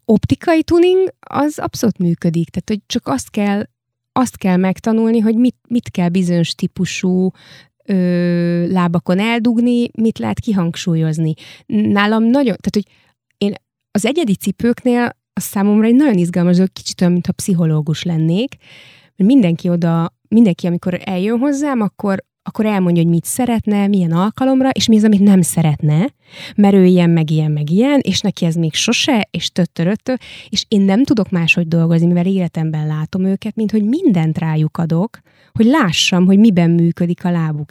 Optikai 0.05 0.63
tuning 0.63 1.13
az 1.19 1.59
abszolút 1.59 1.97
működik, 1.97 2.49
tehát 2.49 2.69
hogy 2.69 2.79
csak 2.85 3.07
azt 3.07 3.29
kell, 3.29 3.63
azt 4.11 4.37
kell 4.37 4.57
megtanulni, 4.57 5.19
hogy 5.19 5.35
mit, 5.35 5.55
mit 5.67 5.89
kell 5.89 6.09
bizonyos 6.09 6.55
típusú 6.55 7.31
ö, 7.85 8.67
lábakon 8.67 9.19
eldugni, 9.19 9.89
mit 9.97 10.19
lehet 10.19 10.39
kihangsúlyozni. 10.39 11.33
Nálam 11.65 12.23
nagyon, 12.23 12.55
tehát 12.61 12.71
hogy 12.73 12.87
én 13.37 13.53
az 13.91 14.05
egyedi 14.05 14.35
cipőknél 14.35 15.19
az 15.33 15.43
számomra 15.43 15.87
egy 15.87 15.95
nagyon 15.95 16.17
izgalmas, 16.17 16.57
hogy 16.57 16.71
kicsit 16.73 17.01
olyan, 17.01 17.13
mintha 17.13 17.31
pszichológus 17.31 18.03
lennék, 18.03 18.55
mert 19.15 19.29
mindenki 19.29 19.69
oda, 19.69 20.13
mindenki, 20.27 20.67
amikor 20.67 20.99
eljön 21.03 21.39
hozzám, 21.39 21.81
akkor 21.81 22.23
akkor 22.43 22.65
elmondja, 22.65 23.01
hogy 23.01 23.11
mit 23.11 23.25
szeretne, 23.25 23.87
milyen 23.87 24.11
alkalomra, 24.11 24.69
és 24.69 24.87
mi 24.87 24.97
az, 24.97 25.03
amit 25.03 25.19
nem 25.19 25.41
szeretne, 25.41 26.13
mert 26.55 26.73
ő 26.73 26.85
ilyen, 26.85 27.09
meg 27.09 27.29
ilyen, 27.29 27.51
meg 27.51 27.69
ilyen, 27.69 27.99
és 27.99 28.19
neki 28.19 28.45
ez 28.45 28.55
még 28.55 28.73
sose, 28.73 29.27
és 29.31 29.51
töttöröttő, 29.51 30.17
és 30.49 30.65
én 30.67 30.81
nem 30.81 31.03
tudok 31.03 31.29
máshogy 31.29 31.67
dolgozni, 31.67 32.07
mivel 32.07 32.25
életemben 32.25 32.87
látom 32.87 33.25
őket, 33.25 33.55
mint 33.55 33.71
hogy 33.71 33.83
mindent 33.83 34.37
rájuk 34.37 34.77
adok, 34.77 35.19
hogy 35.51 35.65
lássam, 35.65 36.25
hogy 36.25 36.39
miben 36.39 36.69
működik 36.69 37.25
a 37.25 37.31
lábuk. 37.31 37.69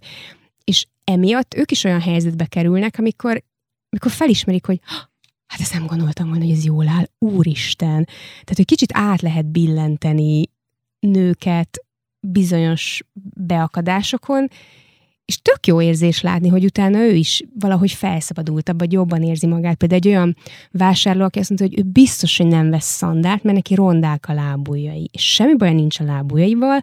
És 0.64 0.86
emiatt 1.04 1.54
ők 1.54 1.70
is 1.70 1.84
olyan 1.84 2.00
helyzetbe 2.00 2.46
kerülnek, 2.46 2.94
amikor, 2.98 3.42
amikor 3.90 4.10
felismerik, 4.10 4.66
hogy 4.66 4.80
hát 5.46 5.60
ezt 5.60 5.72
nem 5.72 5.86
gondoltam 5.86 6.28
volna, 6.28 6.44
hogy 6.44 6.52
ez 6.52 6.64
jól 6.64 6.88
áll, 6.88 7.04
úristen. 7.18 8.04
Tehát, 8.30 8.56
hogy 8.56 8.64
kicsit 8.64 8.90
át 8.94 9.20
lehet 9.20 9.46
billenteni 9.46 10.44
nőket 11.00 11.84
bizonyos 12.20 13.02
beakadásokon, 13.34 14.48
és 15.24 15.42
tök 15.42 15.66
jó 15.66 15.82
érzés 15.82 16.20
látni, 16.20 16.48
hogy 16.48 16.64
utána 16.64 16.98
ő 16.98 17.14
is 17.14 17.42
valahogy 17.58 17.90
felszabadultabb, 17.90 18.78
vagy 18.78 18.92
jobban 18.92 19.22
érzi 19.22 19.46
magát. 19.46 19.76
Például 19.76 20.00
egy 20.00 20.08
olyan 20.08 20.36
vásárló, 20.70 21.24
aki 21.24 21.38
azt 21.38 21.48
mondta, 21.48 21.68
hogy 21.68 21.78
ő 21.78 21.90
biztos, 21.90 22.36
hogy 22.36 22.46
nem 22.46 22.70
vesz 22.70 22.96
szandált, 22.96 23.42
mert 23.42 23.56
neki 23.56 23.74
rondák 23.74 24.28
a 24.28 24.32
lábujjai, 24.32 25.10
és 25.12 25.32
semmi 25.32 25.56
baj 25.56 25.72
nincs 25.72 26.00
a 26.00 26.04
lábujjaival, 26.04 26.80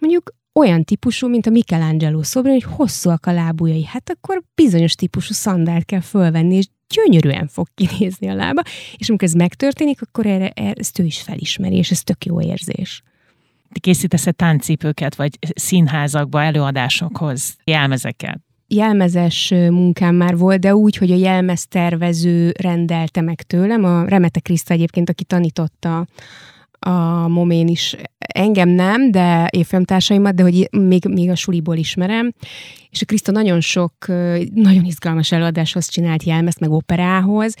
mondjuk 0.00 0.34
olyan 0.52 0.84
típusú, 0.84 1.28
mint 1.28 1.46
a 1.46 1.50
Michelangelo 1.50 2.22
szobra, 2.22 2.50
hogy 2.50 2.62
hosszúak 2.62 3.26
a 3.26 3.32
lábujjai. 3.32 3.84
Hát 3.84 4.10
akkor 4.10 4.42
bizonyos 4.54 4.94
típusú 4.94 5.32
szandált 5.32 5.84
kell 5.84 6.00
fölvenni, 6.00 6.56
és 6.56 6.66
gyönyörűen 6.94 7.48
fog 7.48 7.66
kinézni 7.74 8.28
a 8.28 8.34
lába, 8.34 8.62
és 8.96 9.08
amikor 9.08 9.28
ez 9.28 9.34
megtörténik, 9.34 10.02
akkor 10.02 10.26
erre, 10.26 10.50
erre 10.50 10.74
ezt 10.78 10.98
ő 10.98 11.04
is 11.04 11.20
felismeri, 11.20 11.76
és 11.76 11.90
ez 11.90 12.02
tök 12.02 12.24
jó 12.24 12.42
érzés 12.42 13.02
készítesz-e 13.80 14.32
táncipőket, 14.32 15.14
vagy 15.14 15.38
színházakba, 15.54 16.42
előadásokhoz, 16.42 17.56
jelmezeket? 17.64 18.40
jelmezes 18.68 19.50
munkám 19.50 20.14
már 20.14 20.36
volt, 20.36 20.60
de 20.60 20.74
úgy, 20.74 20.96
hogy 20.96 21.10
a 21.10 21.16
jelmeztervező 21.16 22.52
rendelte 22.58 23.20
meg 23.20 23.42
tőlem. 23.42 23.84
A 23.84 24.04
Remete 24.04 24.40
Kriszta 24.40 24.74
egyébként, 24.74 25.10
aki 25.10 25.24
tanította 25.24 26.06
a 26.78 27.28
momén 27.28 27.68
is, 27.68 27.96
engem 28.18 28.68
nem, 28.68 29.10
de 29.10 29.48
évfolyamtársaimat, 29.50 30.34
de 30.34 30.42
hogy 30.42 30.68
még, 30.70 31.04
még 31.04 31.30
a 31.30 31.34
suliból 31.34 31.76
ismerem. 31.76 32.32
És 32.90 33.02
a 33.02 33.04
Kriszta 33.04 33.32
nagyon 33.32 33.60
sok, 33.60 33.92
nagyon 34.54 34.84
izgalmas 34.84 35.32
előadáshoz 35.32 35.88
csinált 35.88 36.22
jelmezt, 36.22 36.60
meg 36.60 36.70
operához, 36.70 37.54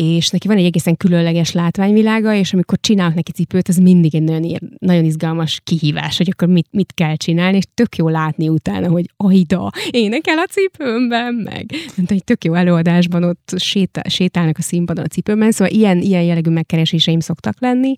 és 0.00 0.28
neki 0.28 0.48
van 0.48 0.56
egy 0.56 0.64
egészen 0.64 0.96
különleges 0.96 1.52
látványvilága, 1.52 2.34
és 2.34 2.52
amikor 2.52 2.78
csinálok 2.80 3.14
neki 3.14 3.32
cipőt, 3.32 3.68
ez 3.68 3.76
mindig 3.76 4.14
egy 4.14 4.22
nagyon, 4.22 4.58
nagyon 4.78 5.04
izgalmas 5.04 5.60
kihívás, 5.64 6.16
hogy 6.16 6.28
akkor 6.32 6.48
mit, 6.48 6.66
mit 6.70 6.92
kell 6.94 7.16
csinálni, 7.16 7.56
és 7.56 7.64
tök 7.74 7.96
jó 7.96 8.08
látni 8.08 8.48
utána, 8.48 8.88
hogy 8.88 9.10
ajda, 9.16 9.70
énekel 9.90 10.38
a 10.38 10.44
cipőmben, 10.44 11.34
meg. 11.34 11.70
Mint 11.96 12.10
egy 12.10 12.24
tök 12.24 12.44
jó 12.44 12.54
előadásban 12.54 13.24
ott 13.24 13.52
sétál, 13.56 14.04
sétálnak 14.08 14.58
a 14.58 14.62
színpadon 14.62 15.04
a 15.04 15.08
cipőben, 15.08 15.50
szóval 15.50 15.74
ilyen, 15.74 15.98
ilyen 16.00 16.22
jellegű 16.22 16.50
megkereséseim 16.50 17.20
szoktak 17.20 17.60
lenni. 17.60 17.94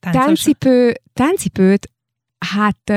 Táncipő, 0.00 0.94
táncipőt, 1.12 1.90
hát 2.38 2.92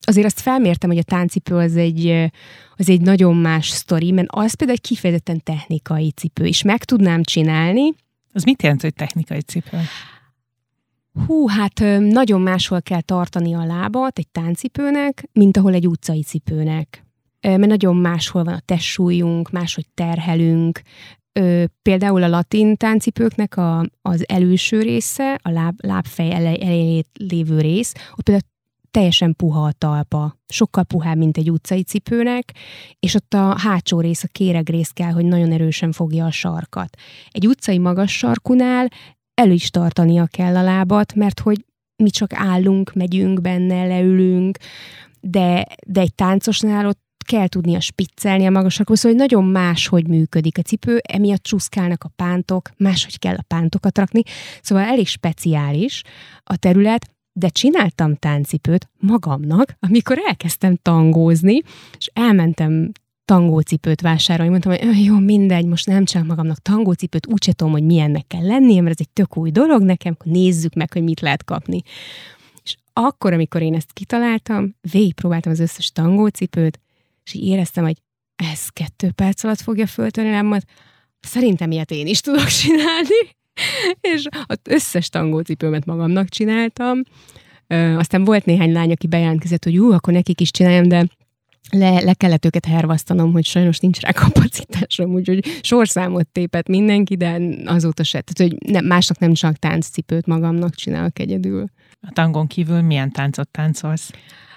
azért 0.00 0.26
azt 0.26 0.40
felmértem, 0.40 0.90
hogy 0.90 0.98
a 0.98 1.02
táncipő 1.02 1.56
az 1.56 1.76
egy, 1.76 2.30
az 2.76 2.88
egy 2.88 3.00
nagyon 3.00 3.36
más 3.36 3.68
sztori, 3.68 4.10
mert 4.10 4.28
az 4.30 4.54
például 4.54 4.78
egy 4.82 4.88
kifejezetten 4.88 5.42
technikai 5.42 6.10
cipő, 6.10 6.46
és 6.46 6.62
meg 6.62 6.84
tudnám 6.84 7.22
csinálni. 7.22 7.94
Az 8.32 8.44
mit 8.44 8.62
jelent, 8.62 8.80
hogy 8.80 8.94
technikai 8.94 9.40
cipő? 9.40 9.78
Hú, 11.26 11.48
hát 11.48 11.80
nagyon 11.98 12.40
máshol 12.40 12.82
kell 12.82 13.00
tartani 13.00 13.54
a 13.54 13.64
lábat 13.64 14.18
egy 14.18 14.28
táncipőnek, 14.28 15.28
mint 15.32 15.56
ahol 15.56 15.74
egy 15.74 15.86
utcai 15.86 16.22
cipőnek. 16.22 17.06
Mert 17.40 17.66
nagyon 17.66 17.96
máshol 17.96 18.44
van 18.44 18.54
a 18.54 18.62
testsúlyunk, 18.64 19.50
máshogy 19.50 19.86
terhelünk. 19.94 20.80
Például 21.82 22.22
a 22.22 22.28
latin 22.28 22.76
táncipőknek 22.76 23.56
a, 23.56 23.86
az 24.02 24.28
előső 24.28 24.80
része, 24.80 25.38
a 25.42 25.50
láb, 25.50 25.74
lábfej 25.84 26.32
elején 26.32 27.02
lévő 27.12 27.60
rész, 27.60 27.92
ott 28.16 28.22
például 28.22 28.46
teljesen 28.90 29.34
puha 29.36 29.64
a 29.64 29.72
talpa, 29.72 30.36
sokkal 30.48 30.84
puhább, 30.84 31.16
mint 31.16 31.36
egy 31.36 31.50
utcai 31.50 31.82
cipőnek, 31.82 32.54
és 33.00 33.14
ott 33.14 33.34
a 33.34 33.58
hátsó 33.58 34.00
rész, 34.00 34.24
a 34.24 34.28
kéregrész 34.32 34.90
kell, 34.90 35.10
hogy 35.10 35.24
nagyon 35.24 35.52
erősen 35.52 35.92
fogja 35.92 36.24
a 36.24 36.30
sarkat. 36.30 36.96
Egy 37.30 37.46
utcai 37.46 37.78
magas 37.78 38.16
sarkunál 38.16 38.88
elő 39.34 39.52
is 39.52 39.70
tartania 39.70 40.26
kell 40.26 40.56
a 40.56 40.62
lábat, 40.62 41.14
mert 41.14 41.40
hogy 41.40 41.64
mi 42.02 42.10
csak 42.10 42.32
állunk, 42.34 42.92
megyünk 42.92 43.40
benne, 43.40 43.86
leülünk, 43.86 44.58
de, 45.20 45.66
de 45.86 46.00
egy 46.00 46.14
táncosnál 46.14 46.86
ott 46.86 47.06
kell 47.28 47.48
tudnia 47.48 47.80
spiccelni 47.80 48.46
a 48.46 48.50
magas 48.50 48.74
sarkú, 48.74 48.94
szóval 48.94 49.18
hogy 49.18 49.28
nagyon 49.28 49.50
más, 49.50 49.86
hogy 49.86 50.08
működik 50.08 50.58
a 50.58 50.62
cipő, 50.62 51.00
emiatt 51.08 51.42
csúszkálnak 51.42 52.04
a 52.04 52.12
pántok, 52.16 52.70
máshogy 52.76 53.18
kell 53.18 53.36
a 53.36 53.44
pántokat 53.46 53.98
rakni, 53.98 54.22
szóval 54.62 54.84
elég 54.84 55.06
speciális 55.06 56.02
a 56.44 56.56
terület, 56.56 57.10
de 57.38 57.48
csináltam 57.48 58.14
táncipőt 58.14 58.88
magamnak, 58.98 59.76
amikor 59.80 60.18
elkezdtem 60.26 60.76
tangózni, 60.82 61.60
és 61.98 62.10
elmentem 62.12 62.92
tangócipőt 63.24 64.00
vásárolni. 64.00 64.50
Mondtam, 64.50 64.72
hogy 64.72 65.04
jó, 65.04 65.18
mindegy, 65.18 65.66
most 65.66 65.86
nem 65.86 66.04
csak 66.04 66.26
magamnak 66.26 66.58
tangócipőt, 66.58 67.26
úgy 67.26 67.52
tudom, 67.56 67.72
hogy 67.72 67.82
milyennek 67.82 68.26
kell 68.26 68.46
lennie, 68.46 68.80
mert 68.80 69.00
ez 69.00 69.06
egy 69.06 69.12
tök 69.12 69.36
új 69.36 69.50
dolog 69.50 69.82
nekem, 69.82 70.16
akkor 70.18 70.32
nézzük 70.32 70.74
meg, 70.74 70.92
hogy 70.92 71.02
mit 71.02 71.20
lehet 71.20 71.44
kapni. 71.44 71.82
És 72.64 72.76
akkor, 72.92 73.32
amikor 73.32 73.62
én 73.62 73.74
ezt 73.74 73.92
kitaláltam, 73.92 74.74
végigpróbáltam 74.92 75.52
az 75.52 75.60
összes 75.60 75.92
tangócipőt, 75.92 76.80
és 77.24 77.34
így 77.34 77.46
éreztem, 77.46 77.84
hogy 77.84 78.02
ez 78.36 78.68
kettő 78.68 79.10
perc 79.10 79.44
alatt 79.44 79.60
fogja 79.60 79.86
föltörni 79.86 80.30
lábamat, 80.30 80.64
szerintem 81.20 81.70
ilyet 81.70 81.90
én 81.90 82.06
is 82.06 82.20
tudok 82.20 82.46
csinálni. 82.46 83.37
és 84.14 84.24
az 84.46 84.58
összes 84.62 85.08
tangócipőmet 85.08 85.84
magamnak 85.84 86.28
csináltam. 86.28 87.02
Aztán 87.96 88.24
volt 88.24 88.44
néhány 88.44 88.72
lány, 88.72 88.90
aki 88.90 89.06
bejelentkezett, 89.06 89.64
hogy 89.64 89.74
jó, 89.74 89.90
akkor 89.90 90.12
nekik 90.12 90.40
is 90.40 90.50
csináljam, 90.50 90.88
de 90.88 91.06
le, 91.70 92.00
le 92.00 92.14
kellett 92.14 92.44
őket 92.44 92.64
hervasztanom, 92.64 93.32
hogy 93.32 93.44
sajnos 93.44 93.78
nincs 93.78 94.00
rá 94.00 94.12
kapacitásom, 94.12 95.14
úgyhogy 95.14 95.44
sorszámot 95.60 96.28
tépett 96.28 96.68
mindenki, 96.68 97.16
de 97.16 97.40
azóta 97.64 98.04
se. 98.04 98.20
Tehát, 98.20 98.52
hogy 98.52 98.70
nem, 98.72 98.84
másnak 98.84 99.18
nem 99.18 99.34
csak 99.34 99.56
tánccipőt 99.56 100.26
magamnak 100.26 100.74
csinálok 100.74 101.18
egyedül. 101.18 101.64
A 102.00 102.10
tangon 102.12 102.46
kívül 102.46 102.80
milyen 102.80 103.12
táncot 103.12 103.48
táncolsz? 103.48 104.10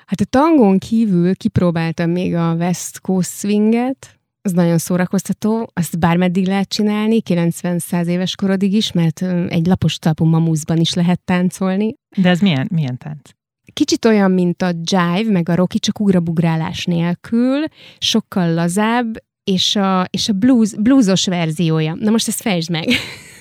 Hát 0.06 0.22
a 0.22 0.26
tangon 0.26 0.78
kívül 0.78 1.36
kipróbáltam 1.36 2.10
még 2.10 2.36
a 2.36 2.54
West 2.54 3.00
Coast 3.00 3.30
Swinget, 3.30 4.20
az 4.42 4.52
nagyon 4.52 4.78
szórakoztató, 4.78 5.72
azt 5.74 6.00
bármeddig 6.00 6.48
lehet 6.48 6.70
csinálni, 6.70 7.22
90-100 7.30 8.06
éves 8.06 8.36
korodig 8.36 8.74
is, 8.74 8.92
mert 8.92 9.22
egy 9.48 9.66
lapos 9.66 9.98
talpú 9.98 10.26
mamuszban 10.26 10.78
is 10.78 10.94
lehet 10.94 11.20
táncolni. 11.20 11.96
De 12.18 12.30
ez 12.30 12.40
milyen, 12.40 12.68
milyen 12.72 12.98
tánc? 12.98 13.30
Kicsit 13.74 14.06
olyan, 14.06 14.32
mint 14.32 14.62
a 14.62 14.72
jive, 14.84 15.32
meg 15.32 15.50
a 15.50 15.56
rocky, 15.56 15.80
csak 15.80 16.00
ugrabugrálás 16.00 16.86
nélkül, 16.86 17.64
sokkal 17.98 18.54
lazább, 18.54 19.24
és 19.44 19.76
a, 19.76 20.08
és 20.10 20.30
a 20.30 20.34
blues, 20.34 20.76
bluesos 20.76 21.26
verziója. 21.26 21.96
Na 22.00 22.10
most 22.10 22.28
ezt 22.28 22.42
fejtsd 22.42 22.70
meg. 22.70 22.86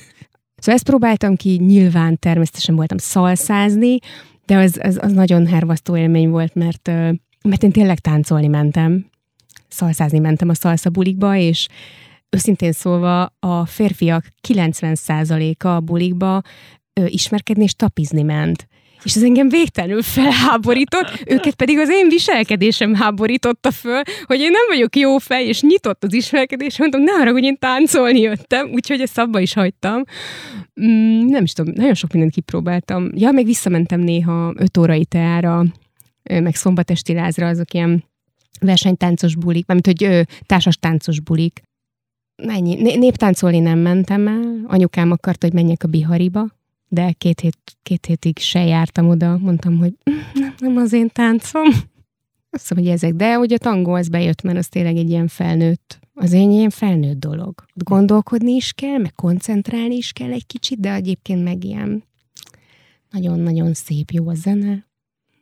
szóval 0.61 0.74
ezt 0.74 0.84
próbáltam 0.84 1.36
ki, 1.36 1.57
nyilván 1.57 2.18
természetesen 2.18 2.76
voltam 2.76 2.98
szalszázni, 2.98 3.98
de 4.46 4.57
az, 4.57 4.78
az, 4.82 4.98
az 5.03 5.12
nagyon 5.12 5.46
hervasztó 5.46 5.96
élmény 5.96 6.28
volt, 6.28 6.55
mert, 6.55 6.86
mert 7.44 7.62
én 7.62 7.70
tényleg 7.70 7.98
táncolni 7.98 8.46
mentem, 8.46 9.11
szalszázni 9.71 10.18
mentem 10.18 10.49
a 10.49 10.55
szalszabulikba, 10.55 11.37
és 11.37 11.68
őszintén 12.31 12.73
szólva 12.73 13.35
a 13.39 13.66
férfiak 13.66 14.25
90%-a 14.49 15.68
a 15.68 15.81
bulikba 15.81 16.43
ö, 16.93 17.05
ismerkedni 17.07 17.62
és 17.62 17.75
tapizni 17.75 18.23
ment. 18.23 18.68
És 19.05 19.14
ez 19.14 19.23
engem 19.23 19.49
végtelenül 19.49 20.03
felháborított, 20.03 21.23
őket 21.27 21.55
pedig 21.55 21.79
az 21.79 21.89
én 21.91 22.09
viselkedésem 22.09 22.95
háborította 22.95 23.71
föl, 23.71 24.03
hogy 24.25 24.41
én 24.41 24.51
nem 24.51 24.66
vagyok 24.68 24.97
jó 24.97 25.18
fej, 25.18 25.47
és 25.47 25.61
nyitott 25.61 26.05
az 26.05 26.12
ismerkedés, 26.12 26.79
mondtam, 26.79 27.03
ne 27.03 27.12
arra, 27.12 27.33
hogy 27.33 27.45
én 27.45 27.59
táncolni 27.59 28.21
jöttem, 28.21 28.71
úgyhogy 28.73 29.01
ezt 29.01 29.18
abba 29.18 29.41
is 29.41 29.53
hagytam. 29.53 30.03
Mm, 30.81 31.27
nem 31.27 31.43
is 31.43 31.53
tudom, 31.53 31.73
nagyon 31.77 31.95
sok 31.95 32.12
mindent 32.12 32.35
kipróbáltam. 32.35 33.11
Ja, 33.14 33.31
még 33.31 33.47
visszamentem 33.47 34.01
néha 34.01 34.55
öt 34.57 34.77
órai 34.77 35.05
teára, 35.05 35.64
meg 36.23 36.55
szombatesti 36.55 37.12
lázra, 37.12 37.47
azok 37.47 37.73
ilyen 37.73 38.05
versenytáncos 38.61 39.36
bulik, 39.36 39.66
mert 39.66 39.86
hogy 39.86 40.05
ö, 40.05 40.22
társas 40.46 40.76
táncos 40.76 41.20
bulik. 41.20 41.62
Mennyi? 42.42 42.96
Néptáncolni 42.96 43.59
nem 43.59 43.78
mentem 43.78 44.28
el, 44.28 44.64
anyukám 44.66 45.11
akarta, 45.11 45.46
hogy 45.46 45.55
menjek 45.55 45.82
a 45.82 45.88
Bihariba, 45.88 46.46
de 46.88 47.12
két, 47.12 47.40
hét, 47.40 47.57
két 47.82 48.07
hétig 48.07 48.38
se 48.38 48.64
jártam 48.64 49.09
oda, 49.09 49.38
mondtam, 49.38 49.78
hogy 49.78 49.94
mm, 50.11 50.40
nem, 50.40 50.55
nem 50.59 50.76
az 50.76 50.92
én 50.92 51.09
táncom. 51.09 51.68
Azt 52.51 52.70
mondom, 52.70 52.92
hogy 52.92 53.03
ezek, 53.03 53.14
de 53.14 53.34
hogy 53.34 53.53
a 53.53 53.59
tangó 53.59 53.92
az 53.92 54.09
bejött, 54.09 54.42
mert 54.42 54.59
az 54.59 54.68
tényleg 54.68 54.96
egy 54.96 55.11
ilyen 55.11 55.28
felnőtt, 55.28 55.98
az 56.14 56.32
egy 56.32 56.51
ilyen 56.51 56.70
felnőtt 56.70 57.18
dolog. 57.18 57.64
Gondolkodni 57.74 58.53
is 58.53 58.72
kell, 58.72 58.98
meg 58.98 59.14
koncentrálni 59.14 59.96
is 59.96 60.12
kell 60.12 60.32
egy 60.32 60.46
kicsit, 60.46 60.80
de 60.80 60.92
egyébként 60.92 61.42
meg 61.42 61.64
ilyen 61.64 62.05
nagyon-nagyon 63.11 63.74
szép, 63.74 64.11
jó 64.11 64.28
a 64.28 64.34
zene. 64.34 64.86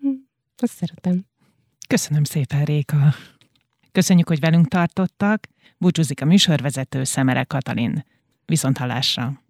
Hm, 0.00 0.08
azt 0.56 0.72
szeretem. 0.72 1.26
Köszönöm 1.88 2.24
szépen, 2.24 2.64
Réka. 2.64 3.14
Köszönjük, 3.92 4.28
hogy 4.28 4.40
velünk 4.40 4.68
tartottak. 4.68 5.46
Búcsúzik 5.78 6.22
a 6.22 6.24
műsorvezető 6.24 7.04
Szemere 7.04 7.44
Katalin. 7.44 8.04
Viszont 8.44 8.78
hallásra! 8.78 9.47